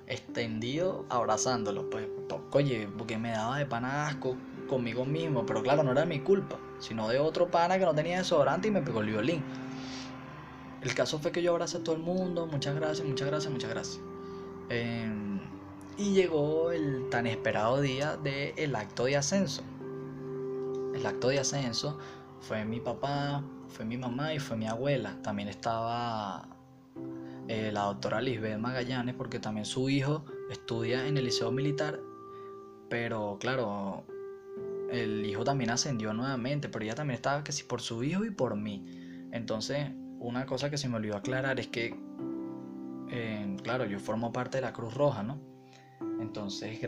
[0.09, 1.89] extendido abrazándolo.
[1.89, 2.07] Pues,
[2.51, 4.35] oye, porque me daba de pana asco
[4.67, 8.17] conmigo mismo, pero claro, no era mi culpa, sino de otro pana que no tenía
[8.17, 9.43] desodorante y me pegó el violín.
[10.81, 13.69] El caso fue que yo abracé a todo el mundo, muchas gracias, muchas gracias, muchas
[13.69, 13.99] gracias.
[14.69, 15.39] Em,
[15.97, 19.63] y llegó el tan esperado día del acto de ascenso.
[20.95, 21.97] El acto de ascenso
[22.39, 25.17] fue mi papá, fue mi mamá y fue mi abuela.
[25.21, 26.47] También estaba
[27.49, 31.99] eh, la doctora Lisbeth Magallanes porque también su hijo estudia en el liceo militar.
[32.89, 34.05] Pero claro,
[34.91, 38.55] el hijo también ascendió nuevamente, pero ella también estaba que por su hijo y por
[38.55, 38.85] mí.
[39.31, 39.89] Entonces,
[40.19, 41.99] una cosa que se me olvidó aclarar es que,
[43.09, 45.41] eh, claro, yo formo parte de la Cruz Roja, ¿no?
[46.21, 46.79] Entonces,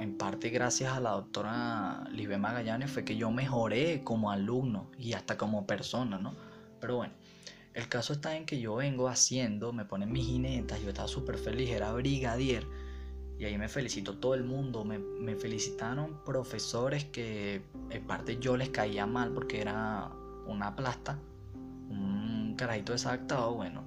[0.00, 5.12] en parte gracias a la doctora Lisbeth Magallanes fue que yo mejoré como alumno y
[5.12, 6.34] hasta como persona, ¿no?
[6.80, 7.14] Pero bueno,
[7.78, 11.38] el caso está en que yo vengo haciendo, me ponen mis jinetas, yo estaba súper
[11.38, 12.66] feliz, era brigadier
[13.38, 18.70] y ahí me felicitó todo el mundo, me, felicitaron profesores que en parte yo les
[18.70, 20.10] caía mal porque era
[20.48, 21.20] una plasta,
[21.88, 23.84] un carajito desactado, bueno.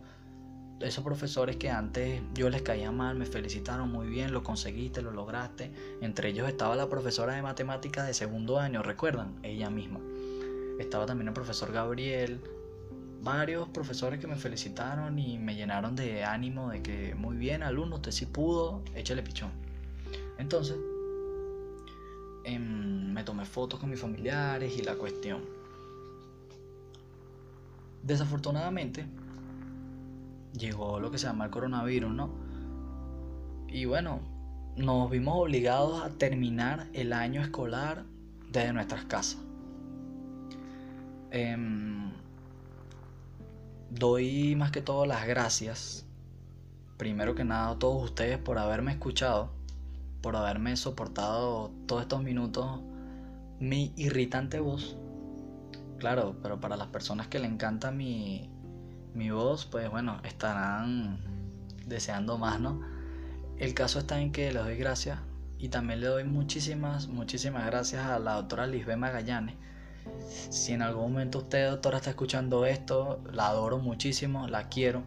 [0.80, 5.11] Esos profesores que antes yo les caía mal me felicitaron muy bien, lo conseguiste, lo
[5.11, 5.72] lograste.
[5.99, 9.38] Entre ellos estaba la profesora de matemáticas de segundo año, ¿recuerdan?
[9.43, 9.99] Ella misma.
[10.80, 12.41] Estaba también el profesor Gabriel,
[13.22, 17.98] varios profesores que me felicitaron y me llenaron de ánimo de que muy bien, alumno,
[17.98, 19.52] usted sí pudo, échale pichón.
[20.38, 20.77] Entonces,
[22.43, 25.41] em, me tomé fotos con mis familiares y la cuestión.
[28.02, 29.06] Desafortunadamente,
[30.53, 32.31] llegó lo que se llama el coronavirus, ¿no?
[33.68, 34.19] Y bueno,
[34.76, 38.03] nos vimos obligados a terminar el año escolar
[38.52, 39.38] desde nuestras casas.
[41.30, 41.56] Eh,
[43.91, 46.05] doy más que todo las gracias,
[46.97, 49.51] primero que nada a todos ustedes por haberme escuchado,
[50.22, 52.80] por haberme soportado todos estos minutos
[53.59, 54.95] mi irritante voz.
[55.99, 58.49] Claro, pero para las personas que le encanta mi,
[59.13, 61.19] mi voz, pues bueno, estarán
[61.85, 62.81] deseando más, ¿no?
[63.57, 65.19] El caso está en que les doy gracias
[65.59, 69.57] y también le doy muchísimas, muchísimas gracias a la doctora Lisbeth Magallanes
[70.49, 75.03] si en algún momento usted, doctora, está escuchando esto, la adoro muchísimo, la quiero,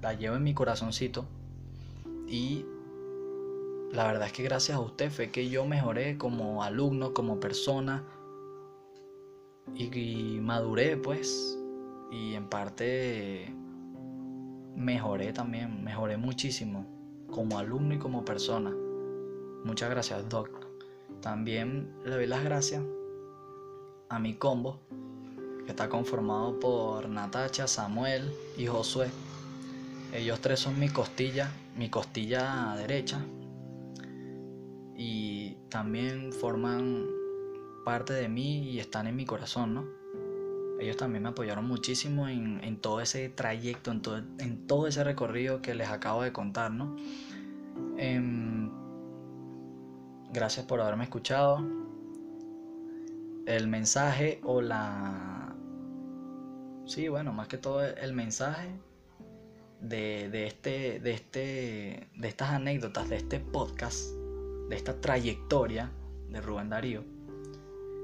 [0.00, 1.26] la llevo en mi corazoncito.
[2.26, 2.64] Y
[3.92, 8.04] la verdad es que gracias a usted fue que yo mejoré como alumno, como persona.
[9.74, 11.58] Y, maduré, pues.
[12.10, 13.54] Y en parte
[14.74, 16.86] mejoré también, mejoré muchísimo
[17.30, 18.74] como alumno y como persona.
[19.64, 20.48] Muchas gracias, Doc.
[21.20, 22.82] También le doy las gracias
[24.08, 24.80] a mi combo,
[25.64, 29.10] que está conformado por Natacha, Samuel y Josué.
[30.12, 33.20] Ellos tres son mi costilla, mi costilla derecha.
[34.96, 37.06] Y también forman
[37.84, 39.84] parte de mí y están en mi corazón, ¿no?
[40.80, 45.88] Ellos también me apoyaron muchísimo en, todo ese trayecto, en todo, ese recorrido que les
[45.88, 46.96] acabo de contar, ¿no?
[47.96, 48.58] Em,
[50.30, 51.64] Gracias por haberme escuchado.
[53.48, 55.56] El mensaje o la...
[56.84, 58.68] Sí, bueno, más que todo el mensaje
[59.80, 64.10] de, de, este, de, este, de estas anécdotas, de este podcast,
[64.68, 65.90] de esta trayectoria
[66.28, 67.02] de Rubén Darío,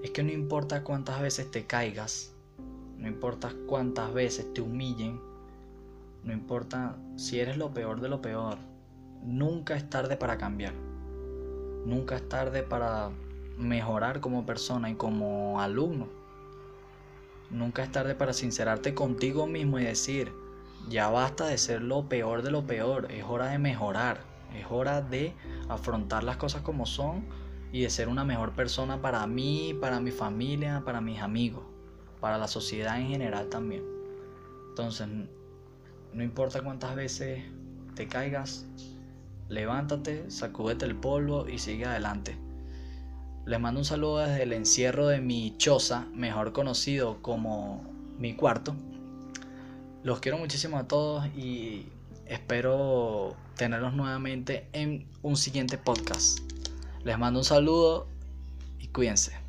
[0.03, 2.35] es que no importa cuántas veces te caigas,
[2.97, 5.21] no importa cuántas veces te humillen,
[6.23, 8.57] no importa si eres lo peor de lo peor,
[9.23, 10.73] nunca es tarde para cambiar.
[11.85, 13.11] Nunca es tarde para
[13.59, 16.09] mejorar como persona y como alumno.
[17.51, 20.33] Nunca es tarde para sincerarte contigo mismo y decir,
[20.89, 24.21] ya basta de ser lo peor de lo peor, es hora de mejorar,
[24.55, 25.33] es hora de
[25.69, 27.25] afrontar las cosas como son
[27.73, 31.65] y de ser una mejor persona para mí, para mi familia, para mis amigos,
[32.21, 33.85] para la sociedad en general también.
[34.69, 35.09] Entonces,
[36.13, 37.45] no importa cuántas veces
[37.95, 38.67] te caigas,
[39.49, 42.44] levántate, sacúdete el polvo y sigue adelante.
[43.47, 47.85] Les mando un saludo desde el encierro de mi choza, mejor conocido como
[48.19, 48.75] mi cuarto.
[50.03, 51.87] Los quiero muchísimo a todos y
[52.27, 56.39] espero tenerlos nuevamente en un siguiente podcast.
[57.05, 58.07] Les mando un saludo
[58.79, 59.44] y cuídense.